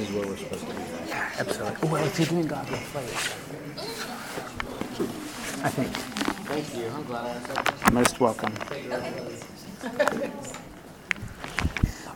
this 0.00 0.08
is 0.08 0.16
where 0.16 0.26
we're 0.26 0.36
supposed 0.38 0.66
to 0.66 0.72
be. 0.72 1.12
Absolutely. 1.12 1.88
Well, 1.90 2.04
if 2.06 2.18
you're 2.18 2.28
doing 2.28 2.46
God, 2.46 2.70
we'll 2.70 2.80
play 2.80 3.04
it. 3.04 3.14
I 5.62 5.68
think. 5.68 5.90
Thank 6.48 6.74
you. 6.74 6.86
I'm 6.88 7.04
glad 7.04 7.26
I 7.26 7.28
asked 7.28 7.54
that. 7.54 7.92
Most 7.92 8.20
welcome. 8.20 8.52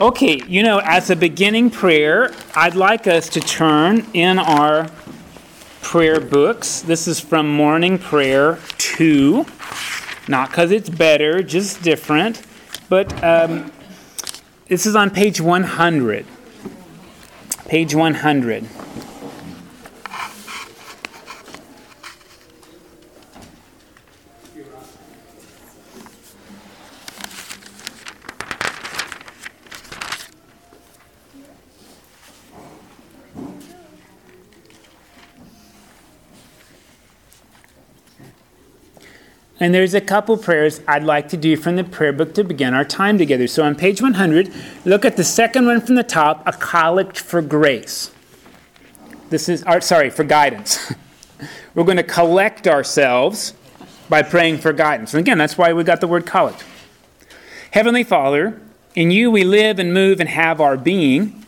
Okay, 0.01 0.43
you 0.49 0.65
know, 0.65 0.81
as 0.83 1.11
a 1.11 1.15
beginning 1.15 1.71
prayer, 1.71 2.33
I'd 2.57 2.75
like 2.75 3.07
us 3.07 3.29
to 3.29 3.41
turn 3.41 4.05
in 4.13 4.41
our 4.41 4.91
prayer 5.83 6.19
books. 6.19 6.81
This 6.81 7.07
is 7.07 7.21
from 7.21 7.49
Morning 7.49 7.97
Prayer 7.97 8.59
2. 8.79 9.47
Not 10.27 10.51
because 10.51 10.73
it's 10.73 10.89
better, 10.89 11.45
just 11.45 11.81
different. 11.85 12.43
But 12.89 13.13
um, 13.23 13.71
this 14.67 14.85
is 14.85 14.97
on 14.97 15.11
page 15.11 15.41
100. 15.41 16.27
Page 17.75 17.97
100. 17.97 18.84
And 39.65 39.75
there's 39.75 39.95
a 39.95 40.01
couple 40.03 40.37
prayers 40.37 40.83
I'd 40.87 41.05
like 41.05 41.31
to 41.31 41.39
do 41.39 41.57
from 41.57 41.77
the 41.77 41.85
prayer 41.85 42.13
book 42.13 42.35
to 42.35 42.45
begin 42.45 42.75
our 42.75 42.85
time 42.85 43.17
together. 43.17 43.47
So 43.47 43.65
on 43.65 43.75
page 43.75 44.03
100, 44.03 44.53
look 44.85 45.07
at 45.07 45.17
the 45.17 45.25
second 45.25 45.65
one 45.65 45.81
from 45.81 45.95
the 45.95 46.03
top, 46.03 46.47
a 46.47 46.53
collect 46.53 47.19
for 47.19 47.41
grace. 47.41 48.13
This 49.31 49.49
is, 49.49 49.65
or, 49.67 49.81
sorry, 49.81 50.11
for 50.11 50.23
guidance. 50.23 50.93
We're 51.75 51.85
going 51.85 51.97
to 51.97 52.03
collect 52.03 52.69
ourselves 52.69 53.55
by 54.11 54.21
praying 54.21 54.59
for 54.59 54.75
guidance. 54.75 55.15
And 55.15 55.21
again, 55.21 55.39
that's 55.39 55.57
why 55.57 55.73
we 55.73 55.83
got 55.83 56.03
the 56.03 56.09
word 56.09 56.27
collect. 56.27 56.63
Heavenly 57.71 58.05
Father, 58.05 58.61
in 58.95 59.11
you 59.11 59.31
we 59.31 59.45
live 59.45 59.79
and 59.79 59.95
move 59.95 60.21
and 60.21 60.29
have 60.29 60.61
our 60.61 60.77
being. 60.77 61.43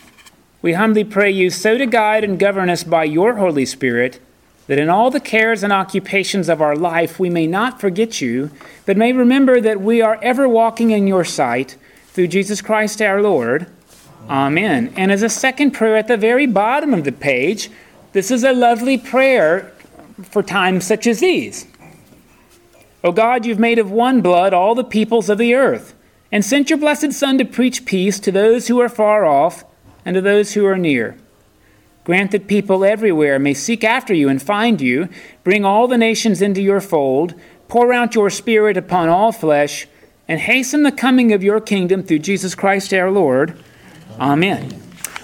We 0.62 0.72
humbly 0.72 1.04
pray 1.04 1.30
you 1.30 1.50
so 1.50 1.76
to 1.76 1.84
guide 1.84 2.24
and 2.24 2.38
govern 2.38 2.70
us 2.70 2.82
by 2.82 3.04
your 3.04 3.34
Holy 3.34 3.66
Spirit 3.66 4.20
that 4.66 4.78
in 4.78 4.88
all 4.88 5.10
the 5.10 5.20
cares 5.20 5.62
and 5.62 5.72
occupations 5.72 6.48
of 6.48 6.60
our 6.60 6.74
life 6.74 7.18
we 7.18 7.30
may 7.30 7.46
not 7.46 7.80
forget 7.80 8.20
you, 8.20 8.50
but 8.84 8.96
may 8.96 9.12
remember 9.12 9.60
that 9.60 9.80
we 9.80 10.02
are 10.02 10.18
ever 10.22 10.48
walking 10.48 10.90
in 10.90 11.06
your 11.06 11.24
sight 11.24 11.76
through 12.08 12.28
Jesus 12.28 12.60
Christ 12.60 13.00
our 13.00 13.22
Lord. 13.22 13.66
Amen. 14.28 14.92
And 14.96 15.12
as 15.12 15.22
a 15.22 15.28
second 15.28 15.70
prayer 15.72 15.96
at 15.96 16.08
the 16.08 16.16
very 16.16 16.46
bottom 16.46 16.92
of 16.92 17.04
the 17.04 17.12
page, 17.12 17.70
this 18.12 18.30
is 18.30 18.42
a 18.42 18.52
lovely 18.52 18.98
prayer 18.98 19.72
for 20.22 20.42
times 20.42 20.86
such 20.86 21.06
as 21.06 21.20
these. 21.20 21.66
O 23.04 23.12
God, 23.12 23.46
you've 23.46 23.58
made 23.58 23.78
of 23.78 23.90
one 23.90 24.20
blood 24.20 24.52
all 24.52 24.74
the 24.74 24.82
peoples 24.82 25.28
of 25.28 25.38
the 25.38 25.54
earth, 25.54 25.94
and 26.32 26.44
sent 26.44 26.70
your 26.70 26.78
blessed 26.78 27.12
Son 27.12 27.38
to 27.38 27.44
preach 27.44 27.84
peace 27.84 28.18
to 28.18 28.32
those 28.32 28.66
who 28.66 28.80
are 28.80 28.88
far 28.88 29.24
off 29.24 29.64
and 30.04 30.14
to 30.14 30.20
those 30.20 30.54
who 30.54 30.66
are 30.66 30.78
near. 30.78 31.16
Grant 32.06 32.30
that 32.30 32.46
people 32.46 32.84
everywhere 32.84 33.36
may 33.36 33.52
seek 33.52 33.82
after 33.82 34.14
you 34.14 34.28
and 34.28 34.40
find 34.40 34.80
you. 34.80 35.08
Bring 35.42 35.64
all 35.64 35.88
the 35.88 35.98
nations 35.98 36.40
into 36.40 36.62
your 36.62 36.80
fold. 36.80 37.34
Pour 37.66 37.92
out 37.92 38.14
your 38.14 38.30
Spirit 38.30 38.76
upon 38.76 39.08
all 39.08 39.32
flesh, 39.32 39.88
and 40.28 40.38
hasten 40.38 40.84
the 40.84 40.92
coming 40.92 41.32
of 41.32 41.42
your 41.42 41.60
kingdom 41.60 42.04
through 42.04 42.20
Jesus 42.20 42.54
Christ 42.54 42.94
our 42.94 43.10
Lord. 43.10 43.60
Amen. 44.20 44.80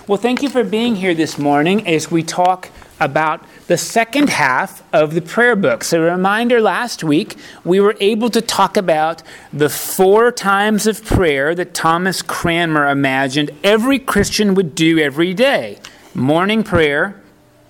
Well, 0.09 0.19
thank 0.19 0.43
you 0.43 0.49
for 0.49 0.65
being 0.65 0.97
here 0.97 1.15
this 1.15 1.39
morning 1.39 1.87
as 1.87 2.11
we 2.11 2.25
talk 2.25 2.69
about 2.99 3.45
the 3.69 3.79
second 3.79 4.31
half 4.31 4.83
of 4.93 5.15
the 5.15 5.23
prayer 5.23 5.55
book. 5.55 5.85
So, 5.85 6.03
a 6.03 6.11
reminder 6.11 6.61
last 6.61 7.05
week, 7.05 7.37
we 7.65 7.79
were 7.79 7.97
able 8.01 8.29
to 8.31 8.41
talk 8.41 8.77
about 8.77 9.23
the 9.53 9.69
four 9.69 10.33
times 10.33 10.89
of 10.89 11.05
prayer 11.05 11.55
that 11.55 11.75
Thomas 11.75 12.23
Cranmer 12.23 12.89
imagined 12.89 13.53
every 13.63 14.01
Christian 14.01 14.57
would 14.57 14.75
do 14.75 14.99
every 14.99 15.33
day 15.33 15.79
morning 16.15 16.63
prayer, 16.63 17.21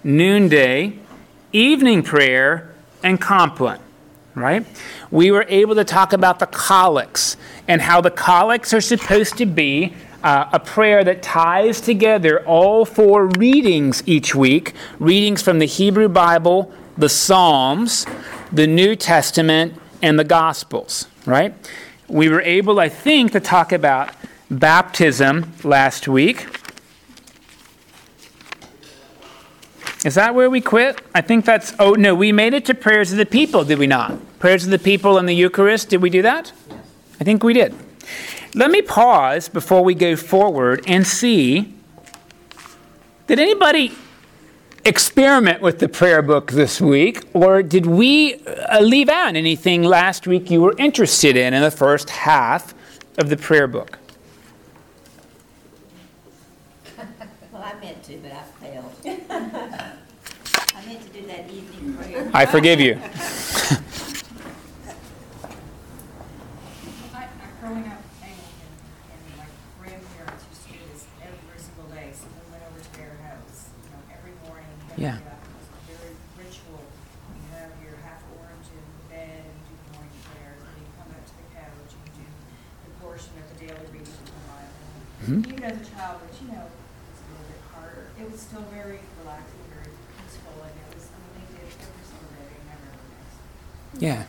noonday, 0.03 0.99
evening 1.53 2.03
prayer, 2.03 2.75
and 3.03 3.21
compline. 3.21 3.81
Right? 4.35 4.65
We 5.11 5.31
were 5.31 5.45
able 5.49 5.75
to 5.75 5.85
talk 5.85 6.13
about 6.13 6.39
the 6.39 6.47
collects 6.47 7.37
and 7.69 7.83
how 7.83 8.01
the 8.01 8.11
collects 8.11 8.73
are 8.73 8.81
supposed 8.81 9.37
to 9.39 9.47
be 9.47 9.95
uh, 10.23 10.49
a 10.53 10.59
prayer 10.59 11.05
that 11.05 11.23
ties 11.23 11.81
together 11.81 12.45
all 12.47 12.85
four 12.85 13.27
readings 13.27 14.03
each 14.07 14.35
week 14.35 14.73
readings 14.99 15.43
from 15.43 15.59
the 15.59 15.67
Hebrew 15.67 16.09
Bible, 16.09 16.73
the 16.97 17.09
Psalms, 17.09 18.07
the 18.51 18.67
New 18.67 18.97
Testament, 18.97 19.75
and 20.01 20.19
the 20.19 20.25
Gospels. 20.25 21.07
Right? 21.27 21.55
We 22.09 22.29
were 22.29 22.43
able, 22.43 22.81
I 22.81 22.89
think, 22.89 23.33
to 23.33 23.41
talk 23.41 23.73
about 23.73 24.11
baptism 24.51 25.53
last 25.63 26.09
week. 26.09 26.47
Is 30.05 30.17
that 30.17 30.35
where 30.35 30.51
we 30.51 30.61
quit? 30.61 31.01
I 31.15 31.21
think 31.21 31.45
that's. 31.45 31.75
Oh, 31.79 31.93
no, 31.93 32.15
we 32.15 32.33
made 32.33 32.55
it 32.55 32.65
to 32.67 32.75
prayers 32.75 33.13
of 33.13 33.19
the 33.19 33.27
people, 33.27 33.65
did 33.65 33.79
we 33.79 33.87
not? 33.87 34.19
Prayers 34.41 34.65
of 34.65 34.71
the 34.71 34.79
people 34.79 35.19
and 35.19 35.29
the 35.29 35.35
Eucharist, 35.35 35.91
did 35.91 36.03
we 36.03 36.11
do 36.11 36.23
that? 36.23 36.53
I 37.21 37.25
think 37.25 37.45
we 37.45 37.53
did. 37.53 37.75
Let 38.55 38.71
me 38.71 38.83
pause 38.83 39.49
before 39.49 39.85
we 39.85 39.95
go 39.95 40.17
forward 40.17 40.83
and 40.87 41.07
see 41.07 41.75
did 43.29 43.39
anybody 43.39 43.93
experiment 44.85 45.63
with 45.63 45.79
the 45.79 45.89
prayer 45.89 46.23
book 46.23 46.51
this 46.51 46.81
week, 46.81 47.23
or 47.33 47.63
did 47.63 47.87
we 47.87 48.35
uh, 48.35 48.81
leave 48.81 49.09
out 49.09 49.37
anything 49.37 49.85
last 49.85 50.27
week 50.27 50.51
you 50.51 50.61
were 50.61 50.75
interested 50.77 51.37
in 51.37 51.55
in 51.55 51.63
the 51.63 51.71
first 51.71 52.11
half 52.11 52.75
of 53.19 53.31
the 53.31 53.37
prayer 53.37 53.69
book? 53.69 53.99
Reading 83.93 84.09
of 84.09 84.25
the 84.25 84.33
Bible. 84.49 84.81
Mhm. 85.23 85.53
Even 85.53 85.65
as 85.65 85.77
a 85.81 85.85
child, 85.95 86.21
but 86.25 86.33
you 86.41 86.49
know, 86.49 86.67
it's 86.67 87.21
a 87.23 87.27
little 87.31 87.47
bit 87.47 87.63
harder, 87.73 88.05
it 88.19 88.27
was 88.31 88.41
still 88.41 88.65
very 88.73 88.99
relaxing, 89.23 89.63
very 89.71 89.93
peaceful, 90.19 90.57
and 90.65 90.75
it 90.75 90.89
was, 90.97 91.07
I 91.13 91.19
mean, 91.23 91.33
they 91.39 91.63
did 91.63 91.69
it 91.71 91.79
every 91.79 92.05
single 92.09 92.27
day, 92.35 92.47
they 92.51 92.63
never 92.67 92.91
missed. 93.13 93.39
Yeah. 93.99 94.25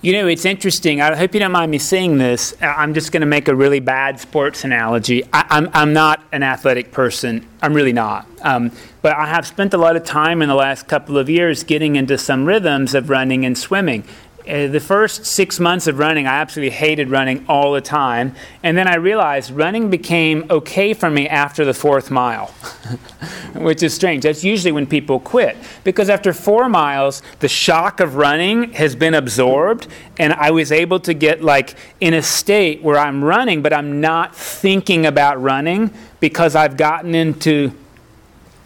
You 0.00 0.12
know, 0.12 0.28
it's 0.28 0.44
interesting. 0.44 1.00
I 1.00 1.16
hope 1.16 1.34
you 1.34 1.40
don't 1.40 1.50
mind 1.50 1.72
me 1.72 1.78
saying 1.78 2.18
this. 2.18 2.54
I'm 2.60 2.94
just 2.94 3.10
going 3.10 3.22
to 3.22 3.26
make 3.26 3.48
a 3.48 3.54
really 3.54 3.80
bad 3.80 4.20
sports 4.20 4.62
analogy. 4.62 5.24
I, 5.32 5.44
I'm, 5.50 5.68
I'm 5.72 5.92
not 5.92 6.22
an 6.30 6.44
athletic 6.44 6.92
person. 6.92 7.44
I'm 7.60 7.74
really 7.74 7.92
not. 7.92 8.24
Um, 8.42 8.70
but 9.02 9.16
I 9.16 9.26
have 9.26 9.44
spent 9.44 9.74
a 9.74 9.76
lot 9.76 9.96
of 9.96 10.04
time 10.04 10.40
in 10.40 10.48
the 10.48 10.54
last 10.54 10.86
couple 10.86 11.18
of 11.18 11.28
years 11.28 11.64
getting 11.64 11.96
into 11.96 12.16
some 12.16 12.44
rhythms 12.44 12.94
of 12.94 13.10
running 13.10 13.44
and 13.44 13.58
swimming. 13.58 14.04
Uh, 14.48 14.66
the 14.66 14.80
first 14.80 15.26
six 15.26 15.60
months 15.60 15.86
of 15.86 15.98
running, 15.98 16.26
I 16.26 16.36
absolutely 16.36 16.74
hated 16.74 17.10
running 17.10 17.44
all 17.48 17.72
the 17.72 17.82
time. 17.82 18.34
And 18.62 18.78
then 18.78 18.88
I 18.88 18.94
realized 18.94 19.50
running 19.50 19.90
became 19.90 20.46
okay 20.48 20.94
for 20.94 21.10
me 21.10 21.28
after 21.28 21.66
the 21.66 21.74
fourth 21.74 22.10
mile, 22.10 22.46
which 23.54 23.82
is 23.82 23.92
strange. 23.92 24.22
That's 24.22 24.42
usually 24.42 24.72
when 24.72 24.86
people 24.86 25.20
quit. 25.20 25.56
Because 25.84 26.08
after 26.08 26.32
four 26.32 26.68
miles, 26.68 27.20
the 27.40 27.48
shock 27.48 28.00
of 28.00 28.16
running 28.16 28.72
has 28.72 28.96
been 28.96 29.12
absorbed, 29.12 29.86
and 30.18 30.32
I 30.32 30.50
was 30.50 30.72
able 30.72 31.00
to 31.00 31.12
get 31.12 31.42
like 31.42 31.74
in 32.00 32.14
a 32.14 32.22
state 32.22 32.82
where 32.82 32.98
I'm 32.98 33.22
running, 33.22 33.60
but 33.60 33.74
I'm 33.74 34.00
not 34.00 34.34
thinking 34.34 35.04
about 35.04 35.42
running 35.42 35.92
because 36.20 36.56
I've 36.56 36.78
gotten 36.78 37.14
into 37.14 37.72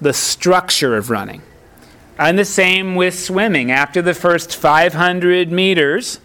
the 0.00 0.12
structure 0.12 0.96
of 0.96 1.10
running. 1.10 1.42
And 2.28 2.38
the 2.38 2.44
same 2.44 2.94
with 2.94 3.18
swimming. 3.18 3.72
After 3.72 4.00
the 4.00 4.14
first 4.14 4.56
500 4.56 5.50
meters, 5.50 6.20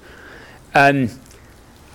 um, 0.75 1.09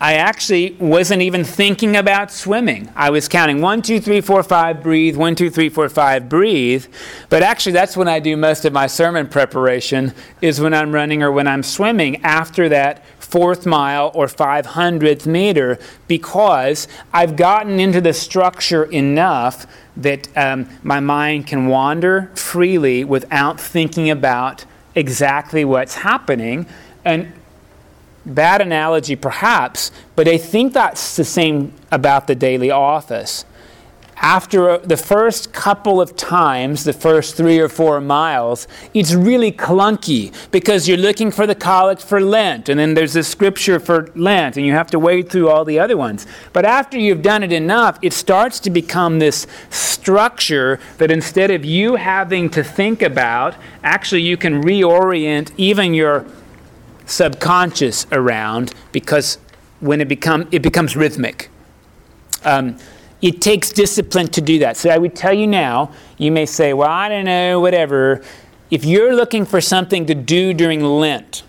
I 0.00 0.14
actually 0.14 0.72
wasn't 0.80 1.22
even 1.22 1.44
thinking 1.44 1.96
about 1.96 2.32
swimming. 2.32 2.90
I 2.96 3.10
was 3.10 3.28
counting 3.28 3.60
one, 3.60 3.82
two, 3.82 4.00
three, 4.00 4.20
four, 4.20 4.42
five, 4.42 4.82
breathe, 4.82 5.16
one, 5.16 5.36
two, 5.36 5.48
three, 5.48 5.68
four, 5.68 5.88
five, 5.88 6.28
breathe. 6.28 6.86
But 7.28 7.44
actually, 7.44 7.70
that's 7.70 7.96
when 7.96 8.08
I 8.08 8.18
do 8.18 8.36
most 8.36 8.64
of 8.64 8.72
my 8.72 8.88
sermon 8.88 9.28
preparation, 9.28 10.12
is 10.40 10.60
when 10.60 10.74
I'm 10.74 10.92
running 10.92 11.22
or 11.22 11.30
when 11.30 11.46
I'm 11.46 11.62
swimming 11.62 12.24
after 12.24 12.68
that 12.70 13.04
fourth 13.32 13.64
mile 13.64 14.10
or 14.14 14.26
500th 14.26 15.26
meter 15.26 15.78
because 16.06 16.86
I've 17.14 17.34
gotten 17.34 17.80
into 17.80 17.98
the 17.98 18.12
structure 18.12 18.84
enough 18.84 19.66
that 19.96 20.28
um, 20.36 20.68
my 20.82 21.00
mind 21.00 21.46
can 21.46 21.66
wander 21.66 22.30
freely 22.34 23.04
without 23.04 23.58
thinking 23.58 24.10
about 24.10 24.66
exactly 24.94 25.64
what's 25.64 25.94
happening. 25.94 26.66
And 27.06 27.32
bad 28.26 28.60
analogy 28.60 29.16
perhaps, 29.16 29.90
but 30.14 30.28
I 30.28 30.36
think 30.36 30.74
that's 30.74 31.16
the 31.16 31.24
same 31.24 31.72
about 31.90 32.26
the 32.26 32.34
daily 32.34 32.70
office 32.70 33.46
after 34.16 34.78
the 34.78 34.96
first 34.96 35.52
couple 35.52 36.00
of 36.00 36.16
times, 36.16 36.84
the 36.84 36.92
first 36.92 37.34
three 37.36 37.58
or 37.58 37.68
four 37.68 38.00
miles, 38.00 38.68
it's 38.94 39.14
really 39.14 39.50
clunky 39.50 40.32
because 40.50 40.86
you're 40.86 40.96
looking 40.96 41.30
for 41.30 41.46
the 41.46 41.54
collect 41.54 42.02
for 42.02 42.20
Lent, 42.20 42.68
and 42.68 42.78
then 42.78 42.94
there's 42.94 43.16
a 43.16 43.24
scripture 43.24 43.80
for 43.80 44.10
Lent, 44.14 44.56
and 44.56 44.64
you 44.64 44.72
have 44.72 44.90
to 44.90 44.98
wade 44.98 45.28
through 45.28 45.48
all 45.48 45.64
the 45.64 45.78
other 45.78 45.96
ones. 45.96 46.26
But 46.52 46.64
after 46.64 46.98
you've 46.98 47.22
done 47.22 47.42
it 47.42 47.52
enough, 47.52 47.98
it 48.02 48.12
starts 48.12 48.60
to 48.60 48.70
become 48.70 49.18
this 49.18 49.46
structure 49.70 50.78
that 50.98 51.10
instead 51.10 51.50
of 51.50 51.64
you 51.64 51.96
having 51.96 52.50
to 52.50 52.62
think 52.62 53.02
about, 53.02 53.56
actually 53.82 54.22
you 54.22 54.36
can 54.36 54.62
reorient 54.62 55.52
even 55.56 55.94
your 55.94 56.24
subconscious 57.06 58.06
around 58.12 58.72
because 58.92 59.38
when 59.80 60.00
it 60.00 60.08
become 60.08 60.48
it 60.52 60.62
becomes 60.62 60.96
rhythmic. 60.96 61.50
Um, 62.44 62.76
it 63.22 63.40
takes 63.40 63.70
discipline 63.70 64.26
to 64.28 64.40
do 64.40 64.58
that. 64.58 64.76
So 64.76 64.90
I 64.90 64.98
would 64.98 65.14
tell 65.14 65.32
you 65.32 65.46
now, 65.46 65.92
you 66.18 66.32
may 66.32 66.44
say, 66.44 66.72
well, 66.72 66.90
I 66.90 67.08
don't 67.08 67.24
know, 67.24 67.60
whatever. 67.60 68.20
If 68.70 68.84
you're 68.84 69.14
looking 69.14 69.46
for 69.46 69.60
something 69.60 70.06
to 70.06 70.14
do 70.14 70.52
during 70.52 70.82
Lent, 70.82 71.44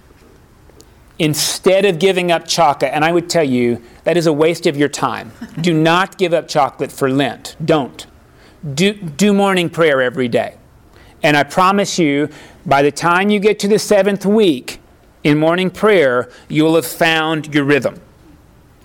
instead 1.17 1.85
of 1.85 1.99
giving 1.99 2.31
up 2.31 2.47
chocolate, 2.47 2.91
and 2.93 3.03
I 3.03 3.11
would 3.11 3.29
tell 3.29 3.43
you 3.43 3.81
that 4.03 4.17
is 4.17 4.27
a 4.27 4.33
waste 4.33 4.67
of 4.67 4.77
your 4.77 4.89
time. 4.89 5.31
do 5.61 5.73
not 5.89 6.17
give 6.17 6.33
up 6.33 6.47
chocolate 6.47 6.91
for 6.91 7.09
Lent. 7.09 7.55
Don't. 7.63 8.05
Do, 8.73 8.93
do 8.93 9.33
morning 9.33 9.69
prayer 9.69 10.01
every 10.01 10.27
day. 10.27 10.57
And 11.23 11.35
I 11.35 11.43
promise 11.43 11.97
you, 11.97 12.29
by 12.65 12.81
the 12.81 12.91
time 12.91 13.29
you 13.29 13.39
get 13.39 13.57
to 13.59 13.67
the 13.67 13.79
seventh 13.79 14.25
week 14.25 14.79
in 15.23 15.39
morning 15.39 15.71
prayer, 15.71 16.29
you'll 16.49 16.75
have 16.75 16.85
found 16.85 17.53
your 17.53 17.63
rhythm. 17.63 17.99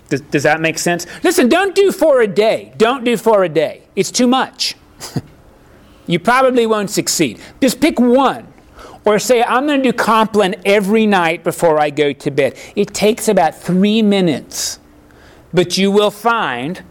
Does, 0.09 0.21
does 0.21 0.43
that 0.43 0.59
make 0.59 0.79
sense? 0.79 1.05
Listen, 1.23 1.47
don't 1.47 1.75
do 1.75 1.91
four 1.91 2.21
a 2.21 2.27
day. 2.27 2.73
Don't 2.77 3.03
do 3.03 3.15
four 3.15 3.43
a 3.43 3.49
day. 3.49 3.83
It's 3.95 4.11
too 4.11 4.27
much. 4.27 4.75
you 6.07 6.19
probably 6.19 6.65
won't 6.65 6.89
succeed. 6.89 7.39
Just 7.61 7.79
pick 7.79 7.99
one. 7.99 8.51
Or 9.05 9.17
say, 9.17 9.43
I'm 9.43 9.65
going 9.65 9.81
to 9.81 9.91
do 9.91 9.97
Compline 9.97 10.55
every 10.65 11.05
night 11.05 11.43
before 11.43 11.79
I 11.79 11.89
go 11.89 12.11
to 12.11 12.31
bed. 12.31 12.57
It 12.75 12.93
takes 12.93 13.27
about 13.27 13.55
three 13.55 14.01
minutes. 14.01 14.79
But 15.53 15.77
you 15.77 15.89
will 15.89 16.11
find 16.11 16.83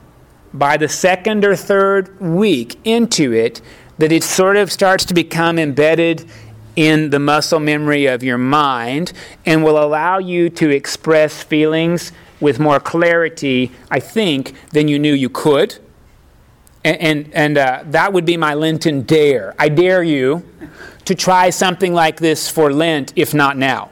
by 0.55 0.77
the 0.77 0.89
second 0.89 1.45
or 1.45 1.55
third 1.55 2.19
week 2.21 2.77
into 2.85 3.33
it 3.33 3.61
that 3.99 4.11
it 4.13 4.25
sort 4.25 4.57
of 4.57 4.73
starts 4.73 5.05
to 5.05 5.15
become 5.15 5.59
embedded 5.59 6.29
in 6.77 7.11
the 7.11 7.19
muscle 7.19 7.61
memory 7.61 8.07
of 8.07 8.23
your 8.23 8.39
mind 8.39 9.13
and 9.45 9.63
will 9.65 9.83
allow 9.83 10.19
you 10.19 10.49
to 10.49 10.71
express 10.71 11.43
feelings 11.43 12.13
with 12.41 12.59
more 12.59 12.81
clarity, 12.81 13.73
I 13.91 14.01
think, 14.01 14.55
than 14.71 14.89
you 14.89 14.99
knew 14.99 15.13
you 15.13 15.29
could. 15.29 15.79
And, 16.85 16.97
and, 17.01 17.35
and 17.35 17.59
uh, 17.59 17.85
that 17.87 18.13
would 18.13 18.25
be 18.25 18.37
my 18.37 18.55
Lenten 18.55 19.03
dare. 19.03 19.55
I 19.59 19.69
dare 19.69 20.03
you 20.03 20.49
to 21.05 21.15
try 21.15 21.51
something 21.51 21.93
like 21.93 22.19
this 22.19 22.49
for 22.49 22.73
Lent, 22.73 23.13
if 23.17 23.35
not 23.35 23.57
now. 23.57 23.91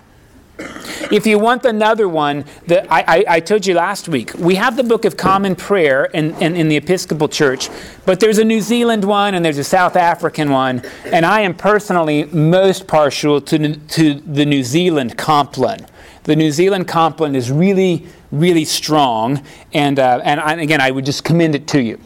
If 1.11 1.27
you 1.27 1.39
want 1.39 1.65
another 1.65 2.09
one, 2.09 2.45
the, 2.67 2.91
I, 2.93 3.19
I, 3.19 3.25
I, 3.29 3.41
told 3.41 3.67
you 3.67 3.75
last 3.75 4.09
week, 4.09 4.33
we 4.35 4.55
have 4.55 4.77
the 4.77 4.83
Book 4.83 5.05
of 5.05 5.17
Common 5.17 5.55
Prayer 5.55 6.07
in, 6.07 6.35
in, 6.37 6.57
in, 6.57 6.69
the 6.69 6.77
Episcopal 6.77 7.29
Church, 7.29 7.69
but 8.07 8.21
there's 8.21 8.39
a 8.39 8.45
New 8.45 8.63
Zealand 8.63 9.05
one 9.05 9.35
and 9.35 9.45
there's 9.45 9.59
a 9.59 9.65
South 9.65 9.97
African 9.97 10.51
one, 10.51 10.83
and 11.05 11.27
I 11.27 11.43
am 11.43 11.55
personally 11.55 12.25
most 12.25 12.87
partial 12.87 13.41
to, 13.43 13.77
to 13.77 14.15
the 14.15 14.47
New 14.47 14.63
Zealand 14.63 15.19
Compline. 15.19 15.87
The 16.25 16.37
New 16.37 16.51
Zealand 16.51 16.89
Compline 16.89 17.37
is 17.37 17.53
really 17.53 18.07
really 18.31 18.65
strong. 18.65 19.43
And, 19.73 19.99
uh, 19.99 20.21
and 20.25 20.41
I, 20.41 20.55
again, 20.55 20.81
I 20.81 20.91
would 20.91 21.05
just 21.05 21.25
commend 21.25 21.55
it 21.55 21.67
to 21.69 21.83
you. 21.83 22.01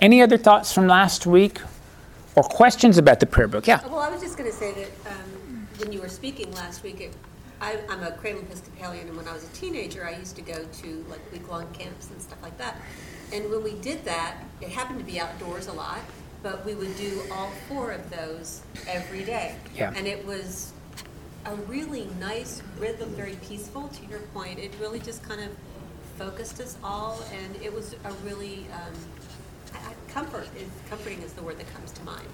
Any 0.00 0.22
other 0.22 0.38
thoughts 0.38 0.72
from 0.72 0.86
last 0.86 1.26
week 1.26 1.60
or 2.36 2.44
questions 2.44 2.98
about 2.98 3.20
the 3.20 3.26
prayer 3.26 3.48
book? 3.48 3.66
Yeah. 3.66 3.84
Well, 3.86 3.98
I 3.98 4.08
was 4.10 4.22
just 4.22 4.38
going 4.38 4.50
to 4.50 4.56
say 4.56 4.72
that 4.72 5.12
um, 5.12 5.68
when 5.78 5.92
you 5.92 6.00
were 6.00 6.08
speaking 6.08 6.52
last 6.52 6.84
week, 6.84 7.00
it, 7.00 7.14
I, 7.60 7.78
am 7.88 8.04
a 8.04 8.12
cradle 8.12 8.42
Episcopalian, 8.42 9.08
and 9.08 9.16
when 9.16 9.26
I 9.26 9.32
was 9.32 9.42
a 9.42 9.48
teenager, 9.48 10.06
I 10.06 10.16
used 10.16 10.36
to 10.36 10.42
go 10.42 10.64
to 10.64 11.04
like 11.10 11.32
week 11.32 11.50
long 11.50 11.66
camps 11.72 12.10
and 12.10 12.22
stuff 12.22 12.40
like 12.42 12.56
that. 12.58 12.80
And 13.32 13.50
when 13.50 13.64
we 13.64 13.74
did 13.74 14.04
that, 14.04 14.36
it 14.60 14.68
happened 14.68 15.00
to 15.00 15.04
be 15.04 15.18
outdoors 15.18 15.66
a 15.66 15.72
lot, 15.72 15.98
but 16.42 16.64
we 16.64 16.74
would 16.74 16.96
do 16.96 17.22
all 17.32 17.50
four 17.68 17.90
of 17.90 18.08
those 18.10 18.62
every 18.86 19.24
day. 19.24 19.56
Yeah. 19.74 19.92
And 19.96 20.06
it 20.06 20.24
was 20.24 20.72
a 21.48 21.54
really 21.66 22.06
nice 22.20 22.62
rhythm, 22.78 23.08
very 23.10 23.36
peaceful. 23.36 23.88
To 23.88 24.06
your 24.06 24.20
point, 24.34 24.58
it 24.58 24.70
really 24.78 25.00
just 25.00 25.22
kind 25.22 25.40
of 25.40 25.48
focused 26.18 26.60
us 26.60 26.76
all, 26.84 27.22
and 27.32 27.56
it 27.62 27.72
was 27.72 27.94
a 28.04 28.12
really 28.24 28.66
um, 28.74 28.92
comfort. 30.08 30.46
comforting 30.90 31.22
is 31.22 31.32
the 31.32 31.42
word 31.42 31.58
that 31.58 31.72
comes 31.72 31.90
to 31.92 32.04
mind. 32.04 32.26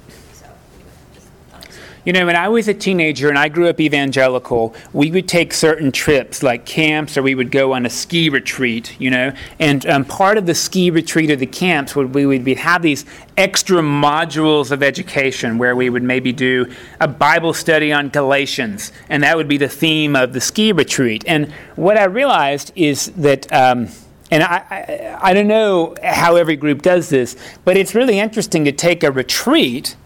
You 2.05 2.13
know, 2.13 2.27
when 2.27 2.37
I 2.37 2.49
was 2.49 2.69
a 2.69 2.75
teenager 2.75 3.31
and 3.31 3.39
I 3.39 3.49
grew 3.49 3.67
up 3.67 3.81
evangelical, 3.81 4.75
we 4.93 5.11
would 5.11 5.27
take 5.27 5.55
certain 5.55 5.91
trips 5.91 6.43
like 6.43 6.67
camps 6.67 7.17
or 7.17 7.23
we 7.23 7.35
would 7.35 7.51
go 7.51 7.73
on 7.73 7.87
a 7.87 7.91
ski 7.91 8.29
retreat, 8.29 8.95
you 9.01 9.11
know. 9.11 9.33
And 9.59 9.87
um, 9.87 10.05
part 10.05 10.37
of 10.37 10.45
the 10.45 10.55
ski 10.55 10.91
retreat 10.91 11.31
or 11.31 11.37
the 11.37 11.47
camps 11.47 11.97
would 11.97 12.15
we 12.15 12.27
would 12.27 12.47
have 12.59 12.83
these 12.83 13.07
extra 13.39 13.81
modules 13.81 14.71
of 14.71 14.83
education 14.83 15.57
where 15.57 15.75
we 15.75 15.89
would 15.89 16.03
maybe 16.03 16.31
do 16.31 16.71
a 17.01 17.09
Bible 17.09 17.55
study 17.55 17.91
on 17.91 18.11
Galatians, 18.11 18.93
and 19.09 19.23
that 19.23 19.39
would 19.39 19.49
be 19.49 19.57
the 19.57 19.69
theme 19.69 20.15
of 20.15 20.35
the 20.35 20.43
ski 20.43 20.73
retreat. 20.73 21.25
And 21.27 21.51
what 21.75 21.97
I 21.97 22.05
realized 22.05 22.71
is 22.77 23.07
that. 23.13 23.51
Um, 23.51 23.89
and 24.31 24.43
I, 24.43 24.65
I, 24.71 25.19
I 25.31 25.35
don't 25.35 25.47
know 25.47 25.95
how 26.03 26.37
every 26.37 26.57
group 26.57 26.83
does 26.83 27.09
this, 27.11 27.37
but 27.65 27.77
it's 27.77 27.95
really 27.95 28.19
interesting 28.19 28.65
to 28.65 28.73
take 28.73 29.05
a 29.05 29.13
retreat 29.13 29.97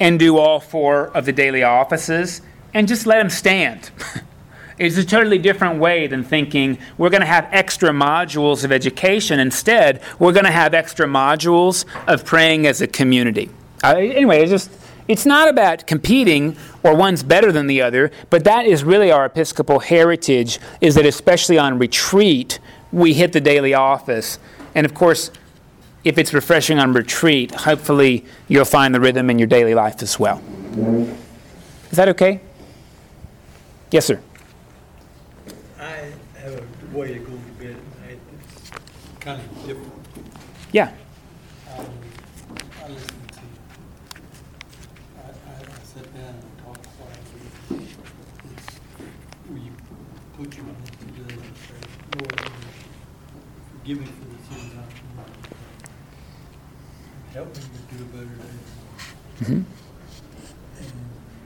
and 0.00 0.18
do 0.18 0.38
all 0.38 0.58
four 0.58 1.08
of 1.08 1.26
the 1.26 1.32
daily 1.32 1.62
offices 1.62 2.40
and 2.74 2.88
just 2.88 3.06
let 3.06 3.18
them 3.18 3.30
stand. 3.30 3.90
it's 4.78 4.96
a 4.96 5.04
totally 5.04 5.38
different 5.38 5.78
way 5.78 6.06
than 6.06 6.24
thinking 6.24 6.78
we're 6.96 7.10
going 7.10 7.20
to 7.20 7.26
have 7.26 7.46
extra 7.52 7.90
modules 7.90 8.64
of 8.64 8.72
education. 8.72 9.38
Instead, 9.38 10.00
we're 10.18 10.32
going 10.32 10.46
to 10.46 10.50
have 10.50 10.72
extra 10.72 11.06
modules 11.06 11.84
of 12.08 12.24
praying 12.24 12.66
as 12.66 12.80
a 12.80 12.86
community. 12.86 13.50
Uh, 13.84 13.96
anyway, 13.96 14.40
it's 14.40 14.50
just 14.50 14.70
it's 15.06 15.26
not 15.26 15.48
about 15.48 15.86
competing 15.86 16.56
or 16.82 16.94
one's 16.94 17.22
better 17.22 17.50
than 17.50 17.66
the 17.66 17.82
other, 17.82 18.10
but 18.30 18.44
that 18.44 18.64
is 18.64 18.84
really 18.84 19.10
our 19.10 19.26
Episcopal 19.26 19.80
heritage. 19.80 20.60
Is 20.80 20.94
that 20.94 21.04
especially 21.04 21.58
on 21.58 21.78
retreat 21.78 22.58
we 22.92 23.14
hit 23.14 23.32
the 23.32 23.40
daily 23.40 23.74
office, 23.74 24.38
and 24.74 24.86
of 24.86 24.94
course 24.94 25.30
if 26.04 26.16
it's 26.18 26.32
refreshing 26.32 26.78
on 26.78 26.92
retreat, 26.92 27.54
hopefully 27.54 28.24
you'll 28.48 28.64
find 28.64 28.94
the 28.94 29.00
rhythm 29.00 29.28
in 29.30 29.38
your 29.38 29.48
daily 29.48 29.74
life 29.74 30.02
as 30.02 30.18
well. 30.18 30.42
Is 31.90 31.96
that 31.96 32.08
okay? 32.08 32.40
Yes, 33.90 34.06
sir. 34.06 34.20
I 35.78 36.12
have 36.38 36.54
a 36.54 36.96
way 36.96 37.14
to 37.14 37.18
go 37.18 37.32
to 37.32 37.52
bed 37.58 37.76
at 37.76 38.08
night 38.08 38.20
that's 38.32 38.70
kind 39.20 39.40
of 39.40 39.66
different. 39.66 39.92
Yeah. 40.72 40.92
Um, 41.76 41.86
I 42.84 42.88
listen 42.88 43.08
to, 43.32 43.40
I, 45.18 45.20
I, 45.20 45.24
I 45.26 45.82
sit 45.82 46.14
down 46.14 46.34
and 46.34 46.58
talk 46.64 46.78
quietly. 46.96 47.86
It's 48.54 48.78
where 49.48 49.58
you 49.58 49.72
put 50.38 50.56
your 50.56 50.66
hands 50.66 50.90
together 51.00 51.42
and 51.42 51.56
say, 51.56 51.80
Lord, 52.18 52.50
forgive 53.72 53.98
me 53.98 54.06
for 54.06 54.24
the 54.24 54.54
sins 54.54 54.72
I've 54.78 54.94
committed 54.94 55.39
help 57.32 57.48
me 57.48 57.62
to 57.62 57.94
do 57.94 58.02
a 58.02 58.06
better 58.06 58.24
day. 58.24 58.60
Mm-hmm. 59.40 59.52
And 59.52 60.92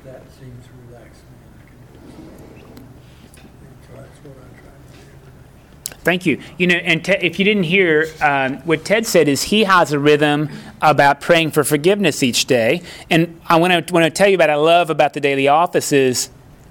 that 0.04 0.22
seems 0.38 0.66
to 0.66 0.70
relax 0.88 1.18
me 1.18 1.36
and 1.44 1.54
I 1.58 1.66
can 1.68 1.78
do 1.92 1.98
it. 2.00 2.64
And 3.40 3.76
so 3.86 3.92
that's 3.94 4.18
what 4.24 4.36
I 4.38 4.48
try 4.60 4.70
to 4.70 4.92
do 4.92 4.98
every 4.98 5.94
day. 5.94 5.98
Thank 6.02 6.26
you. 6.26 6.40
You 6.58 6.66
know, 6.68 6.76
and 6.76 7.04
Ted, 7.04 7.22
if 7.22 7.38
you 7.38 7.44
didn't 7.44 7.64
hear, 7.64 8.08
um, 8.22 8.58
what 8.58 8.84
Ted 8.84 9.06
said 9.06 9.28
is 9.28 9.42
he 9.44 9.64
has 9.64 9.92
a 9.92 9.98
rhythm 9.98 10.48
about 10.80 11.20
praying 11.20 11.50
for 11.50 11.64
forgiveness 11.64 12.22
each 12.22 12.46
day. 12.46 12.82
And 13.10 13.40
I 13.46 13.56
want 13.56 13.86
to 13.86 13.92
want 13.92 14.04
to 14.04 14.10
tell 14.10 14.28
you 14.28 14.36
about 14.36 14.50
I 14.50 14.56
love 14.56 14.90
about 14.90 15.12
the 15.12 15.20
daily 15.20 15.48
office 15.48 15.92
is 15.92 16.30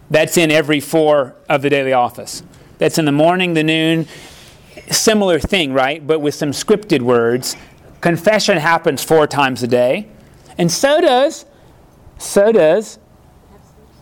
that's 0.09 0.37
in 0.37 0.51
every 0.51 0.79
four 0.79 1.35
of 1.49 1.61
the 1.61 1.69
daily 1.69 1.93
office. 1.93 2.43
That's 2.79 2.97
in 2.97 3.05
the 3.05 3.11
morning, 3.11 3.53
the 3.53 3.63
noon, 3.63 4.07
similar 4.89 5.39
thing, 5.39 5.71
right? 5.71 6.05
But 6.05 6.19
with 6.19 6.35
some 6.35 6.51
scripted 6.51 7.01
words 7.01 7.55
Confession 8.03 8.57
happens 8.57 9.01
four 9.01 9.27
times 9.27 9.63
a 9.63 9.67
day, 9.67 10.09
and 10.57 10.69
so 10.69 10.99
does 10.99 11.45
so 12.17 12.51
does 12.51 12.99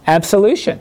absolution. 0.07 0.79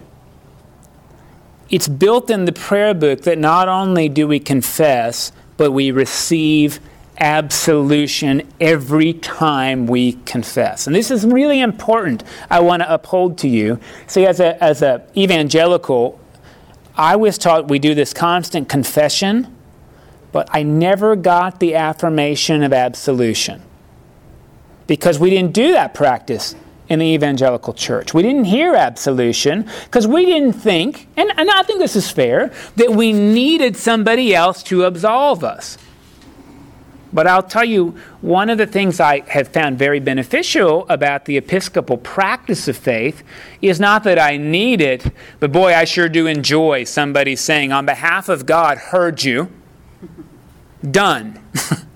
it's 1.68 1.86
built 1.86 2.30
in 2.30 2.46
the 2.46 2.52
prayer 2.52 2.94
book 2.94 3.20
that 3.24 3.38
not 3.38 3.68
only 3.68 4.08
do 4.08 4.26
we 4.26 4.40
confess, 4.40 5.32
but 5.58 5.72
we 5.72 5.90
receive 5.90 6.80
absolution 7.18 8.40
every 8.58 9.12
time 9.12 9.86
we 9.86 10.12
confess. 10.24 10.86
And 10.86 10.96
this 10.96 11.10
is 11.10 11.26
really 11.26 11.60
important. 11.60 12.24
I 12.48 12.60
want 12.60 12.80
to 12.80 12.90
uphold 12.90 13.36
to 13.38 13.48
you. 13.48 13.78
See, 14.06 14.24
as 14.24 14.40
a 14.40 14.64
as 14.64 14.80
a 14.80 15.06
evangelical, 15.14 16.18
I 16.96 17.16
was 17.16 17.36
taught 17.36 17.68
we 17.68 17.78
do 17.78 17.94
this 17.94 18.14
constant 18.14 18.70
confession, 18.70 19.54
but 20.32 20.48
I 20.52 20.62
never 20.62 21.16
got 21.16 21.60
the 21.60 21.74
affirmation 21.74 22.62
of 22.62 22.72
absolution. 22.72 23.62
Because 24.86 25.18
we 25.18 25.30
didn't 25.30 25.52
do 25.52 25.72
that 25.72 25.94
practice 25.94 26.54
in 26.88 26.98
the 26.98 27.06
evangelical 27.06 27.72
church. 27.72 28.12
We 28.12 28.22
didn't 28.22 28.44
hear 28.44 28.74
absolution 28.74 29.68
because 29.84 30.06
we 30.08 30.26
didn't 30.26 30.54
think, 30.54 31.06
and, 31.16 31.30
and 31.36 31.48
I 31.48 31.62
think 31.62 31.78
this 31.78 31.94
is 31.94 32.10
fair, 32.10 32.52
that 32.76 32.90
we 32.90 33.12
needed 33.12 33.76
somebody 33.76 34.34
else 34.34 34.62
to 34.64 34.84
absolve 34.84 35.44
us. 35.44 35.78
But 37.12 37.26
I'll 37.26 37.42
tell 37.42 37.64
you, 37.64 37.96
one 38.20 38.50
of 38.50 38.58
the 38.58 38.66
things 38.66 39.00
I 39.00 39.20
have 39.28 39.48
found 39.48 39.78
very 39.78 39.98
beneficial 39.98 40.86
about 40.88 41.24
the 41.24 41.36
Episcopal 41.36 41.96
practice 41.96 42.68
of 42.68 42.76
faith 42.76 43.24
is 43.60 43.80
not 43.80 44.04
that 44.04 44.18
I 44.18 44.36
need 44.36 44.80
it, 44.80 45.12
but 45.40 45.50
boy, 45.50 45.74
I 45.74 45.84
sure 45.84 46.08
do 46.08 46.26
enjoy 46.26 46.84
somebody 46.84 47.34
saying, 47.34 47.72
on 47.72 47.84
behalf 47.84 48.28
of 48.28 48.46
God, 48.46 48.78
heard 48.78 49.24
you, 49.24 49.50
done. 50.88 51.42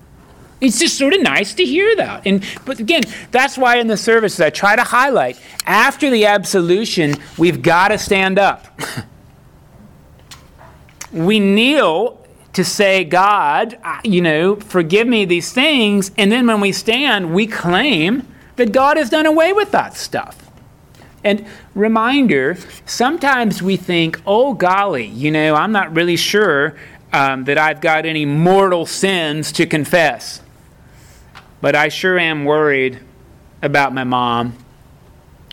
it's 0.61 0.79
just 0.79 0.99
sort 0.99 1.15
of 1.15 1.23
nice 1.23 1.55
to 1.55 1.65
hear 1.65 1.95
that. 1.97 2.27
And, 2.27 2.45
but 2.65 2.79
again, 2.79 3.03
that's 3.31 3.59
why 3.59 3.77
in 3.77 3.87
the 3.87 3.97
services 3.97 4.41
I 4.41 4.51
try 4.51 4.77
to 4.77 4.85
highlight 4.85 5.41
after 5.67 6.11
the 6.11 6.27
absolution, 6.27 7.15
we've 7.39 7.63
got 7.63 7.89
to 7.89 7.99
stand 7.99 8.39
up. 8.39 8.67
we 11.13 11.39
kneel 11.39 12.21
to 12.55 12.65
say, 12.65 13.05
God, 13.05 13.79
you 14.05 14.21
know, 14.21 14.57
forgive 14.57 15.07
me 15.07 15.25
these 15.25 15.53
things. 15.53 16.13
And 16.17 16.31
then 16.31 16.47
when 16.47 16.61
we 16.61 16.73
stand, 16.73 17.35
we 17.35 17.47
claim 17.47 18.27
that 18.57 18.73
God 18.73 18.97
has 18.97 19.11
done 19.11 19.27
away 19.27 19.53
with 19.53 19.73
that 19.73 19.97
stuff. 19.97 20.51
And 21.25 21.47
reminder 21.75 22.57
sometimes 22.85 23.63
we 23.63 23.77
think, 23.77 24.21
oh, 24.27 24.55
golly, 24.55 25.07
you 25.07 25.31
know, 25.31 25.55
I'm 25.55 25.73
not 25.73 25.95
really 25.95 26.17
sure 26.17 26.77
um, 27.15 27.45
that 27.45 27.57
I've 27.57 27.81
got 27.81 28.07
any 28.07 28.27
mortal 28.27 28.87
sins 28.87 29.53
to 29.53 29.67
confess. 29.67 30.43
But 31.61 31.77
I 31.77 31.89
sure 31.89 32.19
am 32.19 32.45
worried 32.45 32.99
about 33.63 33.95
my 33.95 34.03
mom. 34.03 34.59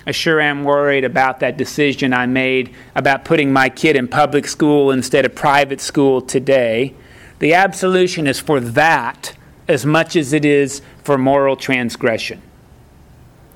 I 0.07 0.11
sure 0.11 0.41
am 0.41 0.63
worried 0.63 1.03
about 1.03 1.39
that 1.41 1.57
decision 1.57 2.15
I 2.15 2.25
made 2.25 2.73
about 2.95 3.25
putting 3.25 3.53
my 3.53 3.69
kid 3.69 3.95
in 3.95 4.07
public 4.07 4.47
school 4.47 4.89
instead 4.89 5.23
of 5.23 5.35
private 5.35 5.79
school 5.79 6.19
today. 6.19 6.95
The 7.37 7.53
absolution 7.53 8.25
is 8.25 8.39
for 8.39 8.59
that 8.59 9.33
as 9.67 9.85
much 9.85 10.15
as 10.15 10.33
it 10.33 10.43
is 10.43 10.81
for 11.03 11.19
moral 11.19 11.55
transgression. 11.55 12.41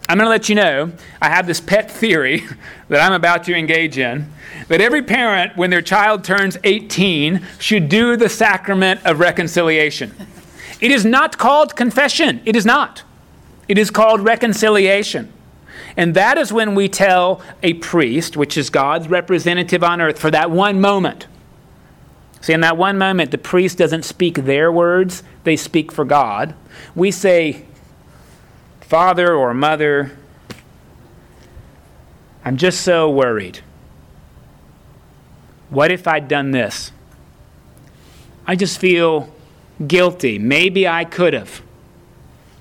I'm 0.07 0.17
going 0.17 0.25
to 0.25 0.29
let 0.29 0.49
you 0.49 0.55
know 0.55 0.91
I 1.21 1.29
have 1.29 1.47
this 1.47 1.59
pet 1.59 1.89
theory 1.89 2.43
that 2.89 3.01
I'm 3.01 3.13
about 3.13 3.43
to 3.45 3.55
engage 3.55 3.97
in 3.97 4.31
that 4.67 4.81
every 4.81 5.01
parent, 5.01 5.55
when 5.55 5.69
their 5.69 5.81
child 5.81 6.23
turns 6.23 6.57
18, 6.63 7.45
should 7.59 7.89
do 7.89 8.15
the 8.15 8.29
sacrament 8.29 9.01
of 9.05 9.19
reconciliation. 9.19 10.13
It 10.81 10.91
is 10.91 11.05
not 11.05 11.37
called 11.37 11.75
confession. 11.75 12.41
It 12.45 12.55
is 12.55 12.65
not. 12.65 13.03
It 13.67 13.77
is 13.77 13.91
called 13.91 14.21
reconciliation. 14.21 15.31
And 15.97 16.13
that 16.15 16.37
is 16.37 16.51
when 16.51 16.75
we 16.75 16.89
tell 16.89 17.41
a 17.63 17.73
priest, 17.75 18.35
which 18.35 18.57
is 18.57 18.69
God's 18.69 19.07
representative 19.07 19.83
on 19.83 20.01
earth, 20.01 20.19
for 20.19 20.31
that 20.31 20.51
one 20.51 20.81
moment. 20.81 21.27
See, 22.41 22.53
in 22.53 22.61
that 22.61 22.77
one 22.77 22.97
moment, 22.97 23.31
the 23.31 23.37
priest 23.37 23.77
doesn't 23.77 24.03
speak 24.03 24.35
their 24.35 24.71
words, 24.71 25.23
they 25.45 25.55
speak 25.55 25.91
for 25.91 26.05
God. 26.05 26.53
We 26.93 27.11
say, 27.11 27.65
Father 28.85 29.33
or 29.33 29.51
Mother, 29.55 30.11
I'm 32.43 32.55
just 32.55 32.81
so 32.81 33.09
worried. 33.09 33.61
What 35.71 35.91
if 35.91 36.07
I'd 36.07 36.27
done 36.27 36.51
this? 36.51 36.91
I 38.45 38.55
just 38.55 38.77
feel 38.77 39.33
guilty. 39.87 40.37
Maybe 40.37 40.87
I 40.87 41.03
could 41.03 41.33
have. 41.33 41.63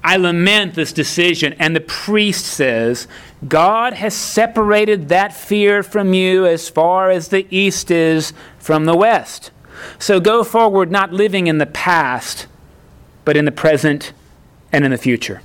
I 0.03 0.17
lament 0.17 0.75
this 0.75 0.95
decision. 0.95 1.53
And 1.59 1.77
the 1.77 1.83
priest 1.83 2.47
says, 2.47 3.07
God 3.47 3.93
has 3.93 4.15
separated 4.15 5.11
that 5.11 5.35
fear 5.35 5.83
from 5.83 6.15
you 6.15 6.47
as 6.47 6.71
far 6.71 7.11
as 7.11 7.29
the 7.29 7.47
east 7.55 7.91
is 7.91 8.33
from 8.59 8.87
the 8.87 8.97
west. 8.97 9.51
So 9.99 10.21
go 10.21 10.43
forward, 10.43 10.91
not 10.91 11.13
living 11.13 11.49
in 11.49 11.59
the 11.59 11.67
past, 11.67 12.47
but 13.27 13.37
in 13.37 13.45
the 13.45 13.53
present 13.53 14.15
and 14.73 14.87
in 14.87 14.91
the 14.91 14.97
future. 14.97 15.43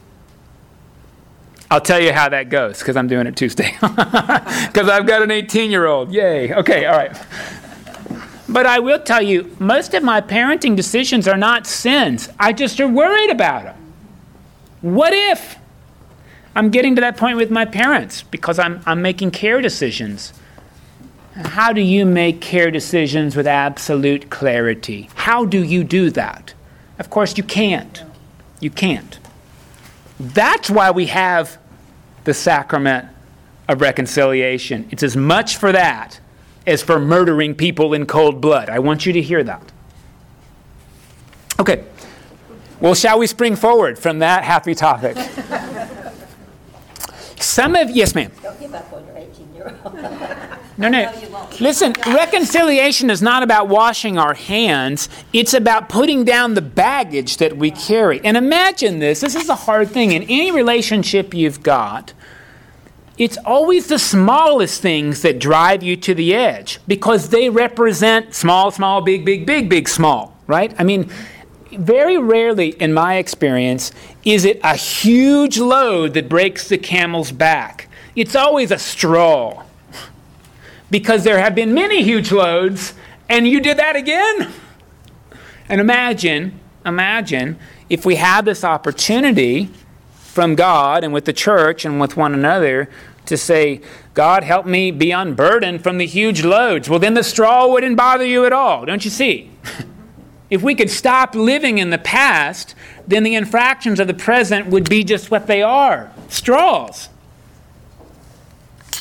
I'll 1.72 1.82
tell 1.82 2.02
you 2.02 2.12
how 2.12 2.30
that 2.30 2.50
goes 2.50 2.80
because 2.80 2.98
I'm 2.98 3.08
doing 3.08 3.28
it 3.28 3.36
Tuesday. 3.36 3.78
Because 4.70 4.88
I've 4.88 5.08
got 5.08 5.24
an 5.24 5.32
18 5.32 5.72
year 5.72 5.88
old. 5.88 6.12
Yay. 6.12 6.54
Okay, 6.54 6.86
all 6.86 6.96
right. 6.96 7.18
But 8.48 8.66
I 8.66 8.80
will 8.80 9.00
tell 9.00 9.22
you, 9.22 9.56
most 9.60 9.94
of 9.94 10.04
my 10.04 10.22
parenting 10.22 10.76
decisions 10.76 11.28
are 11.28 11.38
not 11.38 11.68
sins. 11.68 12.30
I 12.40 12.54
just 12.54 12.80
are 12.80 12.88
worried 12.88 13.32
about 13.32 13.64
them. 13.64 13.94
What 14.82 15.14
if 15.14 15.58
I'm 16.56 16.70
getting 16.70 16.96
to 16.96 17.02
that 17.02 17.18
point 17.18 17.38
with 17.38 17.52
my 17.52 17.66
parents 17.66 18.22
because 18.24 18.60
I'm, 18.60 18.82
I'm 18.86 19.02
making 19.02 19.32
care 19.32 19.62
decisions? 19.62 20.34
How 21.36 21.74
do 21.74 21.82
you 21.82 22.06
make 22.06 22.42
care 22.42 22.72
decisions 22.72 23.36
with 23.36 23.48
absolute 23.48 24.30
clarity? 24.30 25.10
How 25.16 25.46
do 25.46 25.64
you 25.64 25.84
do 25.84 26.10
that? 26.12 26.54
Of 26.98 27.10
course, 27.10 27.38
you 27.38 27.44
can't. 27.44 28.04
You 28.60 28.70
can't. 28.70 29.20
That's 30.20 30.70
why 30.70 30.92
we 30.92 31.06
have 31.08 31.58
the 32.26 32.34
sacrament 32.34 33.08
of 33.68 33.82
reconciliation. 33.82 34.88
It's 34.92 35.04
as 35.04 35.16
much 35.16 35.58
for 35.58 35.72
that 35.72 36.20
as 36.68 36.82
for 36.82 37.00
murdering 37.00 37.56
people 37.56 37.94
in 37.94 38.06
cold 38.06 38.42
blood. 38.42 38.70
I 38.70 38.80
want 38.80 39.06
you 39.06 39.14
to 39.14 39.22
hear 39.22 39.44
that. 39.44 39.72
Okay. 41.60 41.86
Well, 42.80 42.96
shall 42.96 43.20
we 43.20 43.28
spring 43.28 43.56
forward 43.56 44.00
from 44.00 44.20
that 44.20 44.44
happy 44.44 44.76
topic? 44.76 45.18
Some 47.40 47.76
of, 47.76 47.90
yes, 47.90 48.16
ma'am. 48.16 48.32
Don't 48.42 48.60
give 48.60 48.74
up 48.74 48.92
on 48.92 49.06
your 49.06 49.16
18-year-old. 49.16 50.46
No, 50.80 50.88
no. 50.88 51.12
Listen, 51.60 51.94
reconciliation 52.08 53.10
is 53.10 53.22
not 53.22 53.44
about 53.44 53.68
washing 53.68 54.18
our 54.18 54.34
hands. 54.34 55.10
It's 55.34 55.54
about 55.54 55.90
putting 55.90 56.24
down 56.24 56.54
the 56.54 56.62
baggage 56.62 57.36
that 57.38 57.58
we 57.58 57.70
carry. 57.70 58.22
And 58.24 58.38
imagine 58.38 59.00
this 59.00 59.20
this 59.20 59.36
is 59.36 59.50
a 59.50 59.56
hard 59.56 59.90
thing. 59.90 60.14
In 60.14 60.24
any 60.24 60.52
relationship 60.52 61.34
you've 61.34 61.62
got, 61.62 62.14
it's 63.18 63.38
always 63.44 63.88
the 63.88 64.00
smallest 64.00 64.82
things 64.82 65.22
that 65.22 65.38
drive 65.38 65.84
you 65.84 65.98
to 65.98 66.16
the 66.16 66.34
edge 66.34 66.80
because 66.88 67.28
they 67.28 67.50
represent 67.50 68.34
small, 68.34 68.72
small, 68.72 69.02
big, 69.02 69.26
big, 69.26 69.46
big, 69.46 69.68
big, 69.68 69.90
small, 69.90 70.38
right? 70.48 70.74
I 70.80 70.86
mean, 70.86 71.12
very 71.74 72.18
rarely, 72.18 72.70
in 72.70 72.94
my 72.94 73.18
experience, 73.18 73.92
is 74.24 74.46
it 74.46 74.62
a 74.64 74.78
huge 74.78 75.60
load 75.60 76.14
that 76.14 76.30
breaks 76.30 76.70
the 76.70 76.78
camel's 76.78 77.34
back. 77.34 77.90
It's 78.16 78.36
always 78.36 78.72
a 78.72 78.80
straw. 78.80 79.66
Because 80.92 81.24
there 81.24 81.40
have 81.40 81.56
been 81.56 81.74
many 81.74 82.04
huge 82.04 82.32
loads, 82.32 82.94
and 83.28 83.48
you 83.48 83.60
did 83.60 83.78
that 83.78 83.96
again? 83.96 84.52
And 85.68 85.80
imagine, 85.80 86.60
imagine 86.86 87.60
if 87.90 88.06
we 88.06 88.16
had 88.16 88.46
this 88.46 88.64
opportunity 88.64 89.70
from 90.16 90.56
God 90.56 91.04
and 91.04 91.14
with 91.14 91.26
the 91.26 91.34
church 91.34 91.86
and 91.86 92.00
with 92.00 92.18
one 92.18 92.34
another 92.34 92.90
to 93.26 93.38
say, 93.38 93.82
God, 94.14 94.44
help 94.44 94.66
me 94.66 94.90
be 94.92 95.12
unburdened 95.12 95.84
from 95.84 95.98
the 95.98 96.06
huge 96.06 96.44
loads. 96.44 96.90
Well, 96.90 97.00
then 97.00 97.14
the 97.14 97.24
straw 97.24 97.68
wouldn't 97.68 97.96
bother 97.96 98.26
you 98.26 98.46
at 98.46 98.54
all, 98.54 98.86
don't 98.86 99.04
you 99.06 99.12
see? 99.12 99.52
If 100.50 100.64
we 100.64 100.74
could 100.74 100.90
stop 100.90 101.36
living 101.36 101.78
in 101.78 101.92
the 101.92 102.00
past, 102.00 102.74
then 103.08 103.22
the 103.22 103.36
infractions 103.36 104.00
of 104.00 104.08
the 104.08 104.16
present 104.16 104.66
would 104.68 104.90
be 104.90 105.04
just 105.04 105.30
what 105.30 105.46
they 105.46 105.62
are 105.62 106.12
straws. 106.28 107.10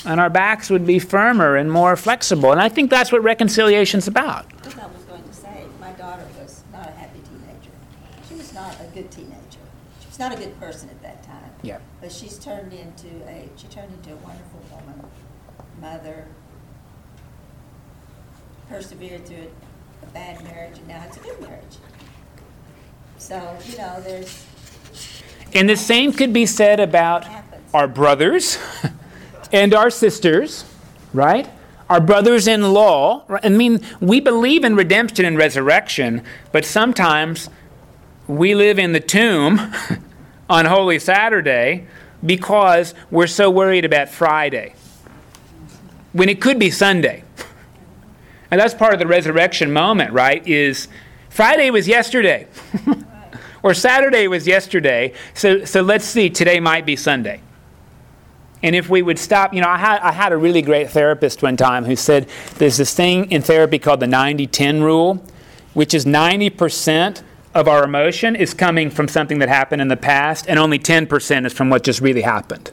And 0.04 0.20
our 0.20 0.30
backs 0.30 0.70
would 0.70 0.86
be 0.86 0.98
firmer 0.98 1.56
and 1.56 1.70
more 1.70 1.96
flexible. 1.96 2.52
And 2.52 2.60
I 2.60 2.68
think 2.68 2.90
that's 2.90 3.10
what 3.12 3.22
reconciliation's 3.22 4.06
about. 4.06 4.46
I 4.62 4.86
was 4.86 5.04
going 5.04 5.22
to 5.24 5.32
say, 5.34 5.64
my 5.80 5.90
daughter 5.92 6.24
was 6.40 6.62
not 6.72 6.86
a 6.88 6.92
happy 6.92 7.20
teenager. 7.20 7.70
She 8.28 8.34
was 8.34 8.52
not 8.54 8.74
a 8.80 8.84
good 8.94 9.10
teenager. 9.10 9.34
She 10.00 10.06
was 10.06 10.18
not 10.18 10.32
a 10.32 10.36
good 10.36 10.58
person 10.60 10.88
at 10.90 11.02
that 11.02 11.22
time. 11.24 11.50
Yeah. 11.62 11.78
But 12.00 12.12
she's 12.12 12.38
turned 12.38 12.72
into 12.72 13.08
a, 13.28 13.48
she 13.56 13.66
turned 13.66 13.92
into 13.92 14.12
a 14.12 14.16
wonderful 14.16 14.60
woman, 14.70 15.04
mother, 15.80 16.26
persevered 18.68 19.26
through 19.26 19.50
a 20.02 20.06
bad 20.06 20.42
marriage, 20.44 20.78
and 20.78 20.88
now 20.88 21.02
it's 21.06 21.16
a 21.16 21.20
good 21.20 21.40
marriage. 21.40 21.76
So, 23.18 23.56
you 23.66 23.78
know, 23.78 24.00
there's, 24.00 24.46
And 25.54 25.68
the 25.68 25.76
same 25.76 26.12
could 26.12 26.32
be 26.32 26.46
said 26.46 26.78
about 26.78 27.24
happens. 27.24 27.74
our 27.74 27.88
brothers 27.88 28.58
and 29.52 29.74
our 29.74 29.90
sisters, 29.90 30.64
right? 31.12 31.48
our 31.88 32.00
brothers 32.00 32.46
in 32.46 32.72
law. 32.72 33.24
I 33.42 33.48
mean, 33.48 33.80
we 34.00 34.20
believe 34.20 34.64
in 34.64 34.76
redemption 34.76 35.24
and 35.24 35.36
resurrection, 35.36 36.22
but 36.52 36.64
sometimes 36.64 37.48
we 38.26 38.54
live 38.54 38.78
in 38.78 38.92
the 38.92 39.00
tomb 39.00 39.72
on 40.50 40.66
Holy 40.66 40.98
Saturday 40.98 41.86
because 42.24 42.94
we're 43.10 43.26
so 43.26 43.50
worried 43.50 43.84
about 43.84 44.08
Friday 44.08 44.74
when 46.12 46.28
it 46.28 46.40
could 46.40 46.58
be 46.58 46.70
Sunday. 46.70 47.24
And 48.50 48.58
that's 48.58 48.72
part 48.72 48.94
of 48.94 48.98
the 48.98 49.06
resurrection 49.06 49.74
moment, 49.74 50.14
right? 50.14 50.42
Is 50.48 50.88
Friday 51.28 51.70
was 51.70 51.86
yesterday. 51.86 52.46
or 53.62 53.74
Saturday 53.74 54.26
was 54.26 54.46
yesterday. 54.46 55.12
So, 55.34 55.66
so 55.66 55.82
let's 55.82 56.06
see, 56.06 56.30
today 56.30 56.58
might 56.58 56.86
be 56.86 56.96
Sunday. 56.96 57.42
And 58.62 58.74
if 58.74 58.88
we 58.88 59.02
would 59.02 59.18
stop, 59.18 59.54
you 59.54 59.60
know, 59.60 59.68
I 59.68 59.78
had, 59.78 60.00
I 60.00 60.12
had 60.12 60.32
a 60.32 60.36
really 60.36 60.62
great 60.62 60.90
therapist 60.90 61.42
one 61.42 61.56
time 61.56 61.84
who 61.84 61.94
said 61.94 62.28
there's 62.56 62.76
this 62.76 62.92
thing 62.92 63.30
in 63.30 63.42
therapy 63.42 63.78
called 63.78 64.00
the 64.00 64.06
90 64.06 64.46
10 64.48 64.82
rule, 64.82 65.22
which 65.74 65.94
is 65.94 66.04
90% 66.04 67.22
of 67.54 67.68
our 67.68 67.84
emotion 67.84 68.36
is 68.36 68.54
coming 68.54 68.90
from 68.90 69.08
something 69.08 69.38
that 69.38 69.48
happened 69.48 69.80
in 69.80 69.88
the 69.88 69.96
past, 69.96 70.46
and 70.48 70.58
only 70.58 70.78
10% 70.78 71.46
is 71.46 71.52
from 71.52 71.70
what 71.70 71.82
just 71.82 72.00
really 72.00 72.22
happened. 72.22 72.70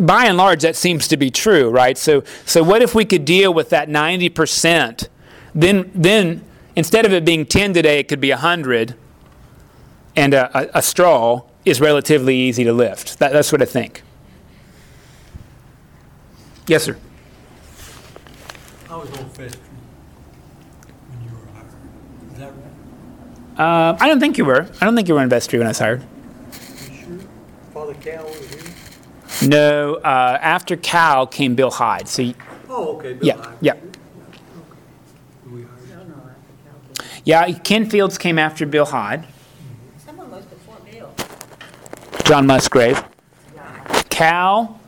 By 0.00 0.26
and 0.26 0.36
large, 0.36 0.62
that 0.62 0.76
seems 0.76 1.08
to 1.08 1.16
be 1.16 1.30
true, 1.30 1.68
right? 1.68 1.98
So, 1.98 2.22
so 2.46 2.62
what 2.62 2.80
if 2.80 2.94
we 2.94 3.04
could 3.04 3.24
deal 3.24 3.52
with 3.52 3.70
that 3.70 3.88
90%? 3.88 5.08
Then, 5.54 5.90
then 5.94 6.44
instead 6.76 7.04
of 7.04 7.12
it 7.12 7.24
being 7.24 7.44
10 7.44 7.74
today, 7.74 7.98
it 7.98 8.08
could 8.08 8.20
be 8.20 8.30
100, 8.30 8.94
and 10.14 10.32
a, 10.32 10.76
a, 10.76 10.78
a 10.78 10.82
straw 10.82 11.42
is 11.70 11.80
relatively 11.80 12.36
easy 12.36 12.64
to 12.64 12.72
lift. 12.72 13.18
That, 13.18 13.32
that's 13.32 13.50
what 13.52 13.62
I 13.62 13.64
think. 13.64 14.02
Yes, 16.66 16.84
sir. 16.84 16.96
I 18.90 18.96
was 18.96 19.10
on 19.18 19.28
Fest 19.30 19.58
when 21.08 21.22
you 21.24 21.30
were 21.30 21.52
hired. 21.54 22.32
Is 22.32 22.38
that 22.38 22.52
right? 23.56 23.92
Uh, 23.92 23.96
I 24.00 24.08
don't 24.08 24.20
think 24.20 24.38
you 24.38 24.44
were. 24.44 24.68
I 24.80 24.84
don't 24.84 24.94
think 24.94 25.08
you 25.08 25.14
were 25.14 25.22
in 25.22 25.28
vestry 25.28 25.58
when 25.58 25.66
I 25.66 25.70
was 25.70 25.78
hired. 25.78 26.02
Sure? 26.02 27.18
Father 27.72 27.94
Cal 27.94 28.24
was 28.24 28.54
here? 29.40 29.48
No, 29.48 29.94
uh, 29.96 30.38
after 30.42 30.76
Cal 30.76 31.26
came 31.26 31.54
Bill 31.54 31.70
Hyde. 31.70 32.08
So, 32.08 32.22
y- 32.22 32.34
Oh, 32.70 32.96
okay. 32.96 33.14
Bill 33.14 33.26
yeah, 33.26 33.36
Hyde. 33.36 33.56
yeah. 33.60 33.72
Yeah, 37.24 37.52
Ken 37.58 37.88
Fields 37.90 38.16
came 38.16 38.38
after 38.38 38.64
Bill 38.66 38.86
Hyde. 38.86 39.26
Someone 40.04 40.30
was 40.30 40.44
before 40.46 40.76
Bill. 40.90 41.10
John 42.28 42.46
Musgrave. 42.46 43.02
Cal, 44.10 44.78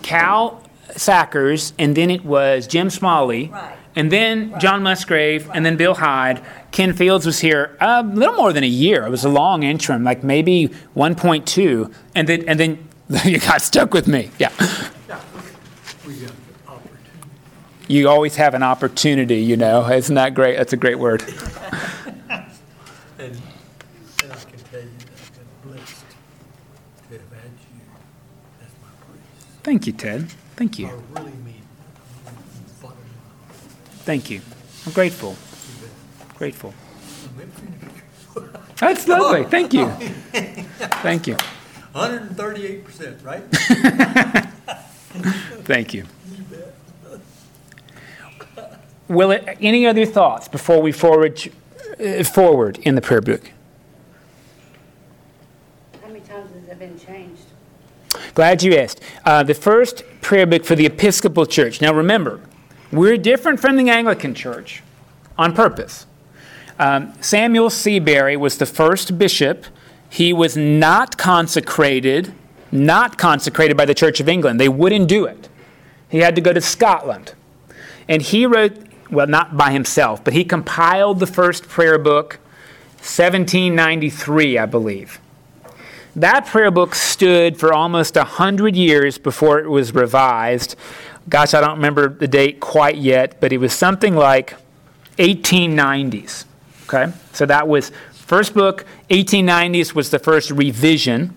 Cal 0.00 0.62
Sackers, 0.92 1.74
and 1.78 1.94
then 1.94 2.10
it 2.10 2.24
was 2.24 2.66
Jim 2.66 2.88
Smalley. 2.88 3.48
Right. 3.48 3.76
And 3.96 4.10
then 4.10 4.58
John 4.58 4.82
Musgrave, 4.82 5.50
and 5.52 5.66
then 5.66 5.76
Bill 5.76 5.94
Hyde. 5.94 6.42
Ken 6.70 6.94
Fields 6.94 7.26
was 7.26 7.40
here 7.40 7.76
a 7.80 8.02
little 8.02 8.34
more 8.34 8.54
than 8.54 8.64
a 8.64 8.68
year. 8.68 9.04
It 9.04 9.10
was 9.10 9.24
a 9.24 9.28
long 9.28 9.62
interim, 9.62 10.04
like 10.04 10.24
maybe 10.24 10.70
1.2. 10.96 11.92
And 12.14 12.26
then, 12.26 12.48
and 12.48 12.58
then 12.58 12.88
you 13.24 13.38
got 13.40 13.60
stuck 13.60 13.92
with 13.92 14.08
me. 14.08 14.30
Yeah. 14.38 14.50
We 16.06 16.14
got 16.14 16.32
the 16.32 16.68
opportunity. 16.68 17.28
You 17.88 18.08
always 18.08 18.36
have 18.36 18.54
an 18.54 18.62
opportunity, 18.62 19.42
you 19.42 19.58
know. 19.58 19.86
Isn't 19.86 20.14
that 20.14 20.32
great? 20.32 20.56
That's 20.56 20.72
a 20.72 20.78
great 20.78 20.98
word. 20.98 21.24
And, 23.20 23.36
and 24.22 24.32
I 24.32 24.36
can 24.36 24.58
tell 24.70 24.80
you 24.80 24.88
that 24.96 25.10
I've 25.12 25.34
been 25.34 25.72
blessed 25.72 26.04
to 27.10 27.18
have 27.18 27.32
had 27.32 27.52
you 27.74 27.82
as 28.62 28.72
my 28.80 28.88
priest. 29.04 29.59
Thank 29.70 29.86
you, 29.86 29.92
Ted. 29.92 30.28
Thank 30.56 30.80
you. 30.80 30.88
really 31.10 31.30
mean 31.30 31.54
it. 31.54 31.62
From 32.24 32.34
the 32.66 32.72
bottom 32.82 32.98
of 32.98 34.00
Thank 34.00 34.28
you. 34.28 34.40
I'm 34.84 34.90
grateful. 34.90 35.36
Grateful. 36.34 36.74
I'm 37.36 37.40
in 37.40 37.52
for 37.52 38.40
That's 38.78 39.06
lovely. 39.06 39.44
Thank 39.44 39.72
you. 39.72 39.86
Thank 41.04 41.28
you. 41.28 41.36
Hundred 41.94 42.22
and 42.22 42.36
thirty-eight 42.36 42.84
percent, 42.84 43.22
right? 43.22 43.44
Thank 45.62 45.94
you. 45.94 46.04
Will 49.06 49.30
it, 49.30 49.56
any 49.60 49.86
other 49.86 50.04
thoughts 50.04 50.48
before 50.48 50.82
we 50.82 50.90
forward, 50.90 51.48
uh, 52.04 52.24
forward 52.24 52.78
in 52.78 52.96
the 52.96 53.00
prayer 53.00 53.20
book? 53.20 53.52
How 56.02 56.08
many 56.08 56.22
times 56.22 56.50
has 56.54 56.68
it 56.68 56.78
been 56.80 56.98
changed? 56.98 57.49
Glad 58.34 58.62
you 58.62 58.74
asked. 58.74 59.00
Uh, 59.24 59.42
the 59.42 59.54
first 59.54 60.04
prayer 60.20 60.46
book 60.46 60.64
for 60.64 60.74
the 60.74 60.86
Episcopal 60.86 61.46
Church. 61.46 61.80
Now 61.80 61.92
remember, 61.92 62.40
we're 62.92 63.16
different 63.16 63.60
from 63.60 63.76
the 63.76 63.88
Anglican 63.88 64.34
Church 64.34 64.82
on 65.36 65.54
purpose. 65.54 66.06
Um, 66.78 67.12
Samuel 67.20 67.70
Seabury 67.70 68.36
was 68.36 68.58
the 68.58 68.66
first 68.66 69.18
bishop. 69.18 69.66
He 70.08 70.32
was 70.32 70.56
not 70.56 71.18
consecrated, 71.18 72.32
not 72.72 73.18
consecrated 73.18 73.76
by 73.76 73.84
the 73.84 73.94
Church 73.94 74.20
of 74.20 74.28
England. 74.28 74.60
They 74.60 74.68
wouldn't 74.68 75.08
do 75.08 75.24
it. 75.24 75.48
He 76.08 76.18
had 76.18 76.34
to 76.36 76.40
go 76.40 76.52
to 76.52 76.60
Scotland. 76.60 77.34
And 78.08 78.22
he 78.22 78.46
wrote, 78.46 78.76
well, 79.10 79.26
not 79.26 79.56
by 79.56 79.70
himself, 79.72 80.22
but 80.24 80.32
he 80.32 80.44
compiled 80.44 81.20
the 81.20 81.26
first 81.26 81.68
prayer 81.68 81.98
book, 81.98 82.38
1793, 82.98 84.58
I 84.58 84.66
believe. 84.66 85.20
That 86.16 86.46
prayer 86.46 86.70
book 86.70 86.94
stood 86.94 87.58
for 87.58 87.72
almost 87.72 88.16
100 88.16 88.74
years 88.74 89.16
before 89.16 89.60
it 89.60 89.68
was 89.68 89.94
revised. 89.94 90.74
Gosh, 91.28 91.54
I 91.54 91.60
don't 91.60 91.76
remember 91.76 92.08
the 92.08 92.26
date 92.26 92.58
quite 92.58 92.96
yet, 92.96 93.40
but 93.40 93.52
it 93.52 93.58
was 93.58 93.72
something 93.72 94.16
like 94.16 94.56
1890s. 95.18 96.46
Okay? 96.84 97.12
So 97.32 97.46
that 97.46 97.68
was 97.68 97.92
first 98.12 98.54
book, 98.54 98.84
1890s 99.10 99.94
was 99.94 100.10
the 100.10 100.18
first 100.18 100.50
revision. 100.50 101.36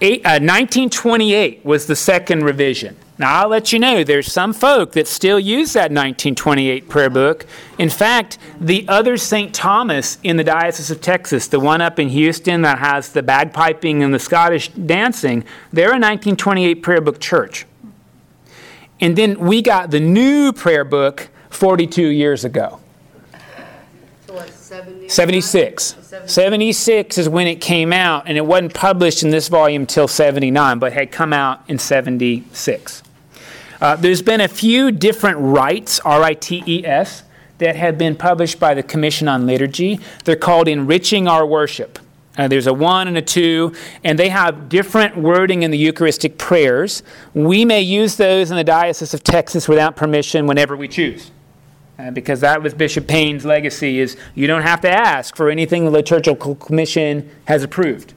Eight, 0.00 0.24
uh, 0.24 0.40
1928 0.40 1.64
was 1.64 1.86
the 1.86 1.96
second 1.96 2.44
revision. 2.44 2.96
Now, 3.18 3.42
I'll 3.42 3.48
let 3.48 3.72
you 3.72 3.78
know, 3.78 4.04
there's 4.04 4.30
some 4.30 4.52
folk 4.52 4.92
that 4.92 5.08
still 5.08 5.40
use 5.40 5.72
that 5.72 5.90
1928 5.90 6.86
prayer 6.88 7.08
book. 7.08 7.46
In 7.78 7.88
fact, 7.88 8.36
the 8.60 8.86
other 8.88 9.16
St. 9.16 9.54
Thomas 9.54 10.18
in 10.22 10.36
the 10.36 10.44
Diocese 10.44 10.90
of 10.90 11.00
Texas, 11.00 11.48
the 11.48 11.58
one 11.58 11.80
up 11.80 11.98
in 11.98 12.10
Houston 12.10 12.60
that 12.62 12.78
has 12.78 13.12
the 13.12 13.22
bagpiping 13.22 14.02
and 14.02 14.12
the 14.12 14.18
Scottish 14.18 14.68
dancing, 14.68 15.44
they're 15.72 15.86
a 15.86 15.96
1928 15.96 16.82
prayer 16.82 17.00
book 17.00 17.18
church. 17.18 17.64
And 19.00 19.16
then 19.16 19.38
we 19.38 19.62
got 19.62 19.90
the 19.90 20.00
new 20.00 20.52
prayer 20.52 20.84
book 20.84 21.28
42 21.48 22.08
years 22.08 22.44
ago. 22.44 22.80
So 24.26 24.34
what, 24.34 24.50
76. 24.50 25.96
76 26.26 27.18
is 27.18 27.28
when 27.28 27.46
it 27.46 27.62
came 27.62 27.94
out, 27.94 28.24
and 28.26 28.36
it 28.36 28.44
wasn't 28.44 28.74
published 28.74 29.22
in 29.22 29.30
this 29.30 29.48
volume 29.48 29.86
till 29.86 30.08
79, 30.08 30.78
but 30.78 30.92
had 30.92 31.10
come 31.10 31.32
out 31.32 31.62
in 31.68 31.78
76. 31.78 33.02
Uh, 33.80 33.96
there's 33.96 34.22
been 34.22 34.40
a 34.40 34.48
few 34.48 34.90
different 34.90 35.38
rites, 35.38 36.00
R 36.00 36.22
I 36.22 36.34
T 36.34 36.62
E 36.66 36.84
S, 36.84 37.24
that 37.58 37.76
have 37.76 37.98
been 37.98 38.16
published 38.16 38.58
by 38.58 38.74
the 38.74 38.82
Commission 38.82 39.28
on 39.28 39.46
Liturgy. 39.46 40.00
They're 40.24 40.36
called 40.36 40.68
Enriching 40.68 41.28
Our 41.28 41.46
Worship. 41.46 41.98
Uh, 42.38 42.48
there's 42.48 42.66
a 42.66 42.74
one 42.74 43.08
and 43.08 43.16
a 43.16 43.22
two, 43.22 43.72
and 44.04 44.18
they 44.18 44.28
have 44.28 44.68
different 44.68 45.16
wording 45.16 45.62
in 45.62 45.70
the 45.70 45.78
Eucharistic 45.78 46.36
prayers. 46.36 47.02
We 47.32 47.64
may 47.64 47.80
use 47.80 48.16
those 48.16 48.50
in 48.50 48.56
the 48.56 48.64
Diocese 48.64 49.14
of 49.14 49.24
Texas 49.24 49.68
without 49.68 49.96
permission 49.96 50.46
whenever 50.46 50.76
we 50.76 50.88
choose. 50.88 51.30
Uh, 51.98 52.10
because 52.10 52.40
that 52.40 52.62
was 52.62 52.74
Bishop 52.74 53.06
Payne's 53.06 53.46
legacy 53.46 54.00
is 54.00 54.18
you 54.34 54.46
don't 54.46 54.62
have 54.62 54.82
to 54.82 54.90
ask 54.90 55.34
for 55.34 55.48
anything 55.48 55.86
the 55.86 55.90
liturgical 55.90 56.54
commission 56.54 57.30
has 57.46 57.62
approved. 57.62 58.12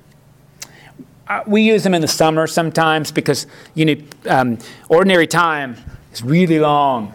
We 1.46 1.62
use 1.62 1.84
them 1.84 1.94
in 1.94 2.02
the 2.02 2.08
summer 2.08 2.48
sometimes 2.48 3.12
because 3.12 3.46
you 3.76 3.86
know 3.86 3.96
um, 4.28 4.58
ordinary 4.90 5.28
time 5.28 5.76
is 6.12 6.24
really 6.24 6.60
long, 6.60 7.14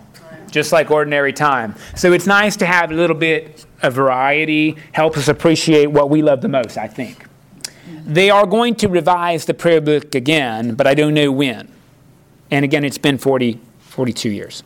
just 0.50 0.72
like 0.72 0.90
ordinary 0.90 1.32
time. 1.32 1.74
So 1.96 2.12
it's 2.12 2.26
nice 2.26 2.56
to 2.58 2.66
have 2.66 2.90
a 2.90 2.94
little 2.94 3.16
bit 3.16 3.66
of 3.82 3.94
variety, 3.94 4.76
help 4.92 5.16
us 5.16 5.28
appreciate 5.28 5.86
what 5.86 6.10
we 6.10 6.22
love 6.22 6.40
the 6.40 6.48
most. 6.48 6.78
I 6.78 6.88
think 6.88 7.26
they 8.06 8.30
are 8.30 8.46
going 8.46 8.74
to 8.76 8.88
revise 8.88 9.46
the 9.46 9.54
prayer 9.54 9.80
book 9.80 10.14
again, 10.14 10.74
but 10.74 10.86
I 10.86 10.94
don't 10.94 11.14
know 11.14 11.32
when. 11.32 11.68
And 12.50 12.64
again, 12.64 12.84
it's 12.84 12.98
been 12.98 13.18
40, 13.18 13.60
42 13.80 14.30
years. 14.30 14.62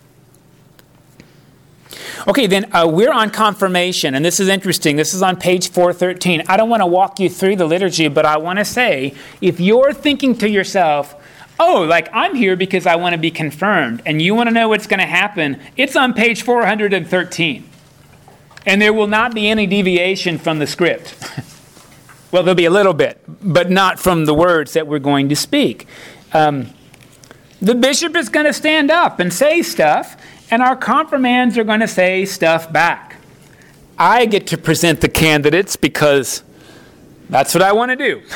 Okay, 2.27 2.47
then 2.47 2.73
uh, 2.75 2.87
we're 2.87 3.13
on 3.13 3.31
confirmation, 3.31 4.15
and 4.15 4.25
this 4.25 4.41
is 4.41 4.49
interesting. 4.49 4.97
This 4.97 5.15
is 5.15 5.23
on 5.23 5.37
page 5.37 5.71
413. 5.71 6.43
I 6.47 6.57
don't 6.57 6.69
want 6.69 6.83
to 6.83 6.87
walk 6.87 7.19
you 7.19 7.31
through 7.31 7.57
the 7.57 7.67
liturgy, 7.67 8.09
but 8.09 8.27
I 8.27 8.37
want 8.37 8.59
to 8.59 8.65
say 8.65 9.15
if 9.41 9.61
you're 9.61 9.93
thinking 9.93 10.37
to 10.39 10.49
yourself, 10.49 11.15
oh, 11.59 11.83
like 11.89 12.09
I'm 12.13 12.35
here 12.35 12.57
because 12.57 12.87
I 12.87 12.97
want 12.97 13.15
to 13.15 13.19
be 13.19 13.31
confirmed, 13.31 14.03
and 14.05 14.21
you 14.21 14.35
want 14.35 14.49
to 14.49 14.55
know 14.55 14.69
what's 14.69 14.87
going 14.87 15.01
to 15.01 15.07
happen, 15.07 15.61
it's 15.77 15.97
on 15.97 16.13
page 16.13 16.43
413. 16.43 17.65
And 18.67 18.83
there 18.83 18.93
will 18.93 19.07
not 19.07 19.35
be 19.35 19.49
any 19.49 19.67
deviation 19.67 20.37
from 20.37 20.59
the 20.59 20.67
script. 20.67 21.15
well, 22.33 22.43
there'll 22.43 22.55
be 22.55 22.67
a 22.67 22.71
little 22.71 22.93
bit, 22.93 23.21
but 23.43 23.71
not 23.71 23.99
from 23.99 24.27
the 24.27 24.35
words 24.35 24.75
that 24.75 24.87
we're 24.87 24.99
going 24.99 25.31
to 25.31 25.37
speak. 25.37 25.87
Um, 26.35 26.71
the 27.63 27.75
bishop 27.75 28.15
is 28.15 28.29
going 28.29 28.47
to 28.47 28.53
stand 28.53 28.91
up 28.91 29.21
and 29.21 29.33
say 29.33 29.63
stuff, 29.63 30.17
and 30.51 30.63
our 30.63 30.77
confirmands 30.77 31.59
are 31.59 31.65
going 31.65 31.81
to 31.81 31.89
say 31.89 32.25
stuff 32.25 32.73
back. 32.73 33.17
I 33.99 34.27
get 34.27 34.47
to 34.49 34.59
present 34.59 35.01
the 35.01 35.09
candidates 35.09 35.77
because 35.77 36.43
that's 37.29 37.55
what 37.55 37.63
I 37.63 37.73
want 37.73 37.91
to 37.91 37.97
do. 37.97 38.23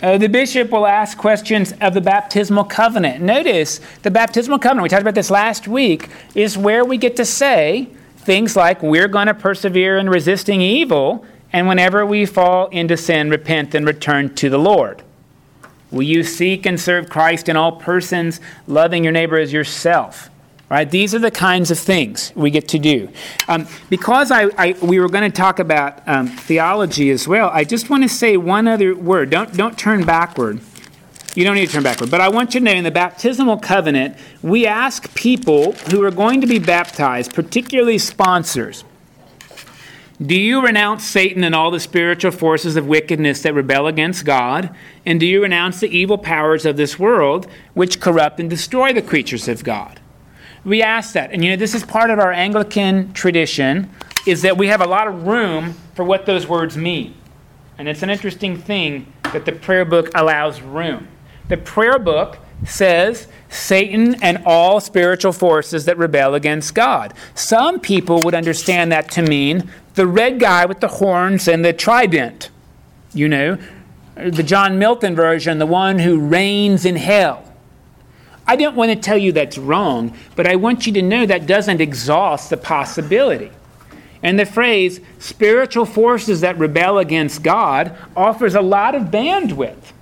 Uh, 0.00 0.16
the 0.16 0.28
bishop 0.28 0.70
will 0.70 0.86
ask 0.86 1.18
questions 1.18 1.74
of 1.80 1.92
the 1.92 2.00
baptismal 2.00 2.62
covenant. 2.62 3.20
Notice 3.20 3.80
the 4.02 4.12
baptismal 4.12 4.60
covenant, 4.60 4.84
we 4.84 4.88
talked 4.88 5.02
about 5.02 5.16
this 5.16 5.28
last 5.28 5.66
week, 5.66 6.08
is 6.36 6.56
where 6.56 6.84
we 6.84 6.96
get 6.96 7.16
to 7.16 7.24
say 7.24 7.88
things 8.18 8.54
like, 8.54 8.80
We're 8.80 9.08
going 9.08 9.26
to 9.26 9.34
persevere 9.34 9.98
in 9.98 10.08
resisting 10.08 10.60
evil, 10.60 11.26
and 11.52 11.66
whenever 11.66 12.06
we 12.06 12.26
fall 12.26 12.68
into 12.68 12.96
sin, 12.96 13.28
repent 13.28 13.74
and 13.74 13.84
return 13.84 14.32
to 14.36 14.48
the 14.48 14.58
Lord. 14.58 15.02
Will 15.90 16.02
you 16.02 16.22
seek 16.22 16.66
and 16.66 16.78
serve 16.78 17.08
Christ 17.08 17.48
in 17.48 17.56
all 17.56 17.72
persons, 17.72 18.40
loving 18.66 19.04
your 19.04 19.12
neighbor 19.12 19.38
as 19.38 19.52
yourself? 19.52 20.30
Right? 20.70 20.90
These 20.90 21.14
are 21.14 21.18
the 21.18 21.30
kinds 21.30 21.70
of 21.70 21.78
things 21.78 22.30
we 22.34 22.50
get 22.50 22.68
to 22.68 22.78
do. 22.78 23.08
Um, 23.48 23.66
because 23.88 24.30
I, 24.30 24.50
I, 24.58 24.76
we 24.82 25.00
were 25.00 25.08
going 25.08 25.30
to 25.30 25.34
talk 25.34 25.58
about 25.60 26.06
um, 26.06 26.26
theology 26.26 27.10
as 27.10 27.26
well, 27.26 27.48
I 27.50 27.64
just 27.64 27.88
want 27.88 28.02
to 28.02 28.08
say 28.08 28.36
one 28.36 28.68
other 28.68 28.94
word. 28.94 29.30
Don't, 29.30 29.54
don't 29.54 29.78
turn 29.78 30.04
backward. 30.04 30.60
You 31.34 31.44
don't 31.44 31.54
need 31.54 31.66
to 31.66 31.72
turn 31.72 31.84
backward. 31.84 32.10
But 32.10 32.20
I 32.20 32.28
want 32.28 32.52
you 32.52 32.60
to 32.60 32.64
know 32.64 32.72
in 32.72 32.84
the 32.84 32.90
baptismal 32.90 33.58
covenant, 33.58 34.16
we 34.42 34.66
ask 34.66 35.14
people 35.14 35.72
who 35.72 36.02
are 36.02 36.10
going 36.10 36.40
to 36.42 36.46
be 36.46 36.58
baptized, 36.58 37.32
particularly 37.32 37.96
sponsors, 37.96 38.84
do 40.20 40.34
you 40.34 40.60
renounce 40.60 41.04
Satan 41.04 41.44
and 41.44 41.54
all 41.54 41.70
the 41.70 41.78
spiritual 41.78 42.32
forces 42.32 42.74
of 42.74 42.88
wickedness 42.88 43.42
that 43.42 43.54
rebel 43.54 43.86
against 43.86 44.24
God? 44.24 44.74
And 45.06 45.20
do 45.20 45.26
you 45.26 45.42
renounce 45.42 45.78
the 45.78 45.96
evil 45.96 46.18
powers 46.18 46.66
of 46.66 46.76
this 46.76 46.98
world 46.98 47.46
which 47.74 48.00
corrupt 48.00 48.40
and 48.40 48.50
destroy 48.50 48.92
the 48.92 49.02
creatures 49.02 49.46
of 49.46 49.62
God? 49.62 50.00
We 50.64 50.82
ask 50.82 51.12
that. 51.12 51.30
And 51.30 51.44
you 51.44 51.50
know, 51.50 51.56
this 51.56 51.74
is 51.74 51.84
part 51.84 52.10
of 52.10 52.18
our 52.18 52.32
Anglican 52.32 53.12
tradition, 53.12 53.90
is 54.26 54.42
that 54.42 54.58
we 54.58 54.66
have 54.66 54.80
a 54.80 54.86
lot 54.86 55.06
of 55.06 55.26
room 55.26 55.74
for 55.94 56.04
what 56.04 56.26
those 56.26 56.48
words 56.48 56.76
mean. 56.76 57.14
And 57.78 57.88
it's 57.88 58.02
an 58.02 58.10
interesting 58.10 58.56
thing 58.56 59.12
that 59.32 59.44
the 59.44 59.52
prayer 59.52 59.84
book 59.84 60.10
allows 60.16 60.60
room. 60.60 61.06
The 61.46 61.58
prayer 61.58 61.98
book 61.98 62.38
says 62.66 63.28
Satan 63.48 64.20
and 64.22 64.42
all 64.44 64.80
spiritual 64.80 65.32
forces 65.32 65.84
that 65.84 65.96
rebel 65.96 66.34
against 66.34 66.74
God. 66.74 67.14
Some 67.34 67.78
people 67.78 68.20
would 68.22 68.34
understand 68.34 68.90
that 68.90 69.10
to 69.12 69.22
mean 69.22 69.70
the 69.98 70.06
red 70.06 70.38
guy 70.38 70.64
with 70.64 70.78
the 70.78 70.88
horns 70.88 71.48
and 71.48 71.64
the 71.64 71.72
trident, 71.72 72.50
you 73.12 73.28
know, 73.28 73.58
the 74.14 74.44
John 74.44 74.78
Milton 74.78 75.16
version, 75.16 75.58
the 75.58 75.66
one 75.66 75.98
who 75.98 76.20
reigns 76.20 76.84
in 76.84 76.94
hell. 76.94 77.44
I 78.46 78.54
don't 78.54 78.76
want 78.76 78.92
to 78.92 78.96
tell 78.96 79.18
you 79.18 79.32
that's 79.32 79.58
wrong, 79.58 80.16
but 80.36 80.46
I 80.46 80.54
want 80.54 80.86
you 80.86 80.92
to 80.92 81.02
know 81.02 81.26
that 81.26 81.46
doesn't 81.46 81.80
exhaust 81.80 82.48
the 82.48 82.56
possibility. 82.56 83.50
And 84.22 84.38
the 84.38 84.46
phrase 84.46 85.00
spiritual 85.18 85.84
forces 85.84 86.42
that 86.42 86.58
rebel 86.58 86.98
against 86.98 87.42
God 87.42 87.96
offers 88.16 88.54
a 88.54 88.62
lot 88.62 88.94
of 88.94 89.08
bandwidth. 89.08 89.92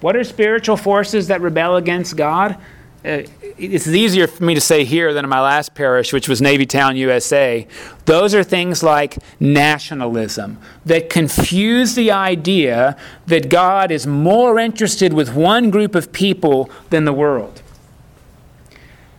What 0.00 0.14
are 0.14 0.22
spiritual 0.22 0.76
forces 0.76 1.26
that 1.26 1.40
rebel 1.40 1.74
against 1.74 2.16
God? 2.16 2.56
Uh, 3.04 3.22
it's 3.58 3.86
easier 3.86 4.26
for 4.26 4.44
me 4.44 4.54
to 4.54 4.60
say 4.60 4.84
here 4.84 5.14
than 5.14 5.24
in 5.24 5.28
my 5.28 5.40
last 5.40 5.74
parish, 5.74 6.12
which 6.12 6.28
was 6.28 6.40
Navytown, 6.40 6.96
USA. 6.96 7.66
Those 8.04 8.34
are 8.34 8.42
things 8.42 8.82
like 8.82 9.18
nationalism 9.38 10.58
that 10.84 11.08
confuse 11.08 11.94
the 11.94 12.10
idea 12.10 12.96
that 13.26 13.48
God 13.48 13.90
is 13.90 14.06
more 14.06 14.58
interested 14.58 15.12
with 15.12 15.34
one 15.34 15.70
group 15.70 15.94
of 15.94 16.12
people 16.12 16.68
than 16.90 17.04
the 17.04 17.12
world. 17.12 17.62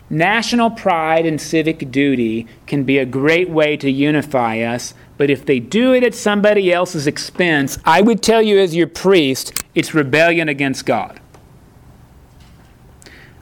National 0.09 0.69
pride 0.69 1.25
and 1.25 1.39
civic 1.39 1.91
duty 1.91 2.47
can 2.65 2.83
be 2.83 2.97
a 2.97 3.05
great 3.05 3.49
way 3.49 3.75
to 3.75 3.91
unify 3.91 4.59
us, 4.59 4.93
but 5.17 5.29
if 5.29 5.45
they 5.45 5.59
do 5.59 5.93
it 5.93 6.03
at 6.03 6.15
somebody 6.15 6.71
else's 6.71 7.07
expense, 7.07 7.77
I 7.83 8.01
would 8.01 8.21
tell 8.21 8.41
you 8.41 8.57
as 8.57 8.73
your 8.73 8.87
priest, 8.87 9.63
it's 9.75 9.93
rebellion 9.93 10.47
against 10.47 10.85
God. 10.85 11.19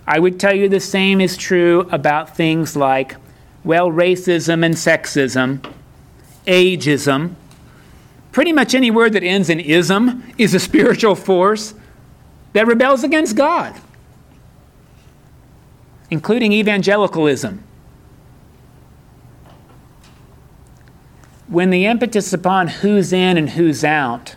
I 0.08 0.20
would 0.20 0.39
tell 0.39 0.54
you 0.54 0.70
the 0.70 0.80
same 0.80 1.20
is 1.20 1.36
true 1.36 1.82
about 1.91 2.36
things 2.36 2.76
like, 2.76 3.15
well, 3.63 3.89
racism 3.89 4.63
and 4.63 4.76
sexism, 4.76 5.65
ageism. 6.46 7.34
Pretty 8.32 8.54
much 8.54 8.76
any 8.76 8.91
word 8.91 9.13
that 9.13 9.24
ends 9.24 9.50
in 9.50 9.60
ism 9.60 10.24
is 10.38 10.54
a 10.54 10.60
spiritual 10.60 11.15
force 11.15 11.74
that 12.54 12.68
rebels 12.68 13.04
against 13.04 13.36
God, 13.36 13.74
including 16.12 16.54
evangelicalism. 16.54 17.63
When 21.48 21.70
the 21.70 21.86
impetus 21.86 22.34
upon 22.34 22.68
who's 22.68 23.13
in 23.13 23.38
and 23.38 23.52
who's 23.52 23.84
out, 23.84 24.36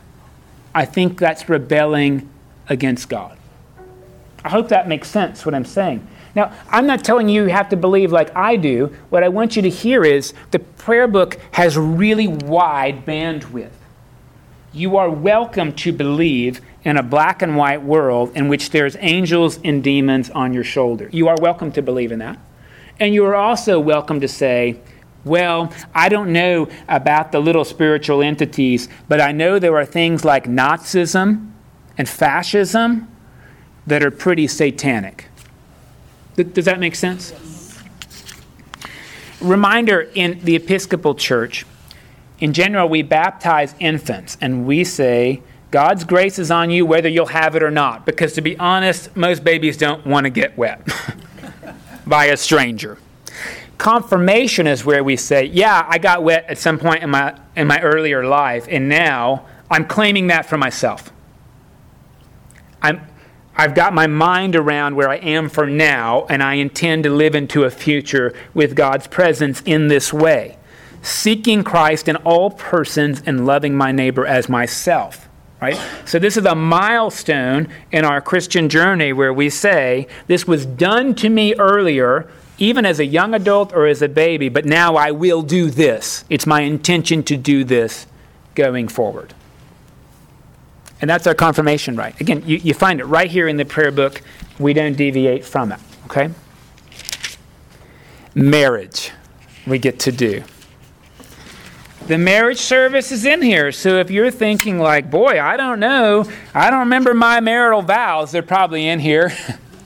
I 0.74 0.85
think 0.85 1.18
that's 1.18 1.48
rebelling 1.48 2.28
against 2.68 3.09
God. 3.09 3.38
I 4.44 4.51
hope 4.51 4.68
that 4.68 4.88
makes 4.88 5.09
sense 5.09 5.44
what 5.44 5.55
I'm 5.55 5.64
saying. 5.64 6.07
Now, 6.35 6.53
I'm 6.70 6.87
not 6.87 7.03
telling 7.03 7.29
you 7.29 7.44
you 7.44 7.48
have 7.48 7.68
to 7.70 7.77
believe 7.77 8.12
like 8.12 8.35
I 8.37 8.57
do. 8.57 8.94
What 9.11 9.24
I 9.24 9.29
want 9.29 9.57
you 9.57 9.62
to 9.62 9.70
hear 9.70 10.05
is 10.05 10.35
the 10.51 10.59
prayer 10.59 11.09
book 11.09 11.38
has 11.53 11.77
really 11.77 12.29
wide 12.29 13.05
bandwidth. 13.05 13.70
You 14.72 14.96
are 14.98 15.11
welcome 15.11 15.72
to 15.77 15.92
believe 15.92 16.61
in 16.85 16.96
a 16.96 17.03
black 17.03 17.42
and 17.42 17.57
white 17.57 17.83
world 17.83 18.37
in 18.37 18.48
which 18.48 18.70
there's 18.70 18.96
angels 19.01 19.59
and 19.64 19.83
demons 19.83 20.31
on 20.31 20.53
your 20.53 20.64
shoulder. 20.64 21.09
You 21.12 21.29
are 21.29 21.37
welcome 21.40 21.72
to 21.72 21.83
believe 21.83 22.12
in 22.12 22.20
that. 22.20 22.38
And 23.01 23.12
you 23.14 23.24
are 23.24 23.35
also 23.35 23.81
welcome 23.81 24.20
to 24.20 24.29
say, 24.29 24.79
well, 25.24 25.72
I 25.94 26.09
don't 26.09 26.33
know 26.33 26.68
about 26.88 27.33
the 27.33 27.40
little 27.40 27.64
spiritual 27.64 28.22
entities, 28.22 28.88
but 29.09 29.20
I 29.20 29.33
know 29.33 29.59
there 29.59 29.77
are 29.77 29.85
things 29.85 30.24
like 30.24 30.44
Nazism 30.44 31.51
and 31.96 32.09
fascism 32.09 33.09
that 33.88 34.03
are 34.03 34.11
pretty 34.11 34.46
satanic. 34.46 35.27
Does 36.37 36.66
that 36.66 36.79
make 36.79 36.94
sense? 36.94 37.33
Reminder 39.40 40.11
in 40.14 40.40
the 40.44 40.57
Episcopal 40.57 41.14
Church, 41.14 41.64
in 42.38 42.53
general, 42.53 42.88
we 42.88 43.03
baptize 43.03 43.74
infants 43.81 44.37
and 44.40 44.66
we 44.66 44.85
say, 44.85 45.42
God's 45.70 46.05
grace 46.05 46.38
is 46.38 46.51
on 46.51 46.70
you 46.70 46.87
whether 46.87 47.09
you'll 47.09 47.27
have 47.27 47.57
it 47.57 47.62
or 47.62 47.70
not. 47.70 48.07
Because 48.07 48.35
to 48.35 48.40
be 48.40 48.57
honest, 48.59 49.14
most 49.16 49.42
babies 49.42 49.77
don't 49.77 50.07
want 50.07 50.24
to 50.24 50.31
get 50.31 50.57
wet 50.57 50.87
by 52.07 52.27
a 52.27 52.37
stranger. 52.37 52.98
Confirmation 53.77 54.66
is 54.66 54.85
where 54.85 55.05
we 55.05 55.16
say, 55.16 55.44
Yeah, 55.44 55.87
I 55.88 55.98
got 55.98 56.22
wet 56.22 56.46
at 56.48 56.59
some 56.59 56.79
point 56.79 57.03
in 57.03 57.11
my, 57.11 57.38
in 57.55 57.66
my 57.66 57.81
earlier 57.81 58.24
life, 58.27 58.66
and 58.68 58.88
now 58.88 59.46
I'm 59.70 59.87
claiming 59.87 60.29
that 60.29 60.46
for 60.46 60.59
myself. 60.59 61.12
I'm, 62.83 63.07
I've 63.61 63.75
got 63.75 63.92
my 63.92 64.07
mind 64.07 64.55
around 64.55 64.94
where 64.94 65.11
I 65.11 65.16
am 65.16 65.49
for 65.49 65.66
now, 65.66 66.27
and 66.31 66.44
I 66.44 66.55
intend 66.55 67.03
to 67.03 67.11
live 67.11 67.35
into 67.35 67.64
a 67.64 67.71
future 67.71 68.33
with 68.55 68.77
God's 68.77 69.09
presence 69.09 69.62
in 69.66 69.88
this 69.88 70.12
way, 70.12 70.57
seeking 71.03 71.64
Christ 71.64 72.07
in 72.07 72.14
all 72.16 72.53
persons 72.53 73.21
and 73.27 73.44
loving 73.44 73.75
my 73.75 73.90
neighbor 73.90 74.25
as 74.25 74.49
myself. 74.49 75.29
Right? 75.61 75.77
So, 76.05 76.21
this 76.21 76.37
is 76.37 76.44
a 76.44 76.55
milestone 76.55 77.66
in 77.90 78.05
our 78.05 78.21
Christian 78.21 78.68
journey 78.68 79.12
where 79.12 79.33
we 79.33 79.51
say, 79.51 80.07
This 80.29 80.47
was 80.47 80.64
done 80.64 81.16
to 81.16 81.29
me 81.29 81.53
earlier, 81.57 82.31
even 82.59 82.87
as 82.87 83.01
a 83.01 83.05
young 83.05 83.35
adult 83.35 83.73
or 83.73 83.88
as 83.88 84.01
a 84.01 84.09
baby, 84.09 84.49
but 84.49 84.66
now 84.66 84.94
I 84.94 85.11
will 85.11 85.42
do 85.42 85.68
this. 85.68 86.25
It's 86.31 86.47
my 86.47 86.61
intention 86.61 87.25
to 87.25 87.37
do 87.37 87.64
this 87.64 88.07
going 88.55 88.87
forward. 88.87 89.35
And 91.00 91.08
that's 91.08 91.26
our 91.26 91.34
confirmation 91.34 91.96
rite. 91.96 92.20
Again, 92.20 92.42
you, 92.46 92.56
you 92.56 92.74
find 92.74 93.00
it 93.00 93.04
right 93.04 93.30
here 93.30 93.46
in 93.48 93.56
the 93.56 93.64
prayer 93.64 93.90
book. 93.90 94.22
We 94.58 94.72
don't 94.72 94.96
deviate 94.96 95.44
from 95.44 95.72
it, 95.72 95.80
okay? 96.06 96.30
Marriage, 98.34 99.12
we 99.66 99.78
get 99.78 100.00
to 100.00 100.12
do. 100.12 100.42
The 102.08 102.18
marriage 102.18 102.58
service 102.58 103.12
is 103.12 103.26
in 103.26 103.42
here. 103.42 103.70
So 103.70 103.98
if 103.98 104.11
you're 104.11 104.30
thinking, 104.30 104.78
like, 104.78 105.11
boy, 105.11 105.40
I 105.40 105.56
don't 105.56 105.78
know, 105.78 106.24
I 106.54 106.70
don't 106.70 106.80
remember 106.80 107.12
my 107.12 107.40
marital 107.40 107.82
vows, 107.82 108.32
they're 108.32 108.42
probably 108.42 108.88
in 108.88 108.98
here. 108.98 109.32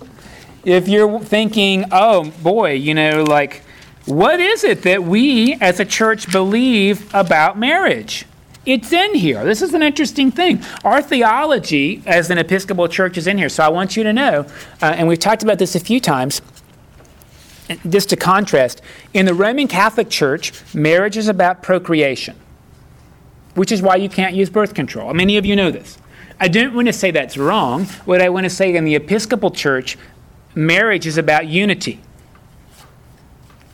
if 0.65 0.87
you're 0.89 1.21
thinking, 1.21 1.87
oh, 1.91 2.31
boy, 2.43 2.75
you 2.75 2.95
know, 2.95 3.25
like, 3.25 3.63
what 4.07 4.41
is 4.41 4.65
it 4.65 4.83
that 4.83 5.03
we 5.03 5.55
as 5.55 5.81
a 5.81 5.85
church 5.85 6.31
believe 6.31 7.13
about 7.15 7.59
marriage? 7.59 8.25
It's 8.65 8.93
in 8.93 9.15
here. 9.15 9.45
This 9.45 9.61
is 9.61 9.75
an 9.75 9.83
interesting 9.83 10.31
thing. 10.31 10.63
Our 10.85 11.03
theology 11.03 12.03
as 12.07 12.31
an 12.31 12.39
Episcopal 12.39 12.87
church 12.89 13.19
is 13.19 13.27
in 13.27 13.37
here. 13.37 13.49
So 13.49 13.65
I 13.65 13.69
want 13.69 13.97
you 13.97 14.05
to 14.05 14.13
know, 14.13 14.47
uh, 14.81 14.87
and 14.87 15.09
we've 15.09 15.19
talked 15.19 15.43
about 15.43 15.59
this 15.59 15.75
a 15.75 15.81
few 15.81 15.99
times, 15.99 16.41
just 17.89 18.09
to 18.11 18.17
contrast, 18.17 18.81
in 19.15 19.27
the 19.27 19.35
Roman 19.35 19.67
Catholic 19.67 20.11
Church, 20.11 20.53
marriage 20.75 21.17
is 21.17 21.27
about 21.27 21.63
procreation, 21.63 22.37
which 23.55 23.73
is 23.73 23.83
why 23.83 23.97
you 23.97 24.09
can't 24.09 24.35
use 24.35 24.49
birth 24.49 24.75
control. 24.75 25.13
Many 25.13 25.37
of 25.37 25.45
you 25.45 25.57
know 25.57 25.73
this. 25.73 25.99
I 26.39 26.49
don't 26.49 26.75
want 26.75 26.87
to 26.87 26.93
say 26.93 27.11
that's 27.11 27.37
wrong. 27.37 27.87
What 28.05 28.23
I 28.23 28.29
want 28.29 28.45
to 28.45 28.51
say 28.51 28.75
in 28.75 28.85
the 28.85 28.95
Episcopal 28.95 29.51
Church, 29.51 29.99
marriage 30.55 31.07
is 31.07 31.19
about 31.19 31.47
unity 31.47 32.01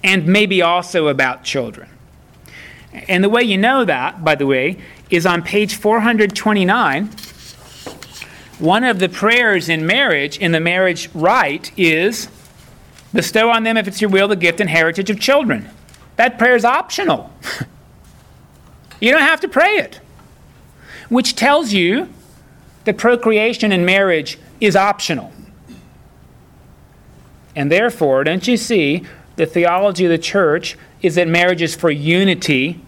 and 0.03 0.27
maybe 0.27 0.62
also 0.62 1.09
about 1.09 1.44
children. 1.44 1.88
And 3.09 3.23
the 3.23 3.29
way 3.29 3.43
you 3.43 3.59
know 3.59 3.85
that, 3.85 4.25
by 4.25 4.35
the 4.35 4.47
way, 4.47 4.79
is 5.11 5.27
on 5.27 5.43
page 5.43 5.77
429. 5.77 7.11
One 8.59 8.85
of 8.85 8.99
the 8.99 9.09
prayers 9.09 9.69
in 9.69 9.87
marriage, 9.87 10.39
in 10.39 10.53
the 10.53 10.61
marriage 10.61 11.09
rite, 11.15 11.71
is 11.79 12.29
bestow 13.15 13.51
on 13.51 13.63
them, 13.63 13.77
if 13.77 13.87
it's 13.87 14.01
your 14.01 14.11
will, 14.11 14.29
the 14.29 14.37
gift 14.37 14.61
and 14.61 14.69
heritage 14.69 15.11
of 15.11 15.21
children. 15.21 15.69
That 16.17 16.39
prayer 16.39 16.57
is 16.57 16.65
optional. 16.65 17.33
you 19.01 19.13
don't 19.13 19.21
have 19.21 19.41
to 19.43 19.49
pray 19.49 19.77
it, 19.77 20.01
which 21.09 21.37
tells 21.37 21.73
you 21.73 22.09
that 22.85 22.99
procreation 22.99 23.71
in 23.71 23.85
marriage 23.85 24.39
is 24.61 24.75
optional. 24.75 25.33
And 27.55 27.71
therefore, 27.71 28.25
don't 28.25 28.47
you 28.47 28.57
see, 28.57 29.05
the 29.37 29.47
theology 29.47 30.05
of 30.05 30.11
the 30.11 30.19
church 30.19 30.77
is 31.01 31.15
that 31.15 31.29
marriage 31.29 31.63
is 31.63 31.77
for 31.77 31.91
unity 31.91 32.81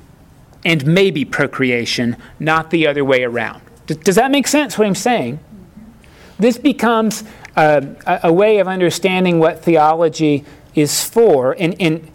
and 0.65 0.87
maybe 0.87 1.25
procreation, 1.25 2.17
not 2.39 2.71
the 2.71 2.87
other 2.87 3.05
way 3.05 3.25
around. 3.25 3.63
Does, 3.87 3.97
does 3.99 4.17
that 4.17 4.31
make 4.31 4.47
sense, 4.47 4.77
what 4.79 4.87
I'm 4.87 4.95
saying? 4.95 5.41
This 6.39 6.59
becomes 6.59 7.25
uh, 7.57 7.81
a, 8.07 8.21
a, 8.25 8.33
way 8.33 8.59
of 8.59 8.69
understanding 8.69 9.39
what 9.39 9.63
theology 9.63 10.45
is 10.75 11.05
for. 11.05 11.57
And, 11.59 11.75
and 11.81 12.11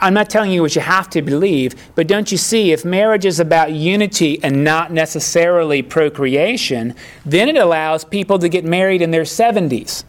I'm 0.00 0.14
not 0.14 0.30
telling 0.30 0.50
you 0.50 0.62
what 0.62 0.74
you 0.74 0.82
have 0.82 1.10
to 1.10 1.22
believe, 1.22 1.74
but 1.94 2.06
don't 2.06 2.30
you 2.30 2.38
see, 2.38 2.72
if 2.72 2.84
marriage 2.84 3.24
is 3.24 3.40
about 3.40 3.72
unity 3.72 4.42
and 4.42 4.62
not 4.64 4.92
necessarily 4.92 5.82
procreation, 5.82 6.94
then 7.24 7.48
it 7.48 7.56
allows 7.56 8.04
people 8.04 8.38
to 8.38 8.48
get 8.48 8.64
married 8.64 9.02
in 9.02 9.10
their 9.10 9.22
70s, 9.22 10.04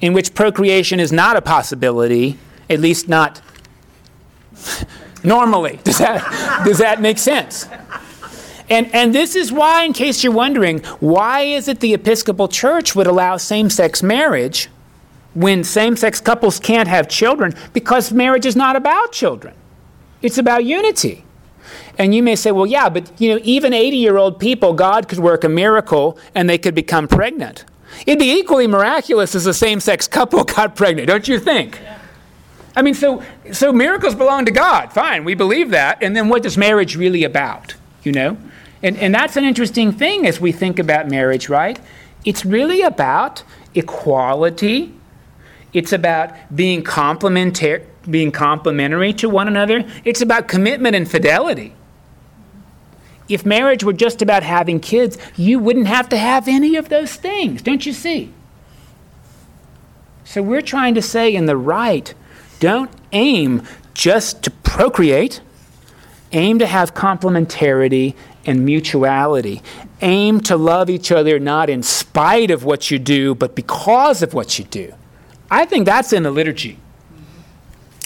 in 0.00 0.12
which 0.12 0.34
procreation 0.34 0.98
is 0.98 1.12
not 1.12 1.36
a 1.36 1.42
possibility, 1.42 2.38
at 2.68 2.80
least 2.80 3.08
not 3.08 3.40
normally. 5.26 5.78
Does 5.84 5.98
that, 5.98 6.62
does 6.64 6.78
that 6.78 7.00
make 7.00 7.18
sense? 7.18 7.68
And, 8.68 8.92
and 8.94 9.14
this 9.14 9.36
is 9.36 9.52
why, 9.52 9.84
in 9.84 9.92
case 9.92 10.24
you're 10.24 10.32
wondering, 10.32 10.80
why 11.00 11.42
is 11.42 11.68
it 11.68 11.80
the 11.80 11.94
Episcopal 11.94 12.48
Church 12.48 12.96
would 12.96 13.06
allow 13.06 13.36
same 13.36 13.70
sex 13.70 14.02
marriage 14.02 14.68
when 15.34 15.62
same 15.62 15.96
sex 15.96 16.20
couples 16.20 16.58
can't 16.58 16.88
have 16.88 17.08
children? 17.08 17.54
Because 17.72 18.12
marriage 18.12 18.46
is 18.46 18.56
not 18.56 18.74
about 18.74 19.12
children, 19.12 19.54
it's 20.22 20.38
about 20.38 20.64
unity. 20.64 21.24
And 21.98 22.14
you 22.14 22.22
may 22.22 22.36
say, 22.36 22.52
well, 22.52 22.66
yeah, 22.66 22.90
but 22.90 23.10
you 23.20 23.32
know, 23.32 23.40
even 23.42 23.72
80 23.72 23.96
year 23.96 24.18
old 24.18 24.38
people, 24.38 24.74
God 24.74 25.08
could 25.08 25.18
work 25.18 25.44
a 25.44 25.48
miracle 25.48 26.18
and 26.34 26.48
they 26.48 26.58
could 26.58 26.74
become 26.74 27.08
pregnant. 27.08 27.64
It'd 28.06 28.18
be 28.18 28.38
equally 28.38 28.66
miraculous 28.66 29.34
as 29.34 29.46
a 29.46 29.54
same 29.54 29.80
sex 29.80 30.06
couple 30.06 30.44
got 30.56 30.76
pregnant, 30.76 31.08
don't 31.08 31.26
you 31.26 31.40
think? 31.40 31.80
Yeah. 31.82 31.98
I 32.76 32.82
mean, 32.82 32.94
so, 32.94 33.22
so 33.52 33.72
miracles 33.72 34.14
belong 34.14 34.44
to 34.44 34.50
God. 34.50 34.92
Fine, 34.92 35.24
we 35.24 35.34
believe 35.34 35.70
that. 35.70 36.02
And 36.02 36.14
then 36.14 36.28
what 36.28 36.44
is 36.44 36.58
marriage 36.58 36.94
really 36.94 37.24
about? 37.24 37.74
You 38.04 38.12
know? 38.12 38.36
And, 38.82 38.98
and 38.98 39.14
that's 39.14 39.36
an 39.36 39.44
interesting 39.44 39.90
thing 39.90 40.26
as 40.26 40.40
we 40.40 40.52
think 40.52 40.78
about 40.78 41.08
marriage, 41.08 41.48
right? 41.48 41.80
It's 42.26 42.44
really 42.44 42.82
about 42.82 43.42
equality. 43.74 44.92
It's 45.72 45.92
about 45.92 46.32
being 46.54 46.82
complementary, 46.82 47.84
being 48.08 48.30
complementary 48.30 49.14
to 49.14 49.28
one 49.30 49.48
another. 49.48 49.84
It's 50.04 50.20
about 50.20 50.46
commitment 50.46 50.94
and 50.94 51.10
fidelity. 51.10 51.72
If 53.28 53.44
marriage 53.46 53.82
were 53.82 53.94
just 53.94 54.20
about 54.20 54.42
having 54.42 54.80
kids, 54.80 55.16
you 55.36 55.58
wouldn't 55.58 55.88
have 55.88 56.08
to 56.10 56.16
have 56.16 56.46
any 56.46 56.76
of 56.76 56.90
those 56.90 57.16
things, 57.16 57.62
don't 57.62 57.84
you 57.86 57.92
see? 57.92 58.32
So 60.24 60.42
we're 60.42 60.60
trying 60.60 60.94
to 60.94 61.02
say 61.02 61.34
in 61.34 61.46
the 61.46 61.56
rite 61.56 62.14
don't 62.60 62.90
aim 63.12 63.62
just 63.94 64.42
to 64.44 64.50
procreate, 64.50 65.40
aim 66.32 66.58
to 66.58 66.66
have 66.66 66.94
complementarity 66.94 68.14
and 68.46 68.64
mutuality. 68.64 69.62
Aim 70.00 70.40
to 70.42 70.56
love 70.56 70.88
each 70.88 71.10
other 71.10 71.38
not 71.38 71.68
in 71.68 71.82
spite 71.82 72.50
of 72.50 72.64
what 72.64 72.90
you 72.90 72.98
do, 72.98 73.34
but 73.34 73.54
because 73.54 74.22
of 74.22 74.32
what 74.34 74.58
you 74.58 74.64
do. 74.64 74.94
I 75.50 75.64
think 75.64 75.84
that's 75.84 76.12
in 76.12 76.22
the 76.22 76.30
liturgy. 76.30 76.78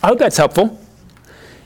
I 0.03 0.09
hope 0.09 0.19
that's 0.19 0.39
helpful. 0.39 0.79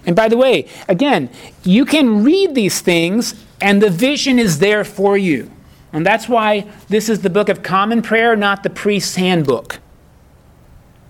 And 0.07 0.14
by 0.14 0.29
the 0.29 0.37
way, 0.37 0.68
again, 0.88 1.31
you 1.62 1.85
can 1.85 2.25
read 2.25 2.55
these 2.55 2.81
things 2.81 3.35
and 3.61 3.81
the 3.81 3.90
vision 3.90 4.38
is 4.38 4.59
there 4.59 4.85
for 4.85 5.16
you. 5.16 5.51
And 5.92 6.05
that's 6.05 6.29
why 6.29 6.66
this 6.88 7.09
is 7.09 7.23
the 7.23 7.31
book 7.31 7.49
of 7.49 7.62
common 7.62 8.03
prayer, 8.03 8.35
not 8.35 8.64
the 8.64 8.70
priest's 8.70 9.14
handbook. 9.14 9.79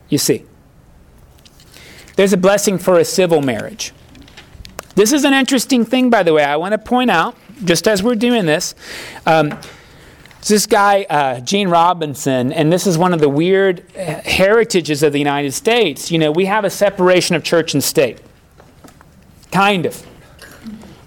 You 0.09 0.19
see. 0.19 0.45
There's 2.17 2.33
a 2.33 2.37
blessing 2.37 2.79
for 2.79 2.99
a 2.99 3.05
civil 3.05 3.43
marriage. 3.43 3.93
This 4.95 5.13
is 5.13 5.25
an 5.25 5.35
interesting 5.35 5.85
thing, 5.85 6.11
by 6.11 6.23
the 6.23 6.33
way. 6.33 6.45
I 6.45 6.57
want 6.57 6.73
to 6.73 6.79
point 6.79 7.11
out, 7.11 7.37
just 7.65 7.89
as 7.89 8.03
we're 8.03 8.15
doing 8.15 8.47
this, 8.47 8.75
um, 9.27 9.59
this 10.47 10.67
guy, 10.67 11.07
uh, 11.09 11.41
Gene 11.41 11.69
Robinson, 11.69 12.53
and 12.53 12.73
this 12.73 12.87
is 12.87 12.99
one 12.99 13.13
of 13.15 13.21
the 13.21 13.29
weird 13.29 13.91
heritages 13.93 15.03
of 15.03 15.13
the 15.13 15.19
United 15.19 15.53
States. 15.53 16.11
You 16.11 16.19
know, 16.19 16.31
we 16.31 16.45
have 16.45 16.65
a 16.65 16.71
separation 16.71 17.35
of 17.35 17.43
church 17.43 17.75
and 17.75 17.83
state. 17.83 18.21
Kind 19.51 19.87
of. 19.87 20.07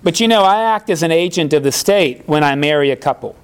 But 0.04 0.20
you 0.20 0.28
know, 0.28 0.44
I 0.44 0.64
act 0.64 0.90
as 0.90 1.04
an 1.04 1.12
agent 1.12 1.54
of 1.54 1.64
the 1.64 1.72
state 1.72 2.28
when 2.28 2.44
I 2.44 2.56
marry 2.56 2.92
a 2.92 2.96
couple. 2.96 3.36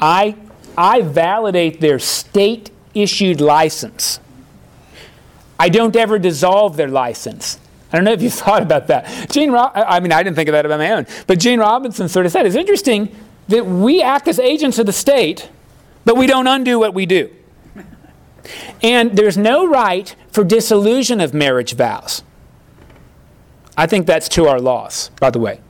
I, 0.00 0.34
I 0.76 1.02
validate 1.02 1.80
their 1.80 1.98
state 1.98 2.70
issued 2.94 3.40
license. 3.40 4.20
I 5.60 5.68
don't 5.68 5.94
ever 5.94 6.18
dissolve 6.18 6.78
their 6.78 6.88
license. 6.88 7.58
I 7.92 7.96
don't 7.96 8.06
know 8.06 8.12
if 8.12 8.22
you 8.22 8.30
thought 8.42 8.62
about 8.62 8.86
that. 8.86 9.30
Gene, 9.30 9.52
Ro- 9.52 9.70
I 9.74 10.00
mean, 10.00 10.10
I 10.10 10.22
didn't 10.22 10.36
think 10.36 10.48
of 10.48 10.54
that 10.54 10.64
about 10.64 10.78
my 10.78 10.90
own, 10.90 11.06
but 11.26 11.38
Gene 11.38 11.60
Robinson 11.60 12.08
sort 12.08 12.24
of 12.24 12.32
said 12.32 12.46
it's 12.46 12.56
interesting 12.56 13.14
that 13.48 13.66
we 13.66 14.00
act 14.02 14.26
as 14.26 14.38
agents 14.38 14.78
of 14.78 14.86
the 14.86 14.92
state, 14.92 15.50
but 16.06 16.16
we 16.16 16.26
don't 16.26 16.46
undo 16.46 16.78
what 16.78 16.94
we 16.94 17.04
do. 17.04 17.30
And 18.82 19.18
there's 19.18 19.36
no 19.36 19.66
rite 19.68 20.16
for 20.32 20.44
dissolution 20.44 21.20
of 21.20 21.34
marriage 21.34 21.74
vows. 21.74 22.22
I 23.76 23.86
think 23.86 24.06
that's 24.06 24.30
to 24.30 24.46
our 24.46 24.58
loss, 24.58 25.10
by 25.20 25.30
the 25.30 25.40
way. 25.40 25.60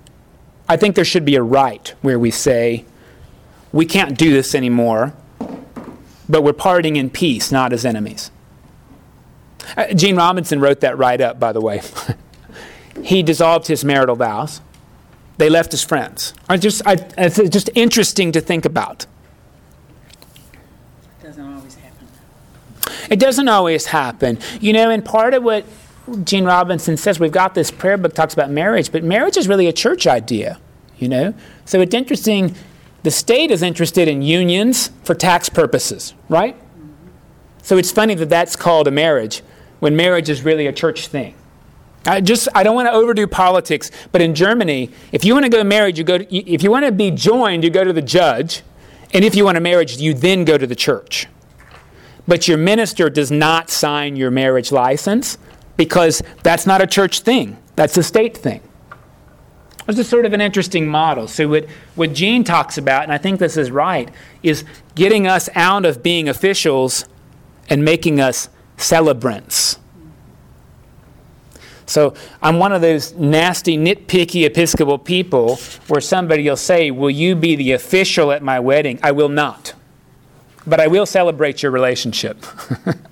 I 0.68 0.76
think 0.76 0.94
there 0.94 1.04
should 1.04 1.24
be 1.24 1.34
a 1.34 1.42
rite 1.42 1.94
where 2.00 2.18
we 2.18 2.30
say, 2.30 2.84
we 3.72 3.86
can't 3.86 4.16
do 4.16 4.32
this 4.32 4.54
anymore, 4.54 5.14
but 6.28 6.44
we're 6.44 6.52
parting 6.52 6.94
in 6.94 7.10
peace, 7.10 7.50
not 7.50 7.72
as 7.72 7.84
enemies. 7.84 8.30
Uh, 9.76 9.92
Gene 9.94 10.16
Robinson 10.16 10.60
wrote 10.60 10.80
that 10.80 10.98
rite 10.98 11.20
up, 11.20 11.38
by 11.38 11.52
the 11.52 11.60
way. 11.60 11.82
he 13.02 13.22
dissolved 13.22 13.66
his 13.66 13.84
marital 13.84 14.16
vows. 14.16 14.60
They 15.38 15.48
left 15.48 15.72
as 15.72 15.82
friends. 15.82 16.34
I 16.48 16.58
just, 16.58 16.82
I, 16.86 16.96
it's 17.16 17.36
just 17.48 17.70
interesting 17.74 18.32
to 18.32 18.40
think 18.40 18.64
about. 18.64 19.06
It 21.22 21.24
doesn't 21.24 21.46
always 21.46 21.74
happen. 21.76 22.08
It 23.10 23.18
doesn't 23.18 23.48
always 23.48 23.86
happen. 23.86 24.38
You 24.60 24.72
know, 24.74 24.90
and 24.90 25.04
part 25.04 25.32
of 25.32 25.42
what 25.42 25.64
Gene 26.24 26.44
Robinson 26.44 26.96
says, 26.96 27.18
we've 27.18 27.32
got 27.32 27.54
this 27.54 27.70
prayer 27.70 27.96
book 27.96 28.14
talks 28.14 28.34
about 28.34 28.50
marriage, 28.50 28.92
but 28.92 29.02
marriage 29.02 29.36
is 29.36 29.48
really 29.48 29.66
a 29.66 29.72
church 29.72 30.06
idea, 30.06 30.60
you 30.98 31.08
know? 31.08 31.32
So 31.64 31.80
it's 31.80 31.94
interesting. 31.94 32.54
The 33.02 33.10
state 33.10 33.50
is 33.50 33.62
interested 33.62 34.08
in 34.08 34.20
unions 34.22 34.90
for 35.04 35.14
tax 35.14 35.48
purposes, 35.48 36.14
right? 36.28 36.56
So 37.62 37.78
it's 37.78 37.92
funny 37.92 38.14
that 38.14 38.28
that's 38.28 38.56
called 38.56 38.88
a 38.88 38.90
marriage 38.90 39.42
when 39.80 39.96
marriage 39.96 40.28
is 40.28 40.44
really 40.44 40.66
a 40.66 40.72
church 40.72 41.08
thing. 41.08 41.34
I 42.06 42.20
just 42.20 42.48
I 42.54 42.62
don't 42.62 42.74
want 42.74 42.88
to 42.88 42.92
overdo 42.92 43.26
politics, 43.26 43.90
but 44.12 44.22
in 44.22 44.34
Germany, 44.34 44.90
if 45.12 45.24
you 45.24 45.34
want 45.34 45.44
to 45.44 45.50
go 45.50 45.62
married, 45.62 45.98
you 45.98 46.04
go 46.04 46.18
to, 46.18 46.34
if 46.34 46.62
you 46.62 46.70
want 46.70 46.86
to 46.86 46.92
be 46.92 47.10
joined, 47.10 47.64
you 47.64 47.70
go 47.70 47.84
to 47.84 47.92
the 47.92 48.02
judge, 48.02 48.62
and 49.12 49.24
if 49.24 49.34
you 49.34 49.44
want 49.44 49.58
a 49.58 49.60
marriage, 49.60 49.98
you 49.98 50.14
then 50.14 50.44
go 50.44 50.56
to 50.56 50.66
the 50.66 50.76
church. 50.76 51.26
But 52.26 52.48
your 52.48 52.58
minister 52.58 53.10
does 53.10 53.30
not 53.30 53.68
sign 53.70 54.16
your 54.16 54.30
marriage 54.30 54.72
license 54.72 55.36
because 55.76 56.22
that's 56.42 56.66
not 56.66 56.80
a 56.80 56.86
church 56.86 57.20
thing. 57.20 57.58
That's 57.76 57.96
a 57.96 58.02
state 58.02 58.36
thing. 58.36 58.62
This 59.86 59.98
is 59.98 60.08
sort 60.08 60.26
of 60.26 60.32
an 60.32 60.40
interesting 60.40 60.86
model. 60.86 61.26
So 61.26 61.48
what, 61.48 61.66
what 61.96 62.12
Gene 62.12 62.44
talks 62.44 62.78
about, 62.78 63.02
and 63.02 63.12
I 63.12 63.18
think 63.18 63.40
this 63.40 63.56
is 63.56 63.70
right, 63.70 64.08
is 64.42 64.64
getting 64.94 65.26
us 65.26 65.48
out 65.54 65.84
of 65.84 66.02
being 66.02 66.28
officials 66.28 67.08
and 67.68 67.84
making 67.84 68.20
us 68.20 68.48
celebrants. 68.80 69.78
So 71.86 72.14
I'm 72.40 72.58
one 72.58 72.72
of 72.72 72.80
those 72.82 73.14
nasty, 73.14 73.76
nitpicky 73.76 74.44
Episcopal 74.46 74.98
people 74.98 75.56
where 75.88 76.00
somebody 76.00 76.48
will 76.48 76.56
say, 76.56 76.90
Will 76.90 77.10
you 77.10 77.34
be 77.34 77.56
the 77.56 77.72
official 77.72 78.30
at 78.30 78.42
my 78.42 78.60
wedding? 78.60 79.00
I 79.02 79.10
will 79.10 79.28
not. 79.28 79.74
But 80.66 80.78
I 80.78 80.86
will 80.86 81.06
celebrate 81.06 81.62
your 81.62 81.72
relationship. 81.72 82.44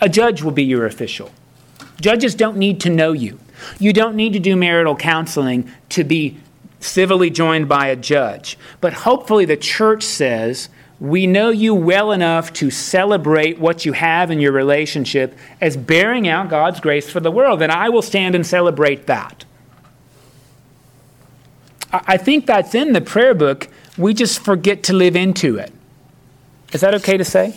A 0.00 0.08
judge 0.08 0.42
will 0.42 0.52
be 0.52 0.64
your 0.64 0.84
official. 0.84 1.30
Judges 2.00 2.34
don't 2.34 2.56
need 2.56 2.80
to 2.80 2.90
know 2.90 3.12
you. 3.12 3.38
You 3.78 3.92
don't 3.92 4.16
need 4.16 4.32
to 4.34 4.40
do 4.40 4.56
marital 4.56 4.96
counseling 4.96 5.70
to 5.90 6.04
be 6.04 6.38
civilly 6.80 7.30
joined 7.30 7.68
by 7.68 7.86
a 7.86 7.96
judge. 7.96 8.58
But 8.80 8.92
hopefully, 8.92 9.44
the 9.44 9.56
church 9.56 10.02
says, 10.02 10.68
we 10.98 11.26
know 11.26 11.50
you 11.50 11.74
well 11.74 12.10
enough 12.10 12.52
to 12.54 12.70
celebrate 12.70 13.58
what 13.58 13.84
you 13.84 13.92
have 13.92 14.30
in 14.30 14.40
your 14.40 14.52
relationship 14.52 15.36
as 15.60 15.76
bearing 15.76 16.26
out 16.26 16.48
God's 16.48 16.80
grace 16.80 17.10
for 17.10 17.20
the 17.20 17.30
world, 17.30 17.60
and 17.60 17.70
I 17.70 17.90
will 17.90 18.02
stand 18.02 18.34
and 18.34 18.46
celebrate 18.46 19.06
that. 19.06 19.44
I 21.92 22.16
think 22.16 22.46
that's 22.46 22.74
in 22.74 22.92
the 22.92 23.00
prayer 23.00 23.34
book. 23.34 23.68
We 23.96 24.14
just 24.14 24.40
forget 24.40 24.82
to 24.84 24.92
live 24.92 25.16
into 25.16 25.56
it. 25.58 25.72
Is 26.72 26.80
that 26.80 26.94
okay 26.94 27.16
to 27.16 27.24
say? 27.24 27.54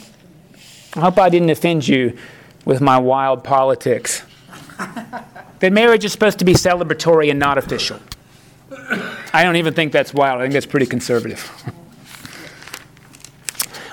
I 0.96 1.02
hope 1.02 1.18
I 1.18 1.30
didn't 1.30 1.50
offend 1.50 1.88
you 1.88 2.18
with 2.66 2.82
my 2.82 2.98
wild 2.98 3.44
politics. 3.44 4.24
that 5.60 5.74
marriage 5.74 6.06
is 6.06 6.12
supposed 6.12 6.40
to 6.40 6.46
be 6.46 6.54
celebratory 6.54 7.30
and 7.30 7.40
not 7.40 7.58
official. 7.58 8.00
I 9.34 9.44
don't 9.44 9.56
even 9.56 9.74
think 9.74 9.92
that's 9.92 10.14
wild. 10.14 10.40
I 10.40 10.44
think 10.44 10.54
that's 10.54 10.66
pretty 10.66 10.86
conservative. 10.86 11.50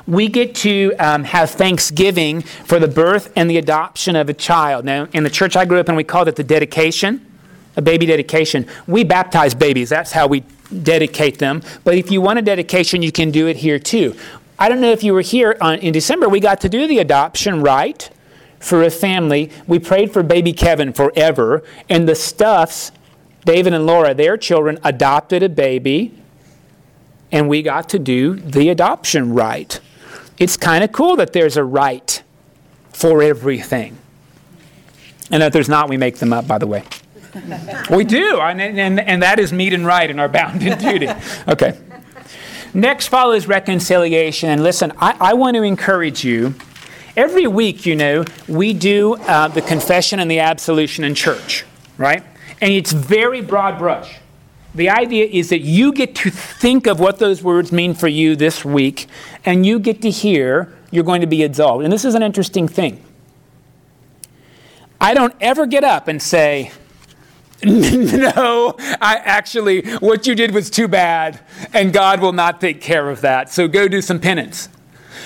we 0.06 0.28
get 0.28 0.54
to 0.56 0.94
um, 0.98 1.24
have 1.24 1.50
thanksgiving 1.50 2.42
for 2.42 2.78
the 2.78 2.88
birth 2.88 3.32
and 3.36 3.50
the 3.50 3.58
adoption 3.58 4.16
of 4.16 4.28
a 4.28 4.34
child. 4.34 4.84
Now, 4.84 5.08
in 5.12 5.24
the 5.24 5.30
church 5.30 5.56
I 5.56 5.64
grew 5.64 5.80
up 5.80 5.88
in, 5.88 5.96
we 5.96 6.04
called 6.04 6.28
it 6.28 6.36
the 6.36 6.44
dedication, 6.44 7.24
a 7.76 7.82
baby 7.82 8.06
dedication. 8.06 8.66
We 8.86 9.04
baptize 9.04 9.54
babies, 9.54 9.88
that's 9.88 10.12
how 10.12 10.26
we 10.26 10.44
dedicate 10.82 11.38
them. 11.38 11.62
But 11.84 11.96
if 11.96 12.10
you 12.10 12.20
want 12.20 12.38
a 12.38 12.42
dedication, 12.42 13.02
you 13.02 13.12
can 13.12 13.30
do 13.30 13.46
it 13.48 13.56
here 13.56 13.78
too. 13.78 14.14
I 14.58 14.68
don't 14.68 14.80
know 14.80 14.92
if 14.92 15.04
you 15.04 15.12
were 15.12 15.20
here 15.20 15.56
on, 15.60 15.78
in 15.80 15.92
December, 15.92 16.28
we 16.28 16.40
got 16.40 16.60
to 16.62 16.68
do 16.68 16.86
the 16.86 16.98
adoption 16.98 17.62
right? 17.62 18.10
for 18.58 18.82
a 18.82 18.90
family. 18.90 19.50
We 19.66 19.78
prayed 19.78 20.12
for 20.12 20.22
baby 20.22 20.52
Kevin 20.52 20.92
forever, 20.92 21.62
and 21.88 22.08
the 22.08 22.14
Stuffs, 22.14 22.92
David 23.44 23.72
and 23.72 23.86
Laura, 23.86 24.14
their 24.14 24.36
children, 24.36 24.78
adopted 24.82 25.42
a 25.42 25.48
baby, 25.48 26.12
and 27.30 27.48
we 27.48 27.62
got 27.62 27.88
to 27.90 27.98
do 27.98 28.34
the 28.34 28.68
adoption 28.68 29.34
rite. 29.34 29.80
It's 30.38 30.56
kind 30.56 30.84
of 30.84 30.92
cool 30.92 31.16
that 31.16 31.32
there's 31.32 31.56
a 31.56 31.64
rite 31.64 32.22
for 32.92 33.22
everything. 33.22 33.96
And 35.30 35.42
that 35.42 35.52
there's 35.52 35.68
not, 35.68 35.88
we 35.88 35.96
make 35.96 36.18
them 36.18 36.32
up, 36.32 36.46
by 36.46 36.58
the 36.58 36.66
way. 36.66 36.84
we 37.90 38.04
do, 38.04 38.40
and, 38.40 38.60
and, 38.60 39.00
and 39.00 39.22
that 39.22 39.38
is 39.38 39.52
meet 39.52 39.72
and 39.72 39.84
right 39.84 40.08
in 40.08 40.18
our 40.18 40.28
bounden 40.28 40.78
duty. 40.78 41.08
Okay. 41.48 41.78
Next 42.74 43.08
follows 43.08 43.46
reconciliation. 43.46 44.50
And 44.50 44.62
listen, 44.62 44.92
I, 44.98 45.16
I 45.18 45.34
want 45.34 45.56
to 45.56 45.62
encourage 45.62 46.24
you. 46.24 46.54
Every 47.16 47.46
week, 47.46 47.86
you 47.86 47.96
know, 47.96 48.24
we 48.46 48.74
do 48.74 49.14
uh, 49.14 49.48
the 49.48 49.62
confession 49.62 50.20
and 50.20 50.30
the 50.30 50.40
absolution 50.40 51.02
in 51.02 51.14
church, 51.14 51.64
right? 51.96 52.22
And 52.60 52.72
it's 52.72 52.92
very 52.92 53.40
broad 53.40 53.78
brush. 53.78 54.18
The 54.76 54.90
idea 54.90 55.24
is 55.24 55.48
that 55.48 55.60
you 55.60 55.90
get 55.92 56.14
to 56.16 56.30
think 56.30 56.86
of 56.86 57.00
what 57.00 57.18
those 57.18 57.42
words 57.42 57.72
mean 57.72 57.94
for 57.94 58.08
you 58.08 58.36
this 58.36 58.62
week, 58.62 59.06
and 59.44 59.64
you 59.64 59.78
get 59.78 60.02
to 60.02 60.10
hear 60.10 60.76
you're 60.90 61.02
going 61.02 61.22
to 61.22 61.26
be 61.26 61.42
absolved. 61.42 61.82
And 61.82 61.92
this 61.92 62.04
is 62.04 62.14
an 62.14 62.22
interesting 62.22 62.68
thing. 62.68 63.02
I 65.00 65.14
don't 65.14 65.34
ever 65.40 65.66
get 65.66 65.82
up 65.82 66.08
and 66.08 66.20
say, 66.20 66.72
no, 67.64 68.74
I 68.78 69.20
actually, 69.24 69.80
what 69.96 70.26
you 70.26 70.34
did 70.34 70.52
was 70.52 70.68
too 70.68 70.88
bad, 70.88 71.40
and 71.72 71.90
God 71.90 72.20
will 72.20 72.32
not 72.32 72.60
take 72.60 72.82
care 72.82 73.08
of 73.08 73.22
that. 73.22 73.50
So 73.50 73.68
go 73.68 73.88
do 73.88 74.02
some 74.02 74.20
penance. 74.20 74.68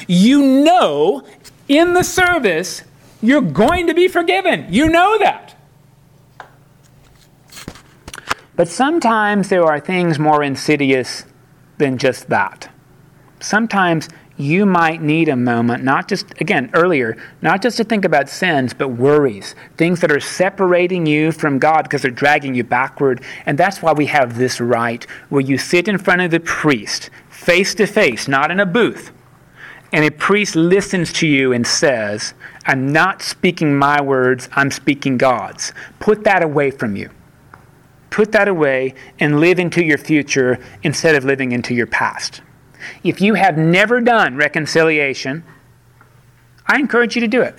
You 0.06 0.64
know, 0.64 1.24
in 1.66 1.92
the 1.92 2.04
service, 2.04 2.82
you're 3.20 3.42
going 3.42 3.88
to 3.88 3.94
be 3.94 4.06
forgiven. 4.06 4.66
You 4.70 4.88
know 4.88 5.18
that. 5.18 5.49
But 8.60 8.68
sometimes 8.68 9.48
there 9.48 9.64
are 9.64 9.80
things 9.80 10.18
more 10.18 10.42
insidious 10.42 11.24
than 11.78 11.96
just 11.96 12.28
that. 12.28 12.70
Sometimes 13.40 14.10
you 14.36 14.66
might 14.66 15.00
need 15.00 15.30
a 15.30 15.34
moment, 15.34 15.82
not 15.82 16.08
just, 16.08 16.38
again, 16.42 16.68
earlier, 16.74 17.16
not 17.40 17.62
just 17.62 17.78
to 17.78 17.84
think 17.84 18.04
about 18.04 18.28
sins, 18.28 18.74
but 18.74 18.88
worries, 18.88 19.54
things 19.78 20.02
that 20.02 20.12
are 20.12 20.20
separating 20.20 21.06
you 21.06 21.32
from 21.32 21.58
God 21.58 21.84
because 21.84 22.02
they're 22.02 22.10
dragging 22.10 22.54
you 22.54 22.62
backward. 22.62 23.22
And 23.46 23.56
that's 23.56 23.80
why 23.80 23.94
we 23.94 24.04
have 24.08 24.36
this 24.36 24.60
rite 24.60 25.04
where 25.30 25.40
you 25.40 25.56
sit 25.56 25.88
in 25.88 25.96
front 25.96 26.20
of 26.20 26.30
the 26.30 26.40
priest, 26.40 27.08
face 27.30 27.74
to 27.76 27.86
face, 27.86 28.28
not 28.28 28.50
in 28.50 28.60
a 28.60 28.66
booth. 28.66 29.10
And 29.90 30.04
a 30.04 30.10
priest 30.10 30.54
listens 30.54 31.14
to 31.14 31.26
you 31.26 31.54
and 31.54 31.66
says, 31.66 32.34
I'm 32.66 32.92
not 32.92 33.22
speaking 33.22 33.78
my 33.78 34.02
words, 34.02 34.50
I'm 34.52 34.70
speaking 34.70 35.16
God's. 35.16 35.72
Put 35.98 36.24
that 36.24 36.42
away 36.42 36.70
from 36.70 36.94
you. 36.94 37.08
Put 38.10 38.32
that 38.32 38.48
away 38.48 38.94
and 39.18 39.40
live 39.40 39.58
into 39.58 39.84
your 39.84 39.98
future 39.98 40.58
instead 40.82 41.14
of 41.14 41.24
living 41.24 41.52
into 41.52 41.74
your 41.74 41.86
past. 41.86 42.42
If 43.04 43.20
you 43.20 43.34
have 43.34 43.56
never 43.56 44.00
done 44.00 44.36
reconciliation, 44.36 45.44
I 46.66 46.78
encourage 46.78 47.14
you 47.14 47.20
to 47.20 47.28
do 47.28 47.42
it. 47.42 47.56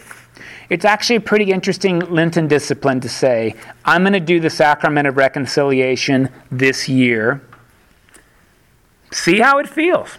It's 0.69 0.85
actually 0.85 1.17
a 1.17 1.21
pretty 1.21 1.51
interesting 1.51 1.99
Lenten 1.99 2.47
discipline 2.47 3.01
to 3.01 3.09
say, 3.09 3.55
I'm 3.83 4.03
going 4.03 4.13
to 4.13 4.19
do 4.19 4.39
the 4.39 4.49
sacrament 4.49 5.07
of 5.07 5.17
reconciliation 5.17 6.29
this 6.49 6.87
year. 6.87 7.41
See 9.11 9.39
how 9.39 9.57
it 9.59 9.67
feels. 9.67 10.17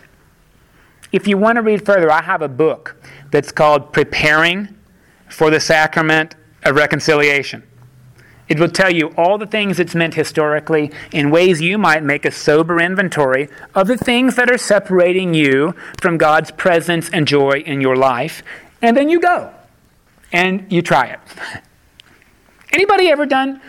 If 1.10 1.26
you 1.26 1.38
want 1.38 1.56
to 1.56 1.62
read 1.62 1.84
further, 1.84 2.10
I 2.10 2.22
have 2.22 2.42
a 2.42 2.48
book 2.48 2.96
that's 3.30 3.50
called 3.50 3.92
Preparing 3.92 4.76
for 5.28 5.50
the 5.50 5.60
Sacrament 5.60 6.34
of 6.64 6.76
Reconciliation. 6.76 7.62
It 8.48 8.58
will 8.58 8.68
tell 8.68 8.92
you 8.92 9.08
all 9.16 9.38
the 9.38 9.46
things 9.46 9.78
it's 9.78 9.94
meant 9.94 10.14
historically 10.14 10.90
in 11.12 11.30
ways 11.30 11.60
you 11.60 11.78
might 11.78 12.02
make 12.02 12.24
a 12.24 12.30
sober 12.30 12.80
inventory 12.80 13.48
of 13.74 13.86
the 13.86 13.96
things 13.96 14.36
that 14.36 14.50
are 14.50 14.58
separating 14.58 15.32
you 15.32 15.74
from 16.00 16.18
God's 16.18 16.50
presence 16.50 17.08
and 17.10 17.26
joy 17.26 17.62
in 17.64 17.80
your 17.80 17.96
life. 17.96 18.42
And 18.82 18.96
then 18.96 19.08
you 19.08 19.20
go 19.20 19.52
and 20.32 20.70
you 20.70 20.82
try 20.82 21.06
it. 21.06 21.20
Anybody 22.72 23.08
ever 23.08 23.26
done? 23.26 23.60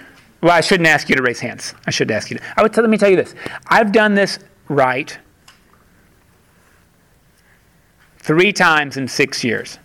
Well, 0.42 0.52
I 0.52 0.62
shouldn't 0.62 0.88
ask 0.88 1.08
you 1.08 1.16
to 1.16 1.22
raise 1.22 1.40
hands. 1.40 1.74
I 1.88 1.92
should 1.92 2.12
ask 2.12 2.30
you 2.30 2.38
to. 2.38 2.44
I 2.58 2.64
would 2.64 2.74
tell, 2.74 2.84
let 2.84 2.90
me 2.90 2.98
tell 2.98 3.10
you 3.10 3.16
this. 3.16 3.36
I've 3.68 3.92
done 3.92 4.16
this 4.16 4.40
rite 4.68 5.20
three 8.20 8.52
times 8.52 8.98
in 8.98 9.08
six 9.08 9.44
years 9.44 9.80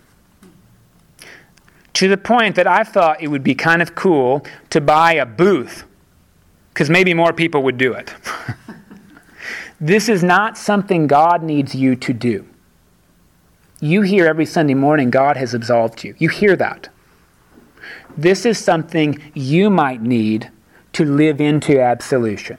to 1.99 2.07
the 2.07 2.15
point 2.15 2.55
that 2.55 2.65
I 2.65 2.85
thought 2.85 3.21
it 3.21 3.27
would 3.27 3.43
be 3.43 3.53
kind 3.53 3.81
of 3.81 3.93
cool 3.93 4.45
to 4.69 4.79
buy 4.79 5.15
a 5.15 5.25
booth 5.25 5.83
because 6.69 6.89
maybe 6.89 7.13
more 7.13 7.33
people 7.33 7.61
would 7.63 7.77
do 7.77 7.91
it. 7.91 8.15
this 9.81 10.07
is 10.07 10.23
not 10.23 10.57
something 10.57 11.07
God 11.07 11.43
needs 11.43 11.75
you 11.75 11.97
to 11.97 12.13
do. 12.13 12.47
You 13.81 14.01
hear 14.01 14.27
every 14.27 14.45
Sunday 14.45 14.75
morning, 14.75 15.09
God 15.09 15.35
has 15.35 15.53
absolved 15.53 16.05
you. 16.05 16.15
You 16.19 16.29
hear 16.29 16.55
that. 16.55 16.87
This 18.15 18.45
is 18.45 18.57
something 18.57 19.21
you 19.33 19.69
might 19.69 20.01
need 20.01 20.49
to 20.93 21.03
live 21.03 21.41
into 21.41 21.81
absolution. 21.81 22.57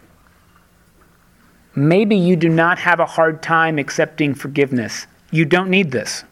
Maybe 1.74 2.14
you 2.14 2.37
do 2.37 2.50
not 2.50 2.79
have 2.81 3.00
a 3.00 3.07
hard 3.07 3.42
time 3.42 3.79
accepting 3.79 4.35
forgiveness. 4.35 5.07
You 5.31 5.46
don't 5.46 5.70
need 5.70 5.92
this. 5.92 6.24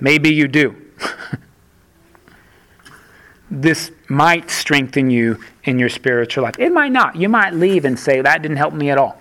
Maybe 0.00 0.32
you 0.32 0.48
do. 0.48 0.74
this 3.50 3.90
might 4.08 4.50
strengthen 4.50 5.10
you 5.10 5.40
in 5.64 5.78
your 5.78 5.88
spiritual 5.88 6.44
life. 6.44 6.54
It 6.58 6.72
might 6.72 6.92
not. 6.92 7.16
You 7.16 7.28
might 7.28 7.54
leave 7.54 7.84
and 7.84 7.98
say, 7.98 8.20
that 8.20 8.42
didn't 8.42 8.56
help 8.58 8.74
me 8.74 8.90
at 8.90 8.98
all. 8.98 9.18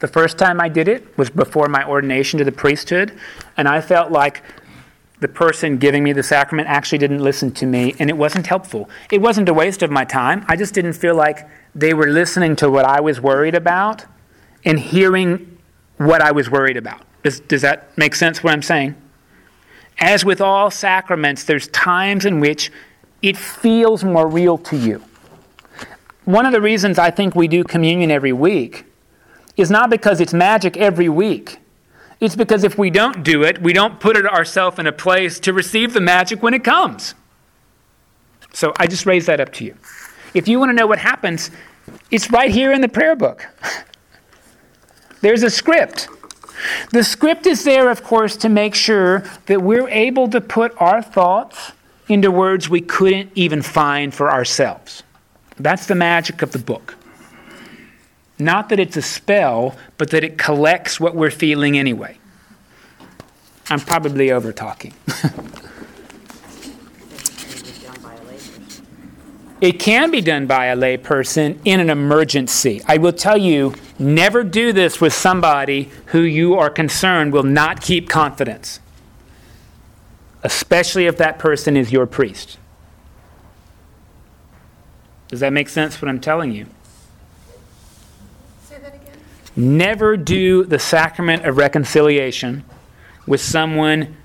The 0.00 0.08
first 0.08 0.38
time 0.38 0.60
I 0.60 0.68
did 0.68 0.88
it 0.88 1.16
was 1.18 1.28
before 1.30 1.68
my 1.68 1.84
ordination 1.84 2.38
to 2.38 2.44
the 2.44 2.52
priesthood, 2.52 3.18
and 3.56 3.66
I 3.66 3.80
felt 3.80 4.12
like 4.12 4.42
the 5.20 5.28
person 5.28 5.78
giving 5.78 6.04
me 6.04 6.12
the 6.12 6.22
sacrament 6.22 6.68
actually 6.68 6.98
didn't 6.98 7.18
listen 7.18 7.50
to 7.52 7.66
me, 7.66 7.96
and 7.98 8.08
it 8.08 8.16
wasn't 8.16 8.46
helpful. 8.46 8.88
It 9.10 9.20
wasn't 9.20 9.48
a 9.48 9.54
waste 9.54 9.82
of 9.82 9.90
my 9.90 10.04
time. 10.04 10.44
I 10.46 10.54
just 10.54 10.74
didn't 10.74 10.92
feel 10.92 11.16
like 11.16 11.48
they 11.74 11.94
were 11.94 12.06
listening 12.06 12.54
to 12.56 12.70
what 12.70 12.84
I 12.84 13.00
was 13.00 13.20
worried 13.20 13.56
about 13.56 14.04
and 14.64 14.78
hearing 14.78 15.58
what 15.96 16.22
I 16.22 16.30
was 16.30 16.48
worried 16.48 16.76
about. 16.76 17.02
Does, 17.24 17.40
does 17.40 17.62
that 17.62 17.96
make 17.98 18.14
sense 18.14 18.44
what 18.44 18.52
I'm 18.52 18.62
saying? 18.62 18.94
As 19.98 20.24
with 20.24 20.40
all 20.40 20.70
sacraments, 20.70 21.42
there's 21.42 21.66
times 21.68 22.24
in 22.24 22.38
which 22.38 22.70
it 23.22 23.36
feels 23.36 24.04
more 24.04 24.28
real 24.28 24.58
to 24.58 24.76
you. 24.76 25.02
One 26.24 26.46
of 26.46 26.52
the 26.52 26.60
reasons 26.60 26.98
I 26.98 27.10
think 27.10 27.34
we 27.34 27.48
do 27.48 27.64
communion 27.64 28.10
every 28.10 28.32
week 28.32 28.84
is 29.56 29.70
not 29.70 29.90
because 29.90 30.20
it's 30.20 30.34
magic 30.34 30.76
every 30.76 31.08
week. 31.08 31.58
It's 32.20 32.36
because 32.36 32.64
if 32.64 32.76
we 32.76 32.90
don't 32.90 33.22
do 33.22 33.42
it, 33.44 33.62
we 33.62 33.72
don't 33.72 34.00
put 34.00 34.16
ourselves 34.16 34.78
in 34.78 34.86
a 34.86 34.92
place 34.92 35.40
to 35.40 35.52
receive 35.52 35.94
the 35.94 36.00
magic 36.00 36.42
when 36.42 36.54
it 36.54 36.64
comes. 36.64 37.14
So 38.52 38.72
I 38.76 38.86
just 38.86 39.06
raise 39.06 39.26
that 39.26 39.40
up 39.40 39.52
to 39.54 39.64
you. 39.64 39.76
If 40.34 40.48
you 40.48 40.58
want 40.58 40.70
to 40.70 40.74
know 40.74 40.86
what 40.86 40.98
happens, 40.98 41.50
it's 42.10 42.30
right 42.30 42.50
here 42.50 42.72
in 42.72 42.80
the 42.80 42.88
prayer 42.88 43.16
book. 43.16 43.46
There's 45.20 45.42
a 45.42 45.50
script. 45.50 46.08
The 46.90 47.04
script 47.04 47.46
is 47.46 47.64
there, 47.64 47.88
of 47.88 48.02
course, 48.02 48.36
to 48.38 48.48
make 48.48 48.74
sure 48.74 49.24
that 49.46 49.62
we're 49.62 49.88
able 49.88 50.28
to 50.28 50.40
put 50.40 50.74
our 50.80 51.02
thoughts 51.02 51.72
into 52.08 52.30
words 52.30 52.68
we 52.68 52.80
couldn't 52.80 53.30
even 53.34 53.62
find 53.62 54.14
for 54.14 54.30
ourselves. 54.30 55.02
That's 55.58 55.86
the 55.86 55.94
magic 55.94 56.42
of 56.42 56.52
the 56.52 56.58
book. 56.58 56.94
Not 58.38 58.68
that 58.68 58.78
it's 58.78 58.96
a 58.96 59.02
spell, 59.02 59.76
but 59.96 60.10
that 60.10 60.22
it 60.22 60.38
collects 60.38 61.00
what 61.00 61.14
we're 61.14 61.30
feeling 61.30 61.78
anyway. 61.78 62.18
I'm 63.68 63.80
probably 63.80 64.30
over 64.30 64.52
talking. 64.52 64.94
It 69.60 69.80
can 69.80 70.12
be 70.12 70.20
done 70.20 70.46
by 70.46 70.66
a 70.66 70.76
layperson 70.76 71.58
in 71.64 71.80
an 71.80 71.90
emergency. 71.90 72.80
I 72.86 72.98
will 72.98 73.12
tell 73.12 73.36
you, 73.36 73.74
never 73.98 74.44
do 74.44 74.72
this 74.72 75.00
with 75.00 75.12
somebody 75.12 75.90
who 76.06 76.20
you 76.20 76.54
are 76.54 76.70
concerned 76.70 77.32
will 77.32 77.42
not 77.42 77.80
keep 77.80 78.08
confidence, 78.08 78.78
especially 80.42 81.06
if 81.06 81.16
that 81.18 81.38
person 81.38 81.76
is 81.76 81.92
your 81.92 82.06
priest. 82.06 82.58
Does 85.28 85.40
that 85.40 85.52
make 85.52 85.68
sense 85.68 86.00
what 86.00 86.08
I'm 86.08 86.20
telling 86.20 86.52
you? 86.52 86.66
Say 88.64 88.78
that 88.78 88.94
again? 88.94 89.18
Never 89.56 90.16
do 90.16 90.64
the 90.64 90.78
sacrament 90.78 91.44
of 91.44 91.56
reconciliation 91.56 92.64
with 93.26 93.40
someone 93.40 94.16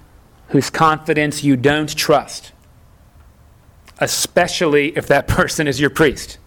whose 0.49 0.69
confidence 0.69 1.43
you 1.43 1.57
don't 1.57 1.93
trust 1.93 2.53
especially 4.03 4.95
if 4.97 5.07
that 5.07 5.27
person 5.39 5.67
is 5.67 5.79
your 5.79 5.89
priest. 5.89 6.37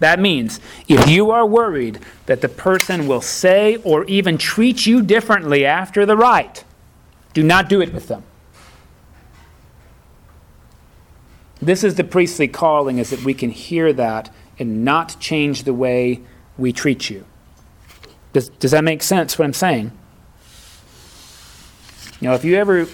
That 0.00 0.20
means 0.20 0.60
if 0.86 1.08
you 1.08 1.30
are 1.30 1.44
worried 1.44 1.98
that 2.26 2.40
the 2.40 2.48
person 2.48 3.08
will 3.08 3.20
say 3.20 3.76
or 3.76 4.04
even 4.04 4.38
treat 4.38 4.86
you 4.86 5.02
differently 5.02 5.64
after 5.64 6.06
the 6.06 6.16
rite, 6.16 6.64
do 7.34 7.42
not 7.42 7.68
do 7.68 7.80
it 7.80 7.92
with 7.92 8.06
them. 8.06 8.22
This 11.60 11.82
is 11.82 11.96
the 11.96 12.04
priestly 12.04 12.48
calling, 12.48 12.98
is 12.98 13.10
that 13.10 13.24
we 13.24 13.34
can 13.34 13.50
hear 13.50 13.92
that 13.92 14.32
and 14.58 14.84
not 14.84 15.18
change 15.20 15.64
the 15.64 15.74
way 15.74 16.20
we 16.56 16.72
treat 16.72 17.10
you. 17.10 17.24
Does, 18.32 18.48
does 18.50 18.70
that 18.72 18.84
make 18.84 19.02
sense 19.02 19.38
what 19.38 19.44
I'm 19.44 19.52
saying? 19.52 19.92
You 22.20 22.28
know, 22.28 22.34
if 22.34 22.44
you 22.44 22.56
ever 22.56 22.86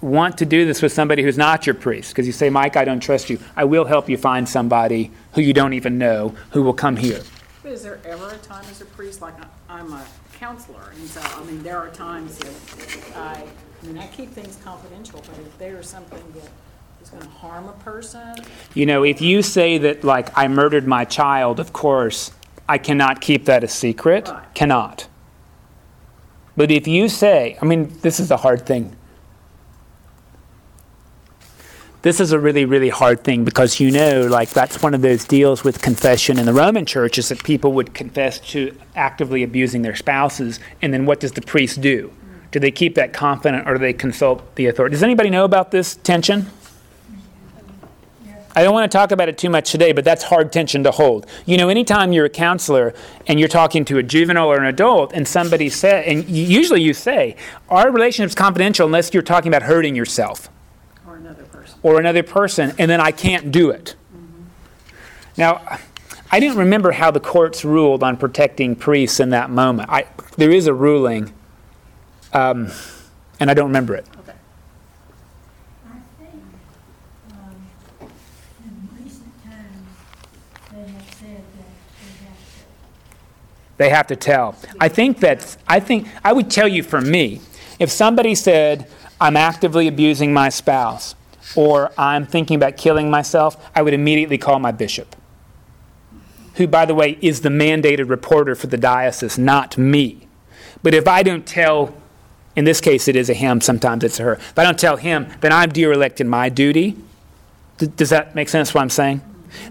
want 0.00 0.38
to 0.38 0.46
do 0.46 0.66
this 0.66 0.82
with 0.82 0.92
somebody 0.92 1.22
who's 1.22 1.38
not 1.38 1.66
your 1.66 1.74
priest, 1.74 2.10
because 2.10 2.26
you 2.26 2.32
say, 2.32 2.50
Mike, 2.50 2.76
I 2.76 2.84
don't 2.84 3.00
trust 3.00 3.30
you, 3.30 3.38
I 3.56 3.64
will 3.64 3.84
help 3.84 4.08
you 4.08 4.16
find 4.16 4.48
somebody 4.48 5.10
who 5.32 5.40
you 5.40 5.52
don't 5.52 5.72
even 5.72 5.98
know 5.98 6.34
who 6.50 6.62
will 6.62 6.74
come 6.74 6.96
here. 6.96 7.22
But 7.62 7.72
is 7.72 7.82
there 7.82 7.98
ever 8.04 8.30
a 8.30 8.38
time 8.38 8.64
as 8.70 8.80
a 8.80 8.84
priest, 8.84 9.22
like 9.22 9.34
I'm 9.68 9.92
a 9.92 10.04
counselor, 10.34 10.92
and 10.94 11.08
so, 11.08 11.20
I 11.22 11.44
mean, 11.44 11.62
there 11.62 11.78
are 11.78 11.88
times 11.90 12.38
that 12.38 13.16
I, 13.16 13.44
I 13.82 13.86
mean, 13.86 13.98
I 13.98 14.06
keep 14.08 14.30
things 14.30 14.58
confidential, 14.62 15.20
but 15.26 15.38
if 15.38 15.58
there's 15.58 15.88
something 15.88 16.22
that 16.34 16.50
is 17.06 17.10
gonna 17.10 17.34
harm 17.36 17.68
a 17.68 17.72
person, 17.72 18.36
You 18.74 18.86
know, 18.86 19.04
if 19.04 19.20
you 19.20 19.42
say 19.42 19.78
that, 19.78 20.04
like, 20.04 20.36
I 20.36 20.48
murdered 20.48 20.86
my 20.86 21.04
child, 21.04 21.60
of 21.60 21.72
course, 21.72 22.32
I 22.68 22.78
cannot 22.78 23.20
keep 23.20 23.44
that 23.44 23.62
a 23.62 23.68
secret. 23.68 24.28
Right. 24.28 24.54
Cannot. 24.54 25.06
But 26.56 26.70
if 26.70 26.88
you 26.88 27.08
say, 27.08 27.56
I 27.62 27.64
mean, 27.64 27.92
this 28.02 28.18
is 28.18 28.30
a 28.30 28.38
hard 28.38 28.66
thing. 28.66 28.96
This 32.02 32.20
is 32.20 32.32
a 32.32 32.38
really, 32.38 32.64
really 32.64 32.88
hard 32.88 33.24
thing 33.24 33.44
because 33.44 33.80
you 33.80 33.90
know, 33.90 34.26
like, 34.26 34.50
that's 34.50 34.82
one 34.82 34.94
of 34.94 35.02
those 35.02 35.24
deals 35.24 35.64
with 35.64 35.82
confession 35.82 36.38
in 36.38 36.46
the 36.46 36.52
Roman 36.52 36.86
church 36.86 37.18
is 37.18 37.28
that 37.28 37.42
people 37.44 37.72
would 37.72 37.94
confess 37.94 38.38
to 38.52 38.76
actively 38.94 39.42
abusing 39.42 39.82
their 39.82 39.96
spouses, 39.96 40.60
and 40.82 40.92
then 40.92 41.04
what 41.06 41.20
does 41.20 41.32
the 41.32 41.42
priest 41.42 41.80
do? 41.80 42.12
Do 42.52 42.60
they 42.60 42.70
keep 42.70 42.94
that 42.94 43.12
confident 43.12 43.68
or 43.68 43.74
do 43.74 43.80
they 43.80 43.92
consult 43.92 44.54
the 44.54 44.66
authority? 44.66 44.94
Does 44.94 45.02
anybody 45.02 45.30
know 45.30 45.44
about 45.44 45.72
this 45.72 45.96
tension? 45.96 46.46
I 48.56 48.64
don't 48.64 48.72
want 48.72 48.90
to 48.90 48.96
talk 48.98 49.12
about 49.12 49.28
it 49.28 49.36
too 49.36 49.50
much 49.50 49.70
today, 49.70 49.92
but 49.92 50.02
that's 50.02 50.24
hard 50.24 50.50
tension 50.50 50.82
to 50.84 50.90
hold. 50.90 51.26
You 51.44 51.58
know, 51.58 51.68
anytime 51.68 52.12
you're 52.14 52.24
a 52.24 52.30
counselor 52.30 52.94
and 53.26 53.38
you're 53.38 53.50
talking 53.50 53.84
to 53.84 53.98
a 53.98 54.02
juvenile 54.02 54.50
or 54.50 54.56
an 54.56 54.64
adult, 54.64 55.12
and 55.12 55.28
somebody 55.28 55.68
says, 55.68 56.04
and 56.06 56.26
usually 56.26 56.80
you 56.80 56.94
say, 56.94 57.36
our 57.68 57.90
relationship's 57.92 58.34
confidential 58.34 58.86
unless 58.86 59.12
you're 59.12 59.22
talking 59.22 59.48
about 59.48 59.62
hurting 59.62 59.94
yourself 59.94 60.48
or 61.06 61.16
another 61.16 61.44
person. 61.44 61.78
or 61.82 62.00
another 62.00 62.22
person, 62.22 62.72
and 62.78 62.90
then 62.90 62.98
I 63.00 63.12
can't 63.12 63.52
do 63.52 63.68
it. 63.68 63.94
Now, 65.36 65.78
I 66.32 66.40
didn't 66.40 66.56
remember 66.56 66.92
how 66.92 67.10
the 67.10 67.20
courts 67.20 67.62
ruled 67.62 68.02
on 68.02 68.16
protecting 68.16 68.74
priests 68.74 69.20
in 69.20 69.28
that 69.30 69.50
moment. 69.50 69.90
I, 69.90 70.06
there 70.38 70.50
is 70.50 70.66
a 70.66 70.72
ruling, 70.72 71.34
um, 72.32 72.72
and 73.38 73.50
I 73.50 73.54
don't 73.54 73.68
remember 73.68 73.94
it. 73.94 74.06
Okay. 74.20 74.32
I 75.86 75.98
think, 76.18 76.42
um, 77.30 77.68
in 78.64 78.88
recent 79.04 79.44
times, 79.44 79.86
they 80.72 80.80
have 80.90 81.14
said 81.20 81.44
that 81.58 81.68
They 83.78 83.84
they 83.84 83.90
have 83.90 84.06
to 84.06 84.14
have 84.14 84.20
to 84.20 84.24
tell. 84.24 84.56
I 84.80 84.88
think 84.88 85.20
that 85.20 85.56
I 85.68 85.80
think 85.80 86.08
I 86.24 86.32
would 86.32 86.50
tell 86.50 86.68
you 86.68 86.82
for 86.82 87.00
me, 87.00 87.40
if 87.78 87.90
somebody 87.90 88.34
said 88.34 88.88
I'm 89.20 89.36
actively 89.36 89.86
abusing 89.88 90.32
my 90.32 90.48
spouse 90.48 91.14
or 91.54 91.92
I'm 91.98 92.26
thinking 92.26 92.56
about 92.56 92.76
killing 92.76 93.10
myself, 93.10 93.56
I 93.74 93.82
would 93.82 93.94
immediately 93.94 94.38
call 94.38 94.58
my 94.58 94.72
bishop. 94.72 95.14
Who 96.54 96.66
by 96.66 96.86
the 96.86 96.94
way 96.94 97.18
is 97.20 97.42
the 97.42 97.48
mandated 97.48 98.08
reporter 98.08 98.54
for 98.54 98.66
the 98.66 98.76
diocese, 98.76 99.38
not 99.38 99.76
me. 99.76 100.26
But 100.82 100.94
if 100.94 101.06
I 101.06 101.22
don't 101.22 101.46
tell 101.46 101.94
in 102.56 102.64
this 102.64 102.80
case 102.80 103.08
it 103.08 103.16
is 103.16 103.28
a 103.28 103.34
him, 103.34 103.60
sometimes 103.60 104.02
it's 104.02 104.18
a 104.18 104.22
her. 104.22 104.32
If 104.34 104.58
I 104.58 104.64
don't 104.64 104.78
tell 104.78 104.96
him, 104.96 105.26
then 105.40 105.52
I'm 105.52 105.70
derelict 105.70 106.20
in 106.20 106.28
my 106.28 106.48
duty. 106.48 106.96
D- 107.78 107.88
does 107.88 108.10
that 108.10 108.34
make 108.34 108.48
sense 108.48 108.72
what 108.72 108.80
I'm 108.80 108.90
saying? 108.90 109.20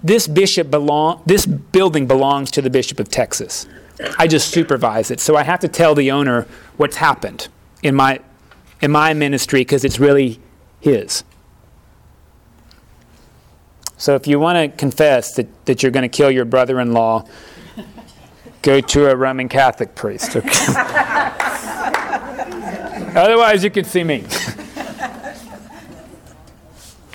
This 0.04 0.28
bishop 0.28 0.70
belong 0.70 1.22
this 1.26 1.46
building 1.46 2.08
belongs 2.08 2.52
to 2.52 2.62
the 2.62 2.70
bishop 2.70 3.00
of 3.00 3.10
Texas. 3.10 3.68
I 4.18 4.28
just 4.28 4.52
supervise 4.52 5.12
it. 5.12 5.20
So 5.20 5.36
I 5.36 5.44
have 5.44 5.60
to 5.62 5.68
tell 5.68 5.96
the 5.96 6.12
owner 6.12 6.48
what's 6.78 6.98
happened 6.98 7.48
in 7.82 7.96
my 7.96 8.20
in 8.82 8.92
my 8.92 9.14
ministry 9.14 9.62
because 9.62 9.84
it's 9.86 10.00
really 10.00 10.40
his. 10.82 11.24
So 13.98 14.14
if 14.16 14.28
you 14.28 14.40
want 14.40 14.58
to 14.72 14.78
confess 14.78 15.34
that, 15.36 15.48
that 15.66 15.82
you're 15.82 15.92
going 15.92 16.04
to 16.04 16.10
kill 16.10 16.30
your 16.30 16.44
brother-in-law, 16.46 17.26
go 18.62 18.82
to 18.82 19.10
a 19.10 19.16
Roman 19.16 19.48
Catholic 19.48 19.96
priest. 19.96 20.36
Okay? 20.36 20.50
Otherwise, 23.16 23.64
you 23.64 23.72
can 23.72 23.86
see 23.86 24.04
me. 24.04 24.18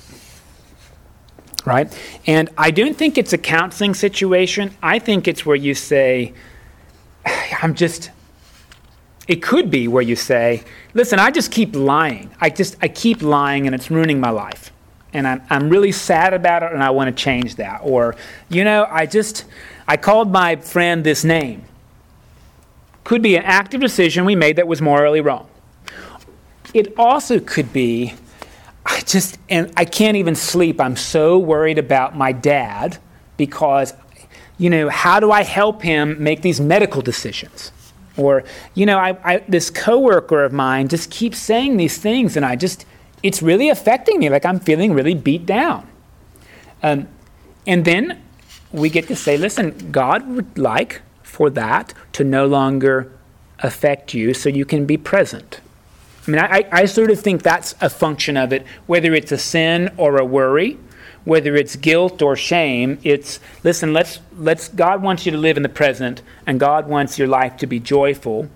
Right? 1.64 1.90
And 2.26 2.50
I 2.58 2.70
don't 2.70 2.94
think 2.94 3.16
it's 3.16 3.32
a 3.32 3.38
counseling 3.38 3.94
situation. 3.94 4.76
I 4.82 4.98
think 4.98 5.26
it's 5.26 5.46
where 5.46 5.56
you 5.56 5.74
say, 5.74 6.34
"I'm 7.62 7.74
just." 7.74 8.10
It 9.26 9.42
could 9.42 9.70
be 9.70 9.88
where 9.88 10.02
you 10.02 10.16
say, 10.16 10.64
"Listen, 10.92 11.18
I 11.18 11.30
just 11.30 11.50
keep 11.50 11.74
lying. 11.74 12.30
I 12.40 12.50
just 12.50 12.76
I 12.82 12.88
keep 12.88 13.22
lying, 13.22 13.66
and 13.66 13.74
it's 13.74 13.90
ruining 13.90 14.20
my 14.20 14.30
life." 14.30 14.70
and 15.14 15.28
I'm, 15.28 15.42
I'm 15.48 15.68
really 15.70 15.92
sad 15.92 16.34
about 16.34 16.64
it 16.64 16.72
and 16.72 16.82
I 16.82 16.90
want 16.90 17.16
to 17.16 17.22
change 17.22 17.56
that. 17.56 17.80
Or, 17.82 18.16
you 18.48 18.64
know, 18.64 18.86
I 18.90 19.06
just, 19.06 19.44
I 19.86 19.96
called 19.96 20.30
my 20.30 20.56
friend 20.56 21.04
this 21.04 21.24
name. 21.24 21.64
Could 23.04 23.22
be 23.22 23.36
an 23.36 23.44
active 23.44 23.80
decision 23.80 24.24
we 24.24 24.34
made 24.34 24.56
that 24.56 24.66
was 24.66 24.82
morally 24.82 25.20
wrong. 25.20 25.48
It 26.74 26.92
also 26.98 27.38
could 27.38 27.72
be, 27.72 28.14
I 28.84 29.00
just, 29.00 29.38
and 29.48 29.72
I 29.76 29.84
can't 29.84 30.16
even 30.16 30.34
sleep. 30.34 30.80
I'm 30.80 30.96
so 30.96 31.38
worried 31.38 31.78
about 31.78 32.16
my 32.16 32.32
dad 32.32 32.98
because, 33.36 33.94
you 34.58 34.68
know, 34.68 34.88
how 34.88 35.20
do 35.20 35.30
I 35.30 35.44
help 35.44 35.82
him 35.82 36.20
make 36.22 36.42
these 36.42 36.60
medical 36.60 37.02
decisions? 37.02 37.70
Or, 38.16 38.44
you 38.74 38.86
know, 38.86 38.98
I, 38.98 39.16
I, 39.24 39.44
this 39.48 39.70
coworker 39.70 40.44
of 40.44 40.52
mine 40.52 40.88
just 40.88 41.10
keeps 41.10 41.38
saying 41.38 41.76
these 41.76 41.98
things 41.98 42.36
and 42.36 42.46
I 42.46 42.56
just, 42.56 42.86
it's 43.22 43.42
really 43.42 43.68
affecting 43.68 44.20
me. 44.20 44.28
Like 44.28 44.44
I'm 44.44 44.60
feeling 44.60 44.92
really 44.92 45.14
beat 45.14 45.46
down. 45.46 45.88
Um, 46.82 47.08
and 47.66 47.84
then 47.84 48.22
we 48.72 48.90
get 48.90 49.08
to 49.08 49.16
say, 49.16 49.36
listen, 49.36 49.90
God 49.90 50.28
would 50.28 50.58
like 50.58 51.02
for 51.22 51.50
that 51.50 51.94
to 52.12 52.24
no 52.24 52.46
longer 52.46 53.10
affect 53.60 54.14
you 54.14 54.34
so 54.34 54.48
you 54.48 54.64
can 54.64 54.84
be 54.84 54.96
present. 54.96 55.60
I 56.26 56.30
mean, 56.30 56.40
I, 56.40 56.66
I 56.72 56.84
sort 56.86 57.10
of 57.10 57.20
think 57.20 57.42
that's 57.42 57.74
a 57.80 57.90
function 57.90 58.36
of 58.36 58.52
it, 58.52 58.66
whether 58.86 59.12
it's 59.14 59.32
a 59.32 59.38
sin 59.38 59.92
or 59.96 60.18
a 60.18 60.24
worry, 60.24 60.78
whether 61.24 61.56
it's 61.56 61.76
guilt 61.76 62.22
or 62.22 62.36
shame. 62.36 62.98
It's, 63.02 63.40
listen, 63.62 63.92
let's, 63.92 64.20
let's, 64.36 64.68
God 64.68 65.02
wants 65.02 65.26
you 65.26 65.32
to 65.32 65.38
live 65.38 65.56
in 65.56 65.62
the 65.62 65.68
present, 65.68 66.22
and 66.46 66.60
God 66.60 66.88
wants 66.88 67.18
your 67.18 67.28
life 67.28 67.56
to 67.58 67.66
be 67.66 67.80
joyful. 67.80 68.48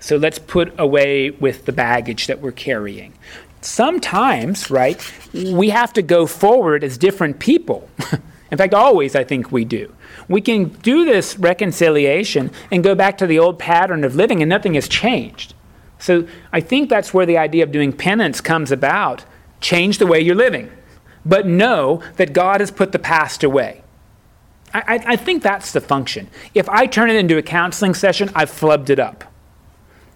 So 0.00 0.16
let's 0.16 0.38
put 0.38 0.78
away 0.78 1.30
with 1.30 1.64
the 1.64 1.72
baggage 1.72 2.26
that 2.26 2.40
we're 2.40 2.52
carrying. 2.52 3.14
Sometimes, 3.62 4.70
right, 4.70 5.00
we 5.32 5.70
have 5.70 5.92
to 5.94 6.02
go 6.02 6.26
forward 6.26 6.84
as 6.84 6.98
different 6.98 7.38
people. 7.38 7.88
In 8.50 8.58
fact, 8.58 8.74
always 8.74 9.16
I 9.16 9.24
think 9.24 9.50
we 9.50 9.64
do. 9.64 9.92
We 10.28 10.40
can 10.40 10.68
do 10.68 11.04
this 11.04 11.38
reconciliation 11.38 12.50
and 12.70 12.84
go 12.84 12.94
back 12.94 13.18
to 13.18 13.26
the 13.26 13.38
old 13.38 13.58
pattern 13.58 14.04
of 14.04 14.14
living 14.14 14.42
and 14.42 14.48
nothing 14.48 14.74
has 14.74 14.86
changed. 14.86 15.54
So 15.98 16.28
I 16.52 16.60
think 16.60 16.90
that's 16.90 17.14
where 17.14 17.26
the 17.26 17.38
idea 17.38 17.64
of 17.64 17.72
doing 17.72 17.92
penance 17.92 18.40
comes 18.40 18.70
about. 18.70 19.24
Change 19.60 19.98
the 19.98 20.06
way 20.06 20.20
you're 20.20 20.34
living, 20.34 20.70
but 21.24 21.46
know 21.46 22.02
that 22.16 22.32
God 22.32 22.60
has 22.60 22.70
put 22.70 22.92
the 22.92 22.98
past 22.98 23.42
away. 23.42 23.82
I, 24.72 24.80
I, 24.86 25.04
I 25.12 25.16
think 25.16 25.42
that's 25.42 25.72
the 25.72 25.80
function. 25.80 26.28
If 26.54 26.68
I 26.68 26.86
turn 26.86 27.10
it 27.10 27.16
into 27.16 27.38
a 27.38 27.42
counseling 27.42 27.94
session, 27.94 28.30
I've 28.34 28.50
flubbed 28.50 28.90
it 28.90 28.98
up. 28.98 29.24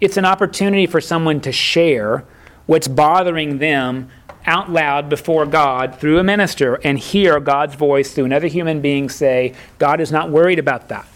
It's 0.00 0.16
an 0.16 0.24
opportunity 0.24 0.86
for 0.86 1.00
someone 1.00 1.40
to 1.40 1.52
share 1.52 2.24
what's 2.66 2.88
bothering 2.88 3.58
them 3.58 4.10
out 4.46 4.70
loud 4.70 5.08
before 5.08 5.44
God 5.46 5.98
through 6.00 6.18
a 6.18 6.24
minister 6.24 6.76
and 6.84 6.98
hear 6.98 7.40
God's 7.40 7.74
voice 7.74 8.12
through 8.12 8.24
another 8.26 8.46
human 8.46 8.80
being 8.80 9.08
say, 9.08 9.54
God 9.78 10.00
is 10.00 10.10
not 10.12 10.30
worried 10.30 10.58
about 10.58 10.88
that. 10.88 11.06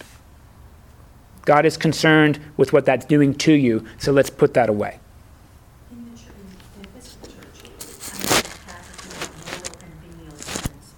God 1.45 1.67
is 1.67 1.77
concerned 1.77 2.39
with 2.57 2.73
what 2.73 2.85
that's 2.85 3.05
doing 3.05 3.35
to 3.35 3.53
you, 3.53 3.85
so 3.99 4.13
let's 4.13 4.31
put 4.31 4.55
that 4.55 4.69
away. 4.69 5.01
In 5.91 6.05
the 6.05 6.11
church, 6.17 6.29
the 6.77 6.89
Episcopal 6.89 7.29
Church, 7.31 7.65
I 7.65 8.33
have 8.35 8.47
passages 8.67 9.13
of 9.13 9.31
mortal 9.47 9.75
and 9.83 9.93
venial 10.03 10.37
sins. 10.37 10.95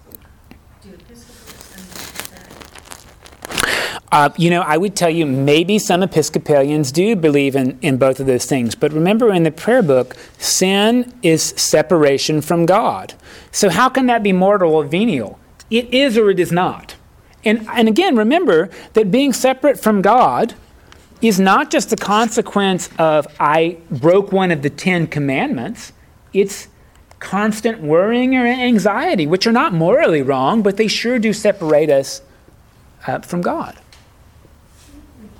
Do 0.83 0.89
Episcopals 0.93 1.73
understand 1.73 2.51
that? 3.63 4.04
Uh, 4.15 4.29
you 4.37 4.49
know, 4.49 4.61
I 4.61 4.77
would 4.77 4.95
tell 4.95 5.11
you 5.11 5.27
maybe 5.27 5.77
some 5.77 6.01
Episcopalians 6.01 6.93
do 6.93 7.17
believe 7.17 7.57
in, 7.57 7.77
in 7.83 7.97
both 7.97 8.21
of 8.21 8.27
those 8.27 8.45
things. 8.47 8.77
But 8.77 8.93
remember 8.93 9.33
in 9.33 9.43
the 9.43 9.51
prayer 9.51 9.83
book, 9.83 10.15
sin 10.39 11.13
is 11.25 11.43
separation 11.43 12.41
from 12.41 12.65
God. 12.65 13.15
So 13.51 13.71
how 13.71 13.89
can 13.89 14.07
that 14.07 14.23
be 14.23 14.33
mortal 14.33 14.73
or 14.73 14.85
venial? 14.85 15.41
It 15.69 15.93
is 15.93 16.17
or 16.17 16.31
it 16.31 16.39
is 16.39 16.53
not. 16.53 16.95
And, 17.45 17.67
and 17.73 17.89
again, 17.89 18.15
remember 18.15 18.71
that 18.93 19.11
being 19.11 19.33
separate 19.33 19.81
from 19.81 20.01
God 20.01 20.55
is 21.21 21.41
not 21.41 21.73
just 21.73 21.93
a 21.93 21.97
consequence 21.97 22.91
of 23.01 23.27
I 23.41 23.79
broke 23.91 24.31
one 24.31 24.53
of 24.53 24.63
the 24.63 24.71
Ten 24.71 25.09
Commandments, 25.09 25.93
it's 26.33 26.69
constant 27.19 27.81
worrying 27.81 28.37
or 28.37 28.47
anxiety, 28.47 29.27
which 29.27 29.45
are 29.45 29.53
not 29.53 29.73
morally 29.73 30.23
wrong, 30.23 30.63
but 30.63 30.77
they 30.77 30.87
sure 30.87 31.19
do 31.19 31.33
separate 31.33 31.91
us 31.91 32.23
uh, 33.09 33.19
from 33.19 33.43
God. 33.43 33.77
With 35.25 35.31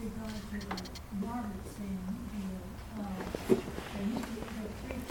regard 0.00 0.30
to 0.50 0.58
the 0.62 1.26
mortal 1.26 1.50
sin 1.74 1.98
deal, 2.30 2.62
uh, 2.94 3.02
there 3.48 4.06
used 4.06 4.22
to, 4.22 4.38
there 4.38 4.62
were 4.62 4.74
three 4.84 5.02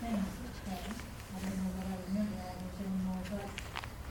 things 0.00 0.32
that 0.64 0.72
happened. 0.72 0.96
I 1.34 1.38
don't 1.44 1.58
know 1.58 1.72
that 1.76 1.84
I 1.84 1.96
remember 2.08 2.38
all 2.40 2.56
this 2.64 2.76
anymore, 2.80 3.22
but 3.28 3.46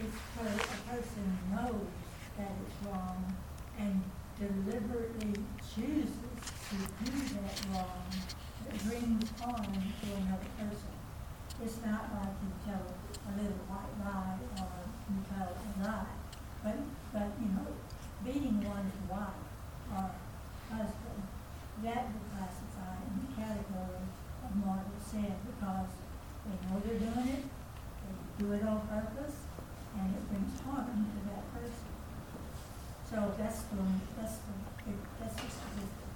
it's 0.06 0.20
where 0.38 0.54
a 0.54 0.80
person 0.86 1.26
knows 1.50 1.90
that 2.38 2.52
it's 2.62 2.78
wrong 2.86 3.18
and 3.80 4.04
deliberately 4.38 5.34
chooses 5.74 6.14
to 6.70 6.76
do 6.78 7.12
that 7.34 7.58
wrong 7.74 8.06
that 8.66 8.78
brings 8.86 9.26
harm 9.42 9.66
to 9.66 10.08
another 10.14 10.52
person. 10.62 10.94
It's 11.64 11.80
not 11.84 12.14
like 12.14 12.38
you 12.44 12.52
tell 12.66 12.86
a 12.86 13.32
little 13.34 13.62
white 13.66 13.94
lie 14.06 14.38
or 14.62 14.70
you 15.10 15.18
tell 15.26 15.50
a 15.58 15.77
but, 15.88 16.76
but, 17.14 17.30
you 17.40 17.48
know, 17.56 17.68
beating 18.26 18.60
one's 18.68 18.92
wife 19.10 19.40
or 19.96 20.12
husband, 20.68 21.24
that 21.84 22.12
would 22.12 22.28
classify 22.36 23.00
in 23.08 23.24
the 23.24 23.30
category 23.40 24.04
of 24.44 24.52
mortal 24.56 25.00
sin 25.00 25.32
because 25.48 25.88
they 26.44 26.56
know 26.68 26.82
they're 26.84 27.00
doing 27.00 27.28
it, 27.40 27.44
they 27.48 28.44
do 28.44 28.52
it 28.52 28.64
on 28.68 28.82
purpose, 28.88 29.48
and 29.96 30.12
it 30.12 30.28
brings 30.28 30.60
harm 30.62 31.08
to 31.08 31.20
that 31.32 31.44
person. 31.56 31.88
So 33.10 33.34
that's 33.38 33.62
the, 33.72 33.80
that's 34.20 34.38
the, 34.44 34.92
that's 35.20 35.36
just 35.36 35.58
the. 35.76 36.07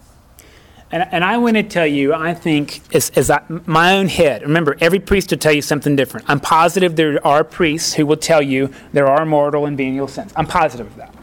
And, 0.92 1.08
and 1.12 1.24
I 1.24 1.38
want 1.38 1.56
to 1.56 1.64
tell 1.64 1.88
you, 1.88 2.14
I 2.14 2.34
think, 2.34 2.82
as, 2.94 3.32
my 3.66 3.96
own 3.96 4.08
head, 4.08 4.42
remember, 4.42 4.76
every 4.82 5.00
priest 5.00 5.32
will 5.32 5.38
tell 5.38 5.54
you 5.54 5.62
something 5.62 5.96
different. 5.96 6.30
I'm 6.30 6.40
positive 6.42 6.96
there 6.96 7.26
are 7.26 7.44
priests 7.44 7.94
who 7.94 8.06
will 8.06 8.18
tell 8.18 8.42
you 8.42 8.74
there 8.92 9.08
are 9.08 9.26
mortal 9.26 9.66
and 9.66 9.78
venial 9.78 10.08
sins. 10.08 10.34
I'm 10.36 10.48
positive 10.48 10.88
of 10.88 10.96
that. 10.98 11.16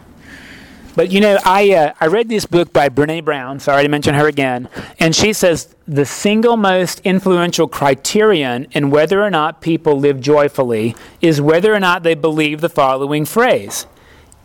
But 0.97 1.13
you 1.13 1.21
know, 1.21 1.39
I, 1.45 1.73
uh, 1.75 1.93
I 2.01 2.07
read 2.07 2.29
this 2.29 2.45
book 2.45 2.73
by 2.73 2.89
Brene 2.89 3.25
Brown, 3.25 3.61
sorry 3.61 3.85
to 3.85 3.89
mention 3.89 4.15
her 4.15 4.27
again, 4.27 4.69
and 4.99 5.15
she 5.15 5.33
says 5.33 5.77
the 5.87 6.05
single 6.05 6.57
most 6.57 6.99
influential 7.05 7.69
criterion 7.69 8.67
in 8.73 8.91
whether 8.91 9.23
or 9.23 9.31
not 9.31 9.61
people 9.61 9.97
live 9.97 10.21
joyfully 10.21 10.97
is 11.21 11.41
whether 11.41 11.73
or 11.73 11.79
not 11.79 12.03
they 12.03 12.17
believe 12.17 12.61
the 12.61 12.69
following 12.69 13.25
phrase 13.25 13.87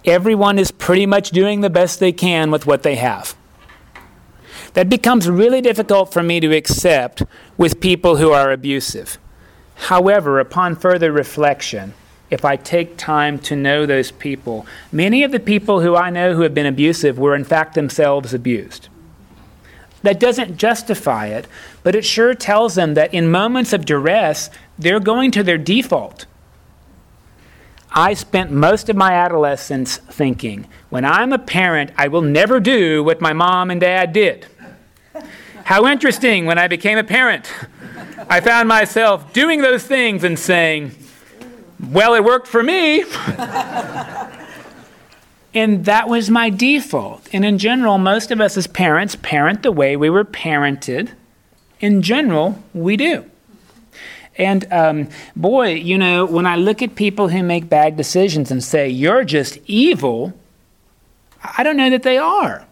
Everyone 0.05 0.59
is 0.59 0.69
pretty 0.69 1.05
much 1.05 1.31
doing 1.31 1.61
the 1.61 1.69
best 1.69 1.99
they 1.99 2.11
can 2.11 2.51
with 2.51 2.67
what 2.67 2.83
they 2.83 2.97
have. 2.97 3.35
That 4.73 4.89
becomes 4.89 5.29
really 5.29 5.61
difficult 5.61 6.11
for 6.11 6.23
me 6.23 6.39
to 6.39 6.55
accept 6.55 7.23
with 7.57 7.79
people 7.79 8.17
who 8.17 8.31
are 8.31 8.51
abusive. 8.51 9.17
However, 9.75 10.39
upon 10.39 10.75
further 10.75 11.11
reflection, 11.11 11.93
if 12.29 12.43
I 12.43 12.55
take 12.55 12.97
time 12.97 13.37
to 13.39 13.55
know 13.55 13.85
those 13.85 14.09
people, 14.11 14.65
many 14.91 15.23
of 15.23 15.31
the 15.31 15.39
people 15.39 15.81
who 15.81 15.95
I 15.95 16.09
know 16.09 16.33
who 16.33 16.41
have 16.41 16.55
been 16.55 16.65
abusive 16.65 17.19
were 17.19 17.35
in 17.35 17.43
fact 17.43 17.75
themselves 17.75 18.33
abused. 18.33 18.89
That 20.01 20.19
doesn't 20.19 20.57
justify 20.57 21.27
it, 21.27 21.47
but 21.83 21.95
it 21.95 22.03
sure 22.03 22.33
tells 22.33 22.75
them 22.75 22.95
that 22.95 23.13
in 23.13 23.29
moments 23.29 23.71
of 23.71 23.85
duress, 23.85 24.49
they're 24.77 24.99
going 24.99 25.31
to 25.31 25.43
their 25.43 25.57
default. 25.57 26.25
I 27.91 28.15
spent 28.15 28.51
most 28.51 28.89
of 28.89 28.95
my 28.95 29.13
adolescence 29.13 29.97
thinking, 29.97 30.67
when 30.89 31.05
I'm 31.05 31.31
a 31.31 31.37
parent, 31.37 31.91
I 31.95 32.07
will 32.07 32.23
never 32.23 32.59
do 32.59 33.03
what 33.03 33.21
my 33.21 33.33
mom 33.33 33.69
and 33.69 33.79
dad 33.79 34.11
did. 34.11 34.47
How 35.63 35.87
interesting 35.87 36.45
when 36.45 36.57
I 36.57 36.67
became 36.67 36.97
a 36.97 37.03
parent. 37.03 37.51
I 38.29 38.41
found 38.41 38.67
myself 38.67 39.31
doing 39.33 39.61
those 39.61 39.83
things 39.85 40.23
and 40.23 40.37
saying, 40.37 40.91
well, 41.91 42.13
it 42.15 42.23
worked 42.23 42.47
for 42.47 42.61
me. 42.61 43.01
and 45.53 45.85
that 45.85 46.09
was 46.09 46.29
my 46.29 46.49
default. 46.49 47.27
And 47.33 47.45
in 47.45 47.57
general, 47.57 47.97
most 47.97 48.29
of 48.31 48.41
us 48.41 48.57
as 48.57 48.67
parents 48.67 49.15
parent 49.15 49.63
the 49.63 49.71
way 49.71 49.95
we 49.95 50.09
were 50.09 50.25
parented. 50.25 51.11
In 51.79 52.01
general, 52.01 52.61
we 52.73 52.97
do. 52.97 53.29
And 54.37 54.71
um, 54.71 55.09
boy, 55.35 55.73
you 55.75 55.97
know, 55.97 56.25
when 56.25 56.45
I 56.45 56.55
look 56.55 56.81
at 56.81 56.95
people 56.95 57.29
who 57.29 57.43
make 57.43 57.69
bad 57.69 57.95
decisions 57.95 58.51
and 58.51 58.63
say, 58.63 58.89
you're 58.89 59.23
just 59.23 59.59
evil, 59.65 60.33
I 61.57 61.63
don't 61.63 61.77
know 61.77 61.89
that 61.89 62.03
they 62.03 62.17
are. 62.17 62.65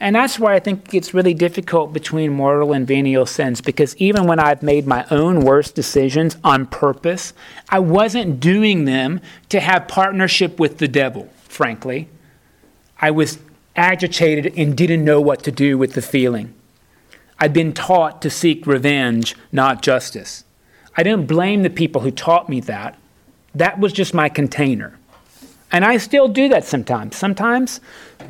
And 0.00 0.16
that's 0.16 0.38
why 0.38 0.54
I 0.54 0.60
think 0.60 0.92
it's 0.92 1.14
really 1.14 1.34
difficult 1.34 1.92
between 1.92 2.32
mortal 2.32 2.72
and 2.72 2.86
venial 2.86 3.26
sins, 3.26 3.60
because 3.60 3.96
even 3.96 4.26
when 4.26 4.38
I've 4.38 4.62
made 4.62 4.86
my 4.86 5.06
own 5.10 5.40
worst 5.40 5.74
decisions 5.74 6.36
on 6.44 6.66
purpose, 6.66 7.32
I 7.68 7.78
wasn't 7.78 8.40
doing 8.40 8.84
them 8.84 9.20
to 9.48 9.60
have 9.60 9.88
partnership 9.88 10.58
with 10.58 10.78
the 10.78 10.88
devil, 10.88 11.30
frankly. 11.44 12.08
I 13.00 13.12
was 13.12 13.38
agitated 13.76 14.52
and 14.56 14.76
didn't 14.76 15.04
know 15.04 15.20
what 15.20 15.42
to 15.44 15.52
do 15.52 15.78
with 15.78 15.94
the 15.94 16.02
feeling. 16.02 16.52
I'd 17.38 17.52
been 17.52 17.72
taught 17.72 18.22
to 18.22 18.30
seek 18.30 18.66
revenge, 18.66 19.36
not 19.52 19.82
justice. 19.82 20.44
I 20.96 21.02
didn't 21.02 21.26
blame 21.26 21.62
the 21.62 21.70
people 21.70 22.02
who 22.02 22.10
taught 22.10 22.48
me 22.48 22.60
that. 22.60 22.98
That 23.54 23.78
was 23.78 23.92
just 23.92 24.14
my 24.14 24.28
container. 24.28 24.98
And 25.74 25.84
I 25.84 25.98
still 25.98 26.28
do 26.28 26.48
that 26.48 26.64
sometimes. 26.64 27.16
Sometimes, 27.16 27.80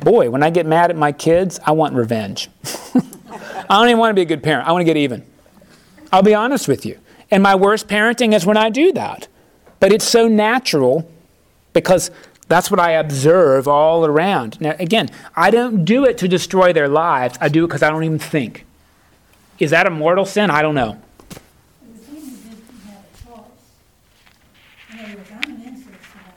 boy, 0.01 0.29
when 0.29 0.43
I 0.43 0.49
get 0.49 0.65
mad 0.65 0.89
at 0.89 0.97
my 0.97 1.11
kids, 1.11 1.59
I 1.65 1.71
want 1.71 1.93
revenge. 1.93 2.49
I 2.95 3.65
don't 3.69 3.87
even 3.87 3.99
want 3.99 4.09
to 4.09 4.15
be 4.15 4.23
a 4.23 4.25
good 4.25 4.43
parent. 4.43 4.67
I 4.67 4.71
want 4.73 4.81
to 4.81 4.85
get 4.85 4.97
even. 4.97 5.23
I'll 6.11 6.23
be 6.23 6.33
honest 6.33 6.67
with 6.67 6.85
you. 6.85 6.99
And 7.31 7.41
my 7.41 7.55
worst 7.55 7.87
parenting 7.87 8.33
is 8.33 8.45
when 8.45 8.57
I 8.57 8.69
do 8.69 8.91
that. 8.93 9.27
But 9.79 9.93
it's 9.93 10.05
so 10.05 10.27
natural 10.27 11.09
because 11.71 12.11
that's 12.47 12.71
what 12.71 12.79
I 12.79 12.91
observe 12.93 13.67
all 13.67 14.05
around. 14.05 14.59
Now, 14.59 14.75
again, 14.79 15.09
I 15.35 15.51
don't 15.51 15.85
do 15.85 16.03
it 16.05 16.17
to 16.19 16.27
destroy 16.27 16.73
their 16.73 16.87
lives, 16.87 17.37
I 17.39 17.49
do 17.49 17.65
it 17.65 17.67
because 17.67 17.83
I 17.83 17.89
don't 17.89 18.03
even 18.03 18.19
think. 18.19 18.65
Is 19.59 19.71
that 19.71 19.87
a 19.87 19.89
mortal 19.89 20.25
sin? 20.25 20.49
I 20.49 20.61
don't 20.61 20.75
know. 20.75 20.99
It 21.31 22.03
seems 22.03 22.27
as 22.27 22.53
if 22.53 22.59
you 22.59 22.79
have 22.89 23.05
a 23.05 23.17
choice. 23.23 23.65
In 24.91 24.99
other 24.99 25.15
words, 25.17 25.31
I'm 25.31 25.51
an 25.51 25.63
incest 25.63 25.87
survivor, 26.11 26.35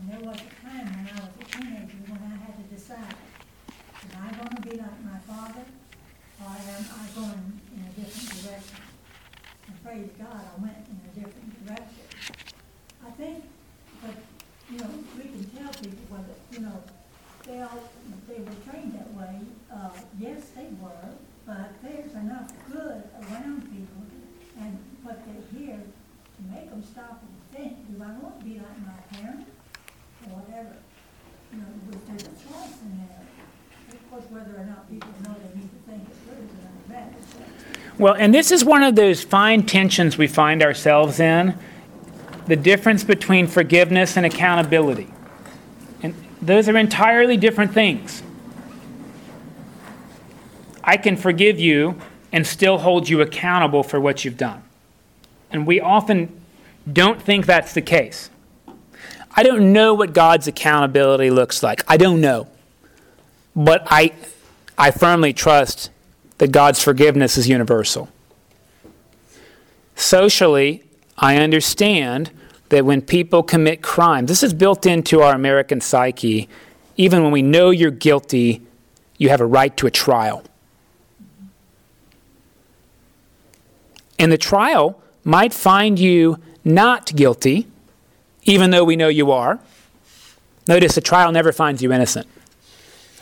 and 0.00 0.10
there 0.10 0.20
was 0.20 0.40
a 0.40 0.66
time 0.66 0.86
when 0.90 1.06
I 1.06 1.20
was 1.22 1.34
a 1.40 1.44
teenager 1.44 1.98
when 2.10 2.20
I 2.22 2.36
had 2.44 2.54
to 2.58 2.74
decide, 2.74 3.14
am 4.02 4.22
I 4.22 4.30
gonna 4.34 4.60
be 4.62 4.76
like 4.76 4.98
my 5.04 5.18
father, 5.30 5.64
or 6.42 6.50
am 6.50 6.84
I 6.90 7.06
going 7.14 7.60
in 7.76 7.80
a 7.86 7.92
different 7.94 8.42
direction? 8.42 8.82
And 9.68 9.84
praise 9.84 10.10
God, 10.18 10.42
I 10.42 10.60
went 10.60 10.76
in 10.90 10.96
a 11.06 11.12
different 11.14 11.66
direction. 11.66 12.04
I 13.06 13.10
think, 13.10 13.44
but, 14.02 14.16
you 14.70 14.78
know, 14.78 14.90
we 15.16 15.22
can 15.22 15.44
tell 15.54 15.72
people 15.72 16.04
whether, 16.10 16.34
you 16.50 16.60
know, 16.66 16.82
they 17.46 17.60
all, 17.60 17.90
they 18.26 18.40
were 18.42 18.58
trained 18.68 18.94
that 18.94 19.12
way. 19.14 19.24
way, 19.24 19.40
uh, 19.72 19.90
yes, 20.18 20.50
they 20.64 20.76
were, 20.82 21.12
but 21.46 21.70
there's 21.82 22.12
enough 22.14 22.50
good 22.70 23.02
around 23.20 23.62
people 23.70 24.02
and 24.60 24.78
what 25.02 25.20
they 25.26 25.58
hear 25.58 25.76
to 25.76 26.54
make 26.54 26.70
them 26.70 26.82
stop 26.82 27.22
and 27.22 27.32
think, 27.52 27.86
do 27.88 28.02
I 28.02 28.08
want 28.22 28.38
to 28.40 28.44
be 28.44 28.54
like 28.54 28.78
my 28.86 29.18
parents? 29.18 29.50
Or 30.26 30.38
whatever. 30.38 30.76
You 31.52 31.58
know, 31.58 31.66
there's 32.08 32.22
a 32.22 32.26
choice 32.26 32.80
in 32.82 32.98
there. 32.98 33.20
Of 33.92 34.10
course, 34.10 34.24
whether 34.30 34.56
or 34.56 34.64
not 34.64 34.90
people 34.90 35.10
know 35.24 35.34
they 35.34 35.60
need 35.60 35.68
to 35.68 35.90
think 35.90 36.08
it's 36.08 36.18
good 36.20 36.38
is 36.38 36.50
another 36.50 37.10
matter. 37.10 37.18
Well, 37.98 38.14
and 38.14 38.34
this 38.34 38.50
is 38.50 38.64
one 38.64 38.82
of 38.82 38.96
those 38.96 39.22
fine 39.22 39.64
tensions 39.64 40.16
we 40.16 40.26
find 40.26 40.62
ourselves 40.62 41.20
in 41.20 41.56
the 42.46 42.56
difference 42.56 43.04
between 43.04 43.46
forgiveness 43.46 44.16
and 44.16 44.26
accountability. 44.26 45.12
And 46.02 46.14
those 46.42 46.68
are 46.68 46.76
entirely 46.76 47.36
different 47.36 47.72
things. 47.72 48.22
I 50.86 50.98
can 50.98 51.16
forgive 51.16 51.58
you 51.58 51.98
and 52.30 52.46
still 52.46 52.78
hold 52.78 53.08
you 53.08 53.20
accountable 53.22 53.82
for 53.82 53.98
what 53.98 54.24
you've 54.24 54.36
done. 54.36 54.62
And 55.50 55.66
we 55.66 55.80
often 55.80 56.40
don't 56.90 57.20
think 57.20 57.46
that's 57.46 57.72
the 57.72 57.80
case. 57.80 58.28
I 59.36 59.42
don't 59.42 59.72
know 59.72 59.94
what 59.94 60.12
God's 60.12 60.46
accountability 60.46 61.30
looks 61.30 61.62
like. 61.62 61.82
I 61.88 61.96
don't 61.96 62.20
know. 62.20 62.48
But 63.56 63.86
I, 63.86 64.12
I 64.76 64.90
firmly 64.90 65.32
trust 65.32 65.90
that 66.38 66.52
God's 66.52 66.82
forgiveness 66.82 67.38
is 67.38 67.48
universal. 67.48 68.08
Socially, 69.96 70.84
I 71.16 71.36
understand 71.36 72.30
that 72.68 72.84
when 72.84 73.00
people 73.00 73.42
commit 73.42 73.82
crimes, 73.82 74.28
this 74.28 74.42
is 74.42 74.52
built 74.52 74.84
into 74.84 75.20
our 75.20 75.34
American 75.34 75.80
psyche. 75.80 76.48
Even 76.96 77.22
when 77.22 77.32
we 77.32 77.42
know 77.42 77.70
you're 77.70 77.90
guilty, 77.90 78.60
you 79.16 79.28
have 79.30 79.40
a 79.40 79.46
right 79.46 79.76
to 79.76 79.86
a 79.86 79.90
trial. 79.90 80.42
And 84.18 84.30
the 84.30 84.38
trial 84.38 85.00
might 85.24 85.52
find 85.52 85.98
you 85.98 86.38
not 86.64 87.14
guilty, 87.14 87.66
even 88.44 88.70
though 88.70 88.84
we 88.84 88.96
know 88.96 89.08
you 89.08 89.30
are. 89.32 89.58
Notice 90.66 90.94
the 90.94 91.00
trial 91.00 91.32
never 91.32 91.52
finds 91.52 91.82
you 91.82 91.92
innocent. 91.92 92.26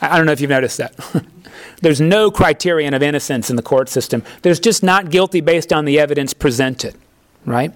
I 0.01 0.17
don't 0.17 0.25
know 0.25 0.31
if 0.31 0.41
you've 0.41 0.49
noticed 0.49 0.77
that. 0.77 0.95
There's 1.81 2.01
no 2.01 2.31
criterion 2.31 2.93
of 2.93 3.03
innocence 3.03 3.49
in 3.49 3.55
the 3.55 3.61
court 3.61 3.89
system. 3.89 4.23
There's 4.41 4.59
just 4.59 4.83
not 4.83 5.09
guilty 5.09 5.41
based 5.41 5.71
on 5.71 5.85
the 5.85 5.99
evidence 5.99 6.33
presented, 6.33 6.95
right? 7.45 7.73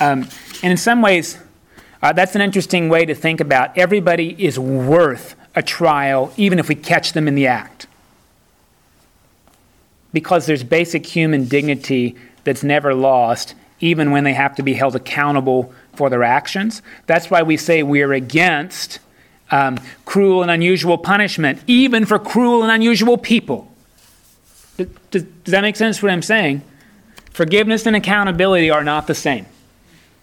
Um, 0.00 0.28
and 0.62 0.72
in 0.72 0.76
some 0.76 1.02
ways, 1.02 1.38
uh, 2.02 2.12
that's 2.12 2.34
an 2.34 2.40
interesting 2.40 2.88
way 2.88 3.04
to 3.06 3.14
think 3.14 3.40
about 3.40 3.76
everybody 3.78 4.34
is 4.42 4.58
worth 4.58 5.36
a 5.54 5.62
trial, 5.62 6.32
even 6.36 6.58
if 6.58 6.68
we 6.68 6.74
catch 6.74 7.12
them 7.12 7.28
in 7.28 7.34
the 7.34 7.46
act. 7.46 7.86
Because 10.14 10.46
there's 10.46 10.64
basic 10.64 11.04
human 11.04 11.44
dignity 11.44 12.16
that's 12.44 12.62
never 12.62 12.94
lost, 12.94 13.54
even 13.80 14.12
when 14.12 14.24
they 14.24 14.32
have 14.32 14.56
to 14.56 14.62
be 14.62 14.72
held 14.72 14.96
accountable 14.96 15.74
for 15.94 16.08
their 16.08 16.22
actions. 16.22 16.80
That's 17.06 17.30
why 17.30 17.42
we 17.42 17.58
say 17.58 17.82
we're 17.82 18.14
against 18.14 19.00
um, 19.50 19.78
cruel 20.06 20.40
and 20.40 20.50
unusual 20.50 20.96
punishment, 20.96 21.62
even 21.66 22.06
for 22.06 22.18
cruel 22.18 22.62
and 22.62 22.72
unusual 22.72 23.18
people. 23.18 23.70
Does, 24.76 24.88
does, 25.10 25.22
does 25.22 25.52
that 25.52 25.60
make 25.60 25.76
sense 25.76 26.02
what 26.02 26.10
I'm 26.10 26.22
saying? 26.22 26.62
Forgiveness 27.30 27.84
and 27.86 27.94
accountability 27.94 28.70
are 28.70 28.84
not 28.84 29.06
the 29.06 29.14
same. 29.14 29.46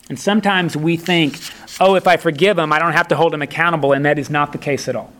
And 0.09 0.19
sometimes 0.19 0.75
we 0.75 0.97
think, 0.97 1.37
oh, 1.79 1.95
if 1.95 2.07
I 2.07 2.17
forgive 2.17 2.57
them, 2.57 2.73
I 2.73 2.79
don't 2.79 2.93
have 2.93 3.07
to 3.09 3.15
hold 3.15 3.33
them 3.33 3.41
accountable, 3.41 3.93
and 3.93 4.05
that 4.05 4.19
is 4.19 4.29
not 4.29 4.51
the 4.51 4.57
case 4.57 4.87
at 4.87 4.95
all. 4.95 5.13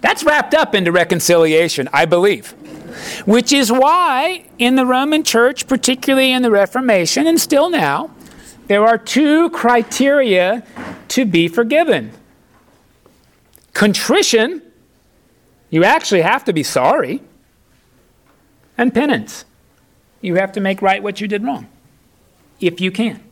That's 0.00 0.24
wrapped 0.24 0.54
up 0.54 0.74
into 0.74 0.92
reconciliation, 0.92 1.88
I 1.92 2.04
believe. 2.04 2.52
Which 3.26 3.52
is 3.52 3.70
why, 3.70 4.44
in 4.58 4.76
the 4.76 4.86
Roman 4.86 5.24
Church, 5.24 5.66
particularly 5.66 6.32
in 6.32 6.42
the 6.42 6.50
Reformation, 6.50 7.26
and 7.26 7.40
still 7.40 7.68
now, 7.70 8.10
there 8.66 8.84
are 8.86 8.98
two 8.98 9.50
criteria 9.50 10.62
to 11.08 11.24
be 11.24 11.48
forgiven 11.48 12.12
contrition, 13.78 14.60
you 15.70 15.84
actually 15.84 16.22
have 16.22 16.44
to 16.44 16.52
be 16.52 16.64
sorry, 16.64 17.22
and 18.76 18.92
penance, 18.92 19.44
you 20.20 20.34
have 20.34 20.50
to 20.50 20.60
make 20.60 20.82
right 20.82 21.00
what 21.00 21.20
you 21.20 21.28
did 21.28 21.44
wrong, 21.44 21.68
if 22.60 22.80
you 22.80 22.90
can. 22.90 23.22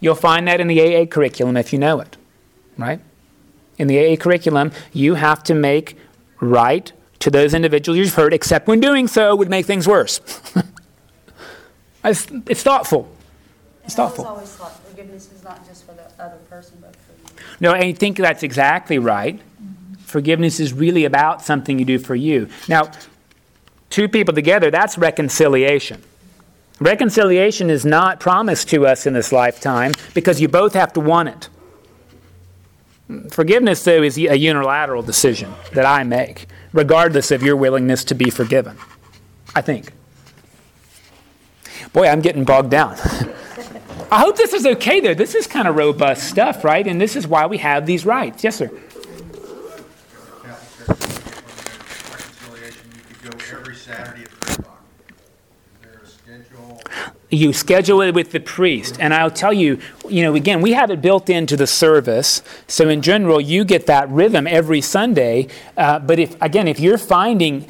You'll 0.00 0.16
find 0.16 0.48
that 0.48 0.60
in 0.60 0.66
the 0.66 0.80
AA 0.82 1.06
curriculum 1.06 1.56
if 1.56 1.72
you 1.72 1.78
know 1.78 2.00
it, 2.00 2.16
right? 2.76 3.00
In 3.82 3.88
the 3.88 3.98
AA 3.98 4.14
curriculum, 4.14 4.70
you 4.92 5.14
have 5.14 5.42
to 5.42 5.56
make 5.56 5.98
right 6.40 6.92
to 7.18 7.30
those 7.30 7.52
individuals 7.52 7.98
you've 7.98 8.14
hurt, 8.14 8.32
except 8.32 8.68
when 8.68 8.78
doing 8.78 9.08
so 9.08 9.34
would 9.34 9.50
make 9.50 9.66
things 9.66 9.88
worse. 9.88 10.20
it's, 12.04 12.28
it's 12.46 12.62
thoughtful. 12.62 13.10
It's 13.82 13.86
And 13.86 13.92
thoughtful. 13.94 14.24
always 14.24 14.50
thought 14.50 14.78
forgiveness 14.86 15.32
is 15.32 15.42
not 15.42 15.66
just 15.66 15.84
for 15.84 15.94
the 15.94 16.04
other 16.22 16.36
person, 16.48 16.78
but 16.80 16.94
for 16.94 17.12
you. 17.12 17.44
No, 17.58 17.72
I 17.72 17.92
think 17.92 18.18
that's 18.18 18.44
exactly 18.44 19.00
right. 19.00 19.34
Mm-hmm. 19.34 19.94
Forgiveness 19.94 20.60
is 20.60 20.72
really 20.72 21.04
about 21.04 21.42
something 21.42 21.80
you 21.80 21.84
do 21.84 21.98
for 21.98 22.14
you. 22.14 22.48
Now, 22.68 22.92
two 23.90 24.08
people 24.08 24.32
together, 24.32 24.70
that's 24.70 24.96
reconciliation. 24.96 26.00
Reconciliation 26.80 27.68
is 27.68 27.84
not 27.84 28.20
promised 28.20 28.68
to 28.68 28.86
us 28.86 29.06
in 29.06 29.12
this 29.12 29.32
lifetime 29.32 29.90
because 30.14 30.40
you 30.40 30.46
both 30.46 30.74
have 30.74 30.92
to 30.92 31.00
want 31.00 31.30
it. 31.30 31.48
Forgiveness, 33.30 33.84
though, 33.84 34.02
is 34.02 34.18
a 34.18 34.36
unilateral 34.36 35.02
decision 35.02 35.52
that 35.72 35.86
I 35.86 36.04
make, 36.04 36.46
regardless 36.72 37.30
of 37.30 37.42
your 37.42 37.56
willingness 37.56 38.04
to 38.04 38.14
be 38.14 38.30
forgiven. 38.30 38.76
I 39.54 39.60
think. 39.60 39.92
Boy, 41.92 42.08
I'm 42.08 42.20
getting 42.20 42.44
bogged 42.44 42.70
down. 42.70 42.96
I 44.10 44.18
hope 44.18 44.36
this 44.36 44.52
is 44.52 44.66
okay, 44.66 45.00
though. 45.00 45.14
This 45.14 45.34
is 45.34 45.46
kind 45.46 45.66
of 45.66 45.76
robust 45.76 46.28
stuff, 46.28 46.64
right? 46.64 46.86
And 46.86 47.00
this 47.00 47.16
is 47.16 47.26
why 47.26 47.46
we 47.46 47.58
have 47.58 47.86
these 47.86 48.04
rites. 48.04 48.44
Yes, 48.44 48.56
sir. 48.56 48.68
Catholic 48.68 49.38
Church, 50.76 50.98
reconciliation, 52.10 52.90
you 52.94 53.00
could 53.14 53.30
go 53.30 53.58
every 53.58 53.74
Saturday 53.74 54.24
at 54.24 54.28
three 54.28 54.54
o'clock. 54.54 54.84
Is 55.74 55.80
there 55.82 56.00
a 56.02 56.06
schedule? 56.06 56.82
You 57.32 57.54
schedule 57.54 58.02
it 58.02 58.14
with 58.14 58.32
the 58.32 58.40
priest. 58.40 58.98
And 59.00 59.14
I'll 59.14 59.30
tell 59.30 59.54
you, 59.54 59.78
you 60.06 60.22
know, 60.22 60.34
again, 60.34 60.60
we 60.60 60.74
have 60.74 60.90
it 60.90 61.00
built 61.00 61.30
into 61.30 61.56
the 61.56 61.66
service. 61.66 62.42
So 62.68 62.90
in 62.90 63.00
general, 63.00 63.40
you 63.40 63.64
get 63.64 63.86
that 63.86 64.10
rhythm 64.10 64.46
every 64.46 64.82
Sunday. 64.82 65.48
Uh, 65.74 65.98
but 65.98 66.18
if, 66.18 66.36
again, 66.42 66.68
if 66.68 66.78
you're 66.78 66.98
finding, 66.98 67.66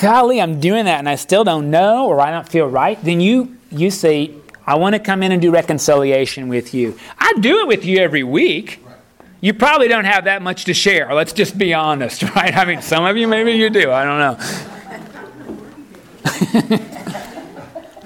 golly, 0.00 0.40
I'm 0.40 0.60
doing 0.60 0.84
that 0.84 1.00
and 1.00 1.08
I 1.08 1.16
still 1.16 1.42
don't 1.42 1.68
know 1.68 2.06
or 2.06 2.20
I 2.20 2.30
don't 2.30 2.48
feel 2.48 2.68
right, 2.68 3.02
then 3.02 3.20
you, 3.20 3.56
you 3.72 3.90
say, 3.90 4.30
I 4.64 4.76
want 4.76 4.94
to 4.94 5.00
come 5.00 5.24
in 5.24 5.32
and 5.32 5.42
do 5.42 5.50
reconciliation 5.50 6.46
with 6.46 6.72
you. 6.72 6.96
I 7.18 7.32
do 7.40 7.58
it 7.58 7.66
with 7.66 7.84
you 7.84 7.98
every 7.98 8.22
week. 8.22 8.84
You 9.40 9.52
probably 9.52 9.88
don't 9.88 10.04
have 10.04 10.26
that 10.26 10.42
much 10.42 10.66
to 10.66 10.74
share. 10.74 11.12
Let's 11.12 11.32
just 11.32 11.58
be 11.58 11.74
honest, 11.74 12.22
right? 12.36 12.56
I 12.56 12.64
mean, 12.64 12.82
some 12.82 13.04
of 13.04 13.16
you, 13.16 13.26
maybe 13.26 13.50
you 13.50 13.68
do. 13.68 13.90
I 13.90 14.04
don't 14.04 14.20
know. 16.70 17.18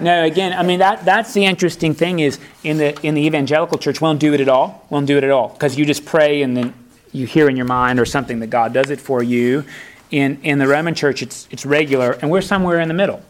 No, 0.00 0.24
again, 0.24 0.52
I 0.52 0.62
mean 0.62 0.80
that 0.80 1.04
that's 1.04 1.32
the 1.32 1.44
interesting 1.44 1.94
thing 1.94 2.18
is 2.20 2.38
in 2.62 2.76
the 2.76 2.98
in 3.02 3.14
the 3.14 3.22
evangelical 3.26 3.78
church, 3.78 4.00
we 4.00 4.06
don't 4.06 4.18
do 4.18 4.34
it 4.34 4.40
at 4.40 4.48
all. 4.48 4.86
We 4.90 4.96
don't 4.96 5.06
do 5.06 5.16
it 5.16 5.24
at 5.24 5.30
all 5.30 5.48
because 5.48 5.78
you 5.78 5.86
just 5.86 6.04
pray 6.04 6.42
and 6.42 6.56
then 6.56 6.74
you 7.12 7.26
hear 7.26 7.48
in 7.48 7.56
your 7.56 7.66
mind 7.66 7.98
or 7.98 8.04
something 8.04 8.40
that 8.40 8.48
God 8.48 8.72
does 8.74 8.90
it 8.90 9.00
for 9.00 9.22
you. 9.22 9.64
In 10.10 10.38
in 10.42 10.58
the 10.58 10.68
Roman 10.68 10.94
church, 10.94 11.22
it's 11.22 11.48
it's 11.50 11.64
regular, 11.64 12.12
and 12.20 12.30
we're 12.30 12.42
somewhere 12.42 12.80
in 12.80 12.88
the 12.88 12.94
middle. 12.94 13.22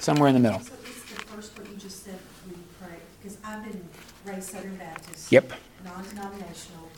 Somewhere 0.00 0.28
in 0.28 0.34
the 0.34 0.40
middle. 0.40 0.60
So 0.60 0.72
it's 0.84 1.02
the 1.02 1.20
first 1.26 1.58
what 1.58 1.68
you 1.70 1.76
just 1.76 2.02
said 2.02 2.18
when 2.44 2.56
you 2.56 2.64
pray, 2.80 2.96
because 3.22 3.38
I've 3.44 3.62
been 3.62 3.84
raised 4.24 4.50
Southern 4.50 4.76
Baptist. 4.76 5.30
Yep. 5.30 5.52
Non-denominational, 5.84 6.88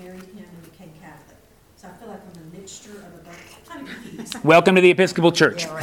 married 0.00 0.22
him 0.22 0.46
and 0.48 0.62
became 0.64 0.92
Catholic. 1.02 1.36
So 1.76 1.88
I 1.88 1.92
feel 1.92 2.08
like 2.08 2.20
I'm 2.20 2.42
a 2.42 2.56
mixture 2.56 2.90
of 2.92 3.14
a 3.14 3.24
bunch, 3.24 3.38
I'm 3.70 3.86
confused. 3.86 4.44
Welcome 4.44 4.74
to 4.76 4.80
the 4.80 4.90
Episcopal 4.90 5.32
Church. 5.32 5.66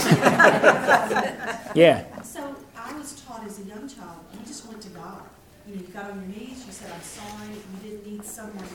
Yeah. 1.73 2.03
So 2.21 2.53
I 2.75 2.91
was 2.97 3.21
taught 3.21 3.45
as 3.45 3.59
a 3.59 3.63
young 3.63 3.87
child, 3.87 4.17
you 4.33 4.39
just 4.45 4.67
went 4.67 4.81
to 4.81 4.89
God. 4.89 5.21
You 5.65 5.75
know, 5.75 5.81
you 5.81 5.87
got 5.87 6.11
on 6.11 6.19
your 6.19 6.37
knees, 6.37 6.65
you 6.67 6.73
said, 6.73 6.91
I'm 6.93 7.01
sorry, 7.01 7.47
you 7.47 7.89
didn't 7.89 8.11
need 8.11 8.25
someone. 8.25 8.65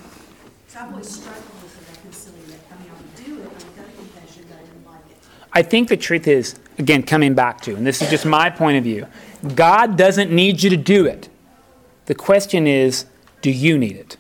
So 0.68 0.80
I've 0.80 0.90
always 0.92 1.10
struggled 1.10 1.44
with 1.62 1.78
the 1.78 1.92
reconciliation. 1.92 2.58
I 2.72 2.82
mean, 2.82 2.90
I 2.90 2.94
would 2.96 3.14
do 3.26 3.42
it, 3.42 3.50
I 3.50 3.52
would 3.52 3.76
go 3.76 3.82
to 3.82 3.96
confession, 3.98 4.46
but 4.48 4.56
I 4.56 4.60
didn't 4.60 4.86
like 4.86 5.00
it. 5.10 5.16
I 5.52 5.62
think 5.62 5.88
the 5.90 5.98
truth 5.98 6.26
is, 6.26 6.54
again, 6.78 7.02
coming 7.02 7.34
back 7.34 7.60
to, 7.62 7.76
and 7.76 7.86
this 7.86 8.00
is 8.00 8.08
just 8.08 8.24
my 8.24 8.48
point 8.48 8.78
of 8.78 8.84
view, 8.84 9.06
God 9.54 9.98
doesn't 9.98 10.30
need 10.30 10.62
you 10.62 10.70
to 10.70 10.76
do 10.78 11.04
it. 11.04 11.28
The 12.06 12.14
question 12.14 12.66
is, 12.66 13.04
do 13.42 13.50
you 13.50 13.76
need 13.76 13.96
it? 13.96 14.16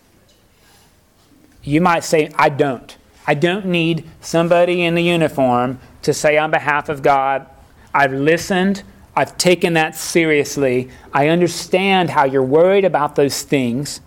You 1.66 1.80
might 1.80 2.04
say, 2.04 2.30
I 2.36 2.48
don't. 2.48 2.96
I 3.26 3.34
don't 3.34 3.66
need 3.66 4.08
somebody 4.20 4.84
in 4.84 4.94
the 4.94 5.02
uniform 5.02 5.80
to 6.02 6.14
say 6.14 6.38
on 6.38 6.52
behalf 6.52 6.88
of 6.88 7.02
God, 7.02 7.44
I've 7.92 8.12
listened, 8.12 8.84
I've 9.16 9.36
taken 9.36 9.72
that 9.72 9.96
seriously, 9.96 10.88
I 11.12 11.28
understand 11.28 12.10
how 12.10 12.24
you're 12.24 12.42
worried 12.42 12.84
about 12.84 13.16
those 13.16 13.42
things, 13.42 14.00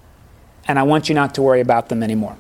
and 0.70 0.80
I 0.80 0.84
want 0.84 1.10
you 1.10 1.16
not 1.16 1.36
to 1.36 1.42
worry 1.42 1.60
about 1.60 1.90
them 1.90 2.02
anymore. 2.02 2.38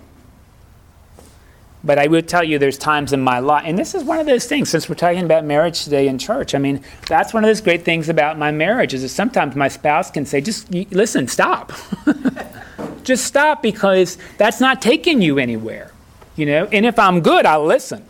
But 1.83 1.97
I 1.97 2.07
will 2.07 2.21
tell 2.21 2.43
you, 2.43 2.59
there's 2.59 2.77
times 2.77 3.13
in 3.13 3.21
my 3.21 3.39
life, 3.39 3.63
and 3.65 3.77
this 3.77 3.95
is 3.95 4.03
one 4.03 4.19
of 4.19 4.25
those 4.25 4.45
things, 4.45 4.69
since 4.69 4.89
we're 4.89 4.95
talking 4.95 5.23
about 5.23 5.45
marriage 5.45 5.83
today 5.85 6.09
in 6.09 6.17
church. 6.17 6.53
I 6.53 6.57
mean, 6.57 6.83
that's 7.07 7.33
one 7.33 7.43
of 7.43 7.47
those 7.47 7.61
great 7.61 7.85
things 7.85 8.09
about 8.09 8.37
my 8.37 8.51
marriage 8.51 8.93
is 8.93 9.01
that 9.03 9.09
sometimes 9.09 9.55
my 9.55 9.69
spouse 9.69 10.11
can 10.11 10.25
say, 10.25 10.41
just 10.41 10.69
listen, 10.71 11.27
stop. 11.29 11.71
just 13.03 13.25
stop 13.25 13.61
because 13.61 14.17
that's 14.37 14.59
not 14.59 14.81
taking 14.81 15.21
you 15.21 15.39
anywhere. 15.39 15.91
You 16.35 16.45
know, 16.47 16.65
and 16.65 16.85
if 16.85 16.99
I'm 16.99 17.21
good, 17.21 17.45
I'll 17.45 17.65
listen. 17.65 18.05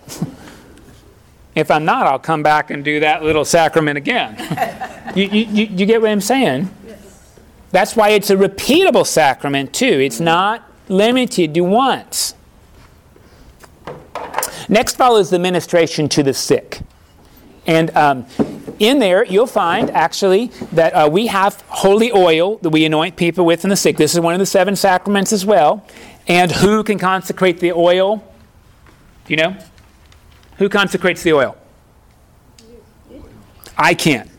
if 1.55 1.69
I'm 1.69 1.85
not, 1.85 2.07
I'll 2.07 2.19
come 2.19 2.41
back 2.41 2.71
and 2.71 2.83
do 2.83 2.99
that 3.01 3.23
little 3.23 3.45
sacrament 3.45 3.97
again. 3.97 4.35
you, 5.15 5.25
you, 5.25 5.65
you 5.65 5.85
get 5.85 6.01
what 6.01 6.09
I'm 6.09 6.21
saying? 6.21 6.73
That's 7.71 7.95
why 7.95 8.09
it's 8.09 8.31
a 8.31 8.35
repeatable 8.35 9.05
sacrament, 9.05 9.73
too. 9.73 9.85
It's 9.85 10.19
not 10.19 10.63
limited 10.87 11.53
to 11.53 11.61
once. 11.61 12.33
Next 14.69 14.95
follows 14.95 15.31
the 15.31 15.39
ministration 15.39 16.07
to 16.09 16.23
the 16.23 16.33
sick. 16.33 16.81
And 17.65 17.95
um, 17.97 18.25
in 18.77 18.99
there, 18.99 19.25
you'll 19.25 19.47
find 19.47 19.89
actually 19.91 20.47
that 20.71 20.93
uh, 20.93 21.09
we 21.11 21.27
have 21.27 21.61
holy 21.67 22.11
oil 22.11 22.57
that 22.57 22.69
we 22.69 22.85
anoint 22.85 23.15
people 23.15 23.45
with 23.45 23.63
in 23.63 23.69
the 23.69 23.75
sick. 23.75 23.97
This 23.97 24.13
is 24.13 24.19
one 24.19 24.33
of 24.33 24.39
the 24.39 24.45
seven 24.45 24.75
sacraments 24.75 25.33
as 25.33 25.45
well. 25.45 25.85
And 26.27 26.51
who 26.51 26.83
can 26.83 26.99
consecrate 26.99 27.59
the 27.59 27.71
oil? 27.71 28.23
Do 29.25 29.33
you 29.33 29.37
know? 29.37 29.57
Who 30.57 30.69
consecrates 30.69 31.23
the 31.23 31.33
oil? 31.33 31.57
I 33.77 33.93
can't. 33.93 34.29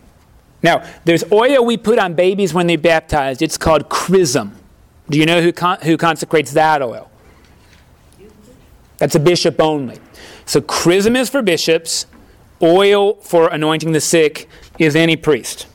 Now, 0.63 0.89
there's 1.05 1.25
oil 1.33 1.65
we 1.65 1.77
put 1.77 1.99
on 1.99 2.15
babies 2.15 2.55
when 2.55 2.67
they're 2.67 2.79
baptized. 2.79 3.43
It's 3.43 3.57
called 3.57 3.89
chrism. 3.89 4.57
Do 5.09 5.19
you 5.19 5.27
know 5.27 5.41
who, 5.41 5.53
con- 5.53 5.79
who 5.83 5.97
consecrates 5.97 6.53
that 6.53 6.83
oil? 6.83 7.11
That's 9.01 9.15
a 9.15 9.21
bishop 9.21 9.61
only. 9.61 9.99
So, 10.45 10.61
chrism 10.61 11.17
is 11.17 11.31
for 11.31 11.43
bishops, 11.43 12.07
oil 12.63 13.15
for 13.15 13.49
anointing 13.49 13.93
the 13.93 14.01
sick 14.01 14.47
is 14.79 14.95
any 14.95 15.17
priest. 15.17 15.67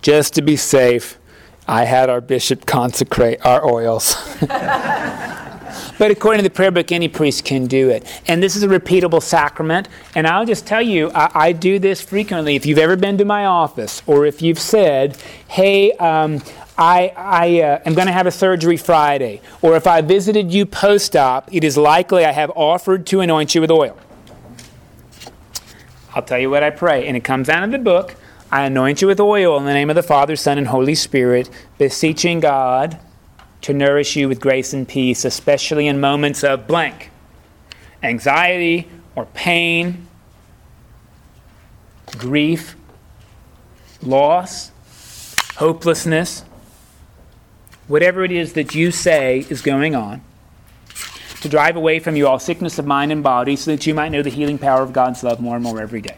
Just 0.00 0.34
to 0.34 0.42
be 0.42 0.56
safe, 0.56 1.18
I 1.66 1.84
had 1.84 2.08
our 2.08 2.22
bishop 2.22 2.64
consecrate 2.64 3.44
our 3.44 3.62
oils. 3.62 4.16
but 4.40 6.10
according 6.10 6.38
to 6.38 6.48
the 6.48 6.54
prayer 6.54 6.70
book, 6.70 6.90
any 6.92 7.08
priest 7.08 7.44
can 7.44 7.66
do 7.66 7.90
it. 7.90 8.06
And 8.26 8.42
this 8.42 8.56
is 8.56 8.62
a 8.62 8.68
repeatable 8.68 9.22
sacrament. 9.22 9.88
And 10.14 10.26
I'll 10.26 10.46
just 10.46 10.66
tell 10.66 10.80
you, 10.80 11.10
I, 11.10 11.30
I 11.34 11.52
do 11.52 11.78
this 11.78 12.00
frequently. 12.00 12.56
If 12.56 12.64
you've 12.64 12.78
ever 12.78 12.96
been 12.96 13.18
to 13.18 13.26
my 13.26 13.44
office, 13.44 14.02
or 14.06 14.24
if 14.24 14.40
you've 14.40 14.58
said, 14.58 15.18
hey, 15.48 15.92
um, 15.92 16.40
I, 16.78 17.12
I 17.16 17.60
uh, 17.60 17.82
am 17.84 17.94
going 17.94 18.06
to 18.06 18.12
have 18.12 18.28
a 18.28 18.30
surgery 18.30 18.76
Friday, 18.76 19.40
or 19.62 19.74
if 19.74 19.88
I 19.88 20.00
visited 20.00 20.52
you 20.52 20.64
post 20.64 21.16
op, 21.16 21.52
it 21.52 21.64
is 21.64 21.76
likely 21.76 22.24
I 22.24 22.30
have 22.30 22.52
offered 22.54 23.04
to 23.08 23.20
anoint 23.20 23.56
you 23.56 23.60
with 23.60 23.70
oil. 23.72 23.98
I'll 26.14 26.22
tell 26.22 26.38
you 26.38 26.50
what 26.50 26.62
I 26.62 26.70
pray. 26.70 27.06
And 27.08 27.16
it 27.16 27.24
comes 27.24 27.48
out 27.48 27.64
of 27.64 27.72
the 27.72 27.78
book. 27.78 28.14
I 28.50 28.64
anoint 28.64 29.02
you 29.02 29.08
with 29.08 29.20
oil 29.20 29.58
in 29.58 29.64
the 29.64 29.74
name 29.74 29.90
of 29.90 29.96
the 29.96 30.02
Father, 30.02 30.36
Son, 30.36 30.56
and 30.56 30.68
Holy 30.68 30.94
Spirit, 30.94 31.50
beseeching 31.78 32.40
God 32.40 32.98
to 33.62 33.74
nourish 33.74 34.14
you 34.14 34.28
with 34.28 34.40
grace 34.40 34.72
and 34.72 34.88
peace, 34.88 35.24
especially 35.24 35.88
in 35.88 36.00
moments 36.00 36.44
of 36.44 36.66
blank 36.66 37.10
anxiety 38.02 38.88
or 39.16 39.26
pain, 39.26 40.06
grief, 42.16 42.76
loss, 44.00 44.70
hopelessness, 45.56 46.44
whatever 47.88 48.24
it 48.24 48.30
is 48.30 48.52
that 48.52 48.74
you 48.74 48.90
say 48.90 49.44
is 49.50 49.60
going 49.60 49.94
on, 49.94 50.22
to 51.40 51.48
drive 51.48 51.76
away 51.76 51.98
from 51.98 52.16
you 52.16 52.26
all 52.26 52.38
sickness 52.38 52.78
of 52.78 52.86
mind 52.86 53.12
and 53.12 53.22
body 53.22 53.56
so 53.56 53.70
that 53.70 53.86
you 53.86 53.94
might 53.94 54.10
know 54.10 54.22
the 54.22 54.30
healing 54.30 54.58
power 54.58 54.82
of 54.82 54.92
God's 54.92 55.22
love 55.22 55.40
more 55.40 55.54
and 55.54 55.64
more 55.64 55.80
every 55.80 56.00
day. 56.00 56.16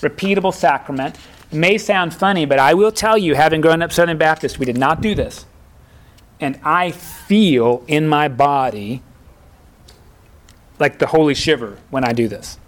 Repeatable 0.00 0.54
sacrament 0.54 1.16
it 1.50 1.56
may 1.56 1.78
sound 1.78 2.14
funny, 2.14 2.44
but 2.44 2.58
I 2.58 2.74
will 2.74 2.92
tell 2.92 3.16
you, 3.16 3.34
having 3.34 3.60
grown 3.60 3.80
up 3.80 3.92
Southern 3.92 4.18
Baptist, 4.18 4.58
we 4.58 4.66
did 4.66 4.76
not 4.76 5.00
do 5.00 5.14
this. 5.14 5.46
And 6.40 6.60
I 6.62 6.90
feel 6.90 7.84
in 7.88 8.06
my 8.06 8.28
body 8.28 9.02
like 10.78 10.98
the 10.98 11.06
holy 11.06 11.34
shiver 11.34 11.78
when 11.90 12.04
I 12.04 12.12
do 12.12 12.28
this. 12.28 12.58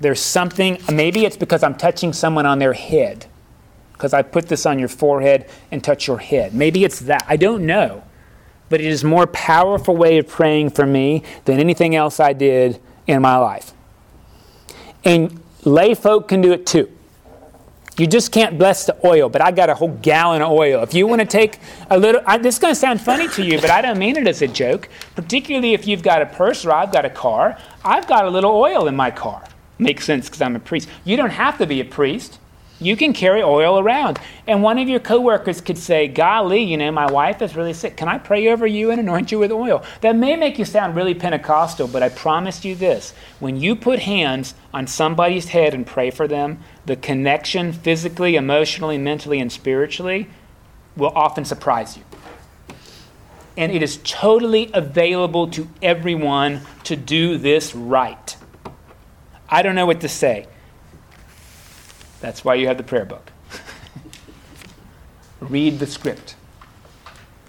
There's 0.00 0.20
something, 0.20 0.78
maybe 0.90 1.24
it's 1.24 1.36
because 1.36 1.62
I'm 1.62 1.74
touching 1.74 2.12
someone 2.12 2.46
on 2.46 2.60
their 2.60 2.72
head, 2.72 3.26
because 3.98 4.14
I 4.14 4.22
put 4.22 4.46
this 4.46 4.64
on 4.64 4.78
your 4.78 4.88
forehead 4.88 5.50
and 5.72 5.82
touch 5.82 6.06
your 6.06 6.18
head. 6.18 6.54
Maybe 6.54 6.84
it's 6.84 7.00
that. 7.00 7.26
I 7.28 7.36
don't 7.36 7.66
know. 7.66 8.04
But 8.68 8.80
it 8.80 8.86
is 8.86 9.02
more 9.02 9.26
powerful 9.26 9.96
way 9.96 10.18
of 10.18 10.28
praying 10.28 10.70
for 10.70 10.86
me 10.86 11.24
than 11.46 11.58
anything 11.58 11.96
else 11.96 12.20
I 12.20 12.32
did 12.32 12.80
in 13.08 13.20
my 13.20 13.36
life. 13.38 13.72
And 15.04 15.40
lay 15.64 15.94
folk 15.94 16.28
can 16.28 16.40
do 16.40 16.52
it 16.52 16.64
too. 16.64 16.88
You 17.96 18.06
just 18.06 18.30
can't 18.30 18.56
bless 18.56 18.86
the 18.86 18.96
oil, 19.04 19.28
but 19.28 19.42
I 19.42 19.50
got 19.50 19.68
a 19.68 19.74
whole 19.74 19.88
gallon 19.88 20.42
of 20.42 20.52
oil. 20.52 20.84
If 20.84 20.94
you 20.94 21.08
want 21.08 21.20
to 21.20 21.26
take 21.26 21.58
a 21.90 21.98
little, 21.98 22.22
I, 22.24 22.38
this 22.38 22.54
is 22.54 22.60
going 22.60 22.70
to 22.70 22.78
sound 22.78 23.00
funny 23.00 23.26
to 23.30 23.44
you, 23.44 23.60
but 23.60 23.70
I 23.70 23.82
don't 23.82 23.98
mean 23.98 24.16
it 24.16 24.28
as 24.28 24.42
a 24.42 24.46
joke. 24.46 24.88
Particularly 25.16 25.74
if 25.74 25.88
you've 25.88 26.04
got 26.04 26.22
a 26.22 26.26
purse 26.26 26.64
or 26.64 26.70
I've 26.72 26.92
got 26.92 27.04
a 27.04 27.10
car, 27.10 27.58
I've 27.84 28.06
got 28.06 28.24
a 28.24 28.30
little 28.30 28.52
oil 28.52 28.86
in 28.86 28.94
my 28.94 29.10
car. 29.10 29.42
Makes 29.80 30.04
sense 30.04 30.28
because 30.28 30.40
I'm 30.40 30.54
a 30.54 30.60
priest. 30.60 30.88
You 31.04 31.16
don't 31.16 31.30
have 31.30 31.58
to 31.58 31.66
be 31.66 31.80
a 31.80 31.84
priest. 31.84 32.38
You 32.80 32.96
can 32.96 33.12
carry 33.12 33.42
oil 33.42 33.78
around. 33.78 34.20
And 34.46 34.62
one 34.62 34.78
of 34.78 34.88
your 34.88 35.00
coworkers 35.00 35.60
could 35.60 35.78
say, 35.78 36.06
Golly, 36.06 36.62
you 36.62 36.76
know, 36.76 36.92
my 36.92 37.10
wife 37.10 37.42
is 37.42 37.56
really 37.56 37.72
sick. 37.72 37.96
Can 37.96 38.08
I 38.08 38.18
pray 38.18 38.48
over 38.48 38.66
you 38.66 38.90
and 38.90 39.00
anoint 39.00 39.32
you 39.32 39.38
with 39.40 39.50
oil? 39.50 39.84
That 40.00 40.14
may 40.14 40.36
make 40.36 40.58
you 40.58 40.64
sound 40.64 40.94
really 40.94 41.14
Pentecostal, 41.14 41.88
but 41.88 42.02
I 42.04 42.08
promise 42.08 42.64
you 42.64 42.76
this. 42.76 43.14
When 43.40 43.56
you 43.56 43.74
put 43.74 43.98
hands 44.00 44.54
on 44.72 44.86
somebody's 44.86 45.48
head 45.48 45.74
and 45.74 45.86
pray 45.86 46.10
for 46.10 46.28
them, 46.28 46.60
the 46.86 46.94
connection 46.96 47.72
physically, 47.72 48.36
emotionally, 48.36 48.96
mentally, 48.96 49.40
and 49.40 49.50
spiritually 49.50 50.28
will 50.96 51.12
often 51.16 51.44
surprise 51.44 51.96
you. 51.96 52.04
And 53.56 53.72
it 53.72 53.82
is 53.82 53.98
totally 54.04 54.70
available 54.72 55.48
to 55.48 55.68
everyone 55.82 56.60
to 56.84 56.94
do 56.94 57.38
this 57.38 57.74
right. 57.74 58.36
I 59.48 59.62
don't 59.62 59.74
know 59.74 59.86
what 59.86 60.02
to 60.02 60.08
say. 60.08 60.46
That's 62.20 62.44
why 62.44 62.54
you 62.56 62.66
have 62.66 62.76
the 62.76 62.82
prayer 62.82 63.04
book. 63.04 63.30
Read 65.40 65.78
the 65.78 65.86
script 65.86 66.34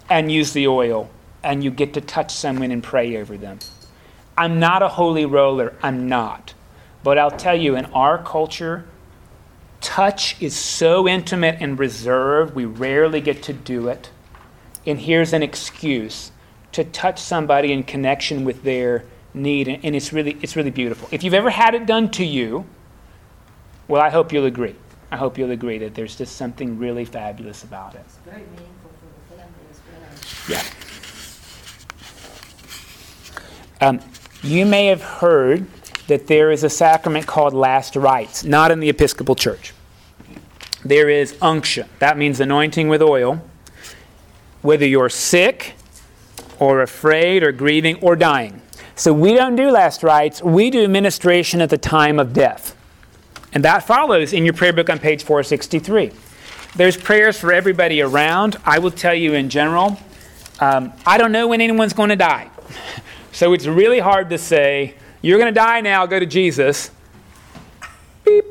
and 0.08 0.30
use 0.30 0.52
the 0.52 0.66
oil, 0.66 1.10
and 1.42 1.62
you 1.62 1.70
get 1.70 1.94
to 1.94 2.00
touch 2.00 2.32
someone 2.32 2.70
and 2.70 2.82
pray 2.82 3.16
over 3.16 3.36
them. 3.36 3.58
I'm 4.36 4.58
not 4.58 4.82
a 4.82 4.88
holy 4.88 5.24
roller, 5.24 5.74
I'm 5.82 6.08
not. 6.08 6.54
But 7.02 7.18
I'll 7.18 7.30
tell 7.30 7.54
you, 7.54 7.76
in 7.76 7.86
our 7.86 8.22
culture, 8.22 8.86
touch 9.80 10.40
is 10.40 10.56
so 10.56 11.08
intimate 11.08 11.58
and 11.60 11.78
reserved, 11.78 12.54
we 12.54 12.64
rarely 12.64 13.20
get 13.20 13.42
to 13.44 13.52
do 13.52 13.88
it. 13.88 14.10
And 14.86 14.98
here's 15.00 15.32
an 15.32 15.42
excuse 15.42 16.32
to 16.72 16.84
touch 16.84 17.18
somebody 17.18 17.72
in 17.72 17.82
connection 17.82 18.44
with 18.44 18.62
their 18.62 19.04
need, 19.34 19.68
and 19.68 19.96
it's 19.96 20.12
really, 20.12 20.36
it's 20.42 20.56
really 20.56 20.70
beautiful. 20.70 21.08
If 21.10 21.22
you've 21.22 21.34
ever 21.34 21.50
had 21.50 21.74
it 21.74 21.86
done 21.86 22.10
to 22.12 22.24
you, 22.24 22.66
well, 23.90 24.00
I 24.00 24.08
hope 24.08 24.32
you'll 24.32 24.46
agree. 24.46 24.76
I 25.10 25.16
hope 25.16 25.36
you'll 25.36 25.50
agree 25.50 25.78
that 25.78 25.96
there's 25.96 26.14
just 26.14 26.36
something 26.36 26.78
really 26.78 27.04
fabulous 27.04 27.64
about 27.64 27.96
it. 27.96 28.02
It's 28.06 28.18
very 28.18 28.42
meaningful 28.42 28.90
for 29.00 29.34
the 29.34 29.42
family 29.42 29.66
as 29.70 29.80
well. 30.48 30.62
Yeah. 33.80 33.88
Um, 33.88 34.00
you 34.42 34.64
may 34.64 34.86
have 34.86 35.02
heard 35.02 35.66
that 36.06 36.28
there 36.28 36.52
is 36.52 36.62
a 36.62 36.70
sacrament 36.70 37.26
called 37.26 37.52
last 37.52 37.96
rites, 37.96 38.44
not 38.44 38.70
in 38.70 38.78
the 38.78 38.88
Episcopal 38.88 39.34
Church. 39.34 39.74
There 40.84 41.10
is 41.10 41.36
unction. 41.42 41.88
That 41.98 42.16
means 42.16 42.38
anointing 42.38 42.88
with 42.88 43.02
oil. 43.02 43.42
Whether 44.62 44.86
you're 44.86 45.08
sick 45.08 45.74
or 46.60 46.82
afraid 46.82 47.42
or 47.42 47.50
grieving 47.50 47.96
or 47.96 48.14
dying. 48.14 48.62
So 48.94 49.12
we 49.12 49.34
don't 49.34 49.56
do 49.56 49.70
last 49.70 50.04
rites, 50.04 50.42
we 50.42 50.70
do 50.70 50.86
ministration 50.86 51.60
at 51.60 51.70
the 51.70 51.78
time 51.78 52.20
of 52.20 52.32
death. 52.32 52.76
And 53.52 53.64
that 53.64 53.80
follows 53.80 54.32
in 54.32 54.44
your 54.44 54.54
prayer 54.54 54.72
book 54.72 54.88
on 54.88 54.98
page 54.98 55.24
463. 55.24 56.12
There's 56.76 56.96
prayers 56.96 57.38
for 57.38 57.52
everybody 57.52 58.00
around. 58.00 58.56
I 58.64 58.78
will 58.78 58.92
tell 58.92 59.14
you 59.14 59.34
in 59.34 59.48
general, 59.48 59.98
um, 60.60 60.92
I 61.04 61.18
don't 61.18 61.32
know 61.32 61.48
when 61.48 61.60
anyone's 61.60 61.92
going 61.92 62.10
to 62.10 62.16
die. 62.16 62.50
So 63.32 63.52
it's 63.52 63.64
really 63.64 64.00
hard 64.00 64.28
to 64.30 64.38
say, 64.38 64.96
you're 65.22 65.38
going 65.38 65.54
to 65.54 65.58
die 65.58 65.80
now, 65.80 66.04
go 66.04 66.18
to 66.18 66.26
Jesus. 66.26 66.90
Beep, 68.24 68.44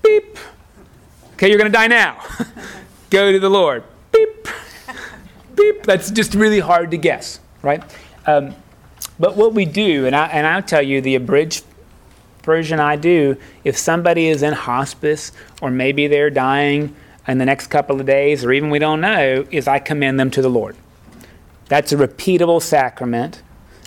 beep. 0.00 0.38
Okay, 1.32 1.48
you're 1.48 1.58
going 1.58 1.70
to 1.70 1.76
die 1.76 1.88
now. 1.88 2.22
go 3.10 3.32
to 3.32 3.40
the 3.40 3.50
Lord. 3.50 3.82
Beep, 4.12 4.46
beep. 5.56 5.82
That's 5.82 6.12
just 6.12 6.34
really 6.34 6.60
hard 6.60 6.92
to 6.92 6.96
guess, 6.96 7.40
right? 7.62 7.82
Um, 8.26 8.54
but 9.18 9.36
what 9.36 9.54
we 9.54 9.64
do, 9.64 10.06
and, 10.06 10.14
I, 10.14 10.26
and 10.28 10.46
I'll 10.46 10.62
tell 10.62 10.82
you 10.82 11.00
the 11.00 11.16
abridged 11.16 11.64
version 12.44 12.80
I 12.80 12.96
do, 12.96 13.36
if 13.64 13.76
somebody 13.76 14.28
is 14.28 14.42
in 14.42 14.52
hospice 14.52 15.32
or 15.60 15.70
maybe 15.70 16.06
they're 16.06 16.30
dying 16.30 16.94
in 17.26 17.38
the 17.38 17.44
next 17.44 17.68
couple 17.68 18.00
of 18.00 18.06
days 18.06 18.44
or 18.44 18.52
even 18.52 18.70
we 18.70 18.78
don't 18.78 19.00
know, 19.00 19.46
is 19.50 19.66
I 19.66 19.78
commend 19.78 20.20
them 20.20 20.30
to 20.32 20.42
the 20.42 20.50
Lord. 20.50 20.76
That's 21.68 21.92
a 21.92 21.96
repeatable 21.96 22.60
sacrament. 22.60 23.42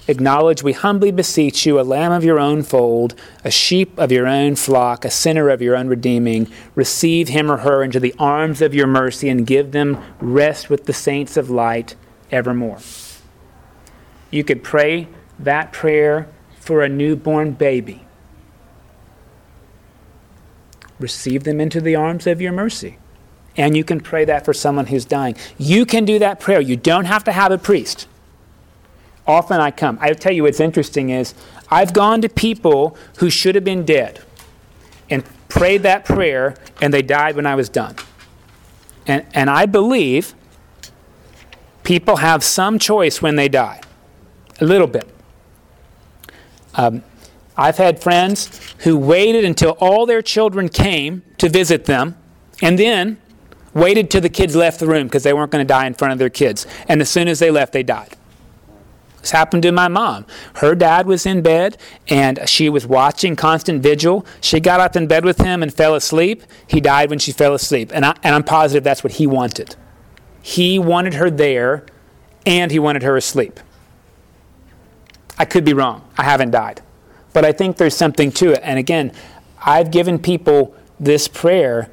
Acknowledge, 0.10 0.64
we 0.64 0.72
humbly 0.72 1.12
beseech 1.12 1.66
you, 1.66 1.80
a 1.80 1.82
lamb 1.82 2.14
of 2.14 2.24
your 2.24 2.40
own 2.40 2.64
fold, 2.64 3.14
a 3.44 3.52
sheep 3.52 3.98
of 4.00 4.10
your 4.10 4.26
own 4.26 4.56
flock, 4.56 5.04
a 5.04 5.12
sinner 5.12 5.50
of 5.50 5.62
your 5.62 5.76
own 5.76 5.90
redeeming. 5.90 6.48
Receive 6.76 7.28
him 7.28 7.52
or 7.52 7.58
her 7.58 7.84
into 7.84 8.00
the 8.00 8.16
arms 8.18 8.62
of 8.62 8.74
your 8.74 8.88
mercy 8.88 9.28
and 9.28 9.46
give 9.46 9.74
them 9.74 10.02
rest 10.22 10.70
with 10.70 10.86
the 10.86 10.94
saints 10.94 11.36
of 11.36 11.50
light 11.50 11.96
evermore. 12.32 12.80
You 14.32 14.46
could 14.46 14.64
pray 14.64 15.10
that 15.40 15.74
prayer 15.74 16.30
for 16.58 16.84
a 16.84 16.90
newborn 16.90 17.52
baby. 17.52 18.07
Receive 21.00 21.44
them 21.44 21.60
into 21.62 21.82
the 21.82 21.96
arms 21.96 22.28
of 22.28 22.42
your 22.42 22.52
mercy. 22.52 22.98
And 23.56 23.76
you 23.76 23.84
can 23.84 24.00
pray 24.00 24.26
that 24.26 24.46
for 24.46 24.54
someone 24.54 24.88
who's 24.88 25.06
dying. 25.06 25.36
You 25.58 25.86
can 25.86 26.06
do 26.06 26.20
that 26.20 26.40
prayer. 26.40 26.62
You 26.62 26.76
don't 26.76 27.06
have 27.06 27.24
to 27.26 27.32
have 27.32 27.52
a 27.52 27.58
priest 27.58 28.08
often 29.28 29.60
I 29.60 29.72
come. 29.72 30.00
I'll 30.02 30.16
tell 30.16 30.32
you 30.32 30.44
what's 30.44 30.60
interesting 30.60 31.10
is 31.10 31.34
I've 31.70 31.94
gone 31.94 32.22
to 32.22 32.30
people 32.30 32.98
who 33.18 33.30
should 33.30 33.56
have 33.56 33.64
been 33.64 33.86
dead 33.86 34.24
and 35.10 35.24
prayed 35.50 35.84
that 35.84 36.06
prayer 36.06 36.56
and 36.82 36.94
they 36.94 37.02
died 37.02 37.36
when 37.36 37.46
I 37.46 37.56
was 37.56 37.70
done. 37.70 37.96
And, 39.06 39.26
and 39.34 39.50
I 39.50 39.66
believe 39.66 40.34
people 41.84 42.18
have 42.18 42.44
some 42.44 42.80
choice 42.80 43.22
when 43.22 43.36
they 43.36 43.50
die, 43.50 43.82
a 44.60 44.66
little 44.66 44.88
bit. 44.88 45.08
Um, 46.76 47.04
I've 47.58 47.78
had 47.78 48.02
friends 48.02 48.62
who 48.80 48.98
waited 48.98 49.44
until 49.44 49.72
all 49.80 50.06
their 50.06 50.22
children 50.22 50.70
came 50.70 51.24
to 51.40 51.50
visit 51.50 51.86
them 51.86 52.16
and 52.62 52.78
then 52.78 53.20
waited 53.74 54.10
till 54.10 54.22
the 54.22 54.30
kids 54.30 54.56
left 54.56 54.80
the 54.80 54.88
room 54.88 55.08
because 55.08 55.24
they 55.24 55.34
weren't 55.34 55.52
going 55.52 55.66
to 55.66 55.68
die 55.68 55.88
in 55.88 55.94
front 55.94 56.14
of 56.14 56.20
their 56.20 56.30
kids. 56.30 56.68
And 56.88 57.02
as 57.02 57.10
soon 57.10 57.28
as 57.28 57.40
they 57.40 57.52
left, 57.52 57.74
they 57.74 57.84
died. 57.84 58.16
This 59.22 59.32
happened 59.32 59.64
to 59.64 59.72
my 59.72 59.88
mom. 59.88 60.26
Her 60.56 60.76
dad 60.76 61.08
was 61.08 61.26
in 61.26 61.42
bed 61.42 61.78
and 62.08 62.48
she 62.48 62.70
was 62.70 62.86
watching 62.86 63.36
Constant 63.36 63.82
Vigil. 63.82 64.26
She 64.40 64.60
got 64.60 64.80
up 64.80 64.96
in 64.96 65.08
bed 65.08 65.26
with 65.26 65.40
him 65.40 65.64
and 65.64 65.74
fell 65.74 65.96
asleep. 65.96 66.44
He 66.68 66.80
died 66.80 67.10
when 67.10 67.20
she 67.20 67.32
fell 67.32 67.54
asleep. 67.54 67.92
And, 67.94 68.06
I, 68.06 68.16
and 68.24 68.36
I'm 68.36 68.44
positive 68.44 68.84
that's 68.84 69.04
what 69.04 69.14
he 69.14 69.28
wanted. 69.28 69.76
He 70.42 70.80
wanted 70.80 71.16
her 71.16 71.30
there 71.30 71.86
and 72.46 72.72
he 72.72 72.80
wanted 72.80 73.04
her 73.04 73.18
asleep. 73.18 73.60
I 75.38 75.46
could 75.46 75.66
be 75.66 75.74
wrong. 75.74 76.08
I 76.18 76.24
haven't 76.24 76.52
died. 76.52 76.82
But 77.38 77.46
I 77.46 77.52
think 77.52 77.78
there's 77.78 77.96
something 77.96 78.32
to 78.32 78.54
it. 78.54 78.62
And 78.64 78.80
again, 78.80 79.12
I've 79.64 79.92
given 79.92 80.18
people 80.18 80.76
this 81.00 81.28
prayer 81.28 81.88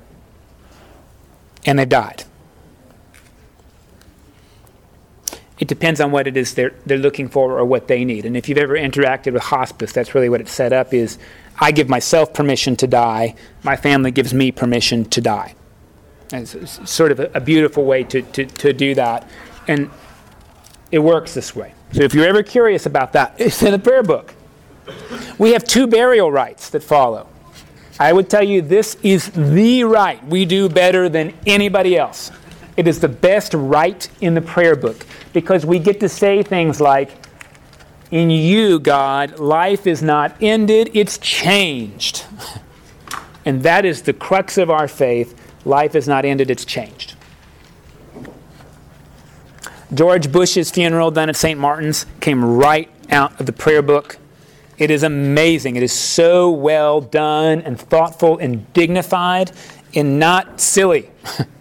and 1.67 1.79
they've 1.79 1.87
died. 1.87 2.25
it 5.59 5.69
depends 5.69 6.01
on 6.01 6.13
what 6.13 6.27
it 6.27 6.39
is 6.39 6.55
they're, 6.55 6.73
they're 6.87 6.97
looking 6.97 7.29
for 7.29 7.59
or 7.59 7.65
what 7.67 7.89
they 7.89 8.07
need. 8.07 8.25
And 8.25 8.39
if 8.39 8.49
you've 8.49 8.57
ever 8.57 8.73
interacted 8.73 9.35
with 9.35 9.43
hospice, 9.43 9.93
that's 9.93 10.15
really 10.15 10.31
what 10.31 10.41
it's 10.41 10.51
set 10.51 10.73
up 10.73 10.95
is 10.95 11.19
I 11.59 11.73
give 11.73 11.91
myself 11.91 12.33
permission 12.33 12.75
to 12.77 12.87
die, 12.87 13.35
my 13.63 13.77
family 13.77 14.13
gives 14.13 14.33
me 14.33 14.51
permission 14.51 15.05
to 15.11 15.21
die. 15.21 15.55
And 16.33 16.49
it's, 16.55 16.91
sort 16.91 17.13
of 17.13 17.21
a, 17.21 17.31
a 17.35 17.41
beautiful 17.43 17.85
way 17.85 18.03
to, 18.05 18.23
to, 18.23 18.47
to 18.47 18.73
do 18.73 18.95
that. 18.95 19.29
And 19.69 19.91
it 20.91 21.01
works 21.01 21.35
this 21.35 21.55
way. 21.55 21.75
So 21.93 22.01
if 22.01 22.15
you're 22.15 22.27
ever 22.27 22.43
curious 22.43 22.87
about 22.87 23.13
that, 23.13 23.35
it's 23.37 23.63
in 23.63 23.73
the 23.73 23.79
prayer 23.79 24.03
book. 24.03 24.35
We 25.39 25.53
have 25.53 25.65
two 25.65 25.87
burial 25.87 26.31
rites 26.31 26.71
that 26.71 26.83
follow. 26.83 27.29
I 27.99 28.13
would 28.13 28.29
tell 28.29 28.43
you 28.43 28.61
this 28.61 28.97
is 29.03 29.31
the 29.31 29.85
rite 29.85 30.25
we 30.27 30.45
do 30.45 30.69
better 30.69 31.09
than 31.09 31.33
anybody 31.47 31.97
else. 31.97 32.31
It 32.77 32.89
is 32.89 33.01
the 33.01 33.09
best 33.09 33.55
rite 33.55 34.09
in 34.21 34.35
the 34.35 34.41
prayer 34.41 34.75
book 34.75 35.07
because 35.33 35.65
we 35.65 35.79
get 35.79 36.01
to 36.01 36.09
say 36.09 36.43
things 36.43 36.81
like, 36.81 37.13
In 38.11 38.31
you, 38.31 38.81
God, 38.81 39.39
life 39.39 39.87
is 39.87 40.03
not 40.03 40.37
ended, 40.41 40.91
it's 40.93 41.19
changed. 41.19 42.25
and 43.45 43.63
that 43.63 43.85
is 43.85 44.03
the 44.03 44.13
crux 44.13 44.59
of 44.59 44.71
our 44.71 44.89
faith. 44.89 45.41
Life 45.65 45.95
is 45.95 46.09
not 46.09 46.25
ended, 46.25 46.51
it's 46.51 46.65
changed. 46.65 47.15
George 49.93 50.33
Bush's 50.33 50.73
funeral 50.73 51.13
done 51.13 51.29
at 51.29 51.37
St. 51.37 51.59
Martin's 51.59 52.07
came 52.21 52.45
right 52.45 52.91
out 53.11 53.39
of 53.39 53.47
the 53.47 53.53
prayer 53.53 53.83
book. 53.83 54.19
It 54.79 54.91
is 54.91 55.03
amazing. 55.03 55.77
It 55.77 55.83
is 55.83 55.93
so 55.93 56.51
well 56.51 57.01
done 57.01 57.61
and 57.63 57.79
thoughtful 57.79 58.39
and 58.39 58.73
dignified 58.73 59.53
and 59.95 60.19
not 60.19 60.61
silly. 60.61 61.11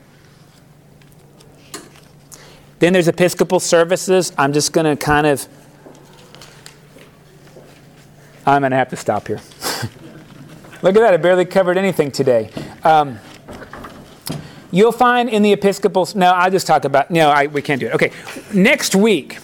Then 2.84 2.92
there's 2.92 3.08
Episcopal 3.08 3.62
services. 3.62 4.34
I'm 4.38 4.52
just 4.52 4.74
going 4.74 4.86
to 4.86 5.02
kind 5.02 5.26
of. 5.26 5.48
I'm 8.46 8.62
going 8.62 8.72
to 8.72 8.76
have 8.76 8.90
to 8.90 8.98
stop 8.98 9.28
here. 9.28 9.40
Look 10.82 10.94
at 10.98 11.00
that. 11.00 11.14
I 11.14 11.16
barely 11.16 11.46
covered 11.46 11.78
anything 11.78 12.12
today. 12.12 12.50
Um, 12.84 13.20
you'll 14.70 14.92
find 14.92 15.30
in 15.30 15.44
the 15.44 15.54
Episcopal. 15.54 16.10
No, 16.16 16.34
I'll 16.34 16.52
just 16.52 16.68
talk 16.68 16.84
about. 16.84 17.10
No, 17.10 17.30
I, 17.30 17.48
we 17.48 17.62
can't 17.62 17.80
do 17.80 17.88
it. 17.88 17.94
Okay. 17.94 18.12
Next 18.54 18.96
week, 18.96 19.38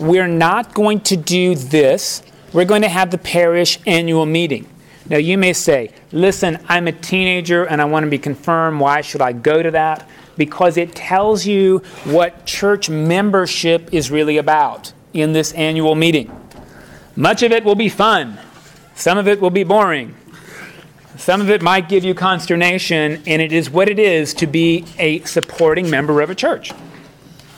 we're 0.00 0.26
not 0.26 0.74
going 0.74 0.98
to 1.02 1.16
do 1.16 1.54
this. 1.54 2.24
We're 2.52 2.64
going 2.64 2.82
to 2.82 2.88
have 2.88 3.10
the 3.10 3.18
parish 3.18 3.78
annual 3.86 4.26
meeting. 4.26 4.68
Now, 5.08 5.18
you 5.18 5.38
may 5.38 5.52
say, 5.52 5.92
listen, 6.12 6.58
I'm 6.68 6.86
a 6.86 6.92
teenager 6.92 7.64
and 7.64 7.80
I 7.80 7.84
want 7.84 8.04
to 8.04 8.10
be 8.10 8.18
confirmed. 8.18 8.80
Why 8.80 9.00
should 9.00 9.20
I 9.20 9.32
go 9.32 9.62
to 9.62 9.70
that? 9.72 10.08
because 10.40 10.78
it 10.78 10.94
tells 10.94 11.44
you 11.44 11.78
what 12.04 12.46
church 12.46 12.88
membership 12.88 13.92
is 13.92 14.10
really 14.10 14.38
about 14.38 14.90
in 15.12 15.34
this 15.34 15.52
annual 15.52 15.94
meeting. 15.94 16.34
Much 17.14 17.42
of 17.42 17.52
it 17.52 17.62
will 17.62 17.74
be 17.74 17.90
fun, 17.90 18.38
some 18.94 19.18
of 19.18 19.28
it 19.28 19.38
will 19.38 19.50
be 19.50 19.64
boring. 19.64 20.16
Some 21.18 21.42
of 21.42 21.50
it 21.50 21.60
might 21.60 21.90
give 21.90 22.02
you 22.02 22.14
consternation, 22.14 23.22
and 23.26 23.42
it 23.42 23.52
is 23.52 23.68
what 23.68 23.90
it 23.90 23.98
is 23.98 24.32
to 24.34 24.46
be 24.46 24.86
a 24.98 25.20
supporting 25.24 25.90
member 25.90 26.22
of 26.22 26.30
a 26.30 26.34
church. 26.34 26.72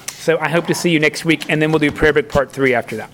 So 0.09 0.37
I 0.41 0.49
hope 0.49 0.67
to 0.67 0.75
see 0.75 0.91
you 0.91 0.99
next 0.99 1.25
week, 1.25 1.49
and 1.49 1.63
then 1.63 1.71
we'll 1.71 1.79
do 1.79 1.93
prayer 1.93 2.13
book 2.13 2.29
part 2.29 2.51
three 2.51 2.75
after 2.75 2.97
that. 2.97 3.13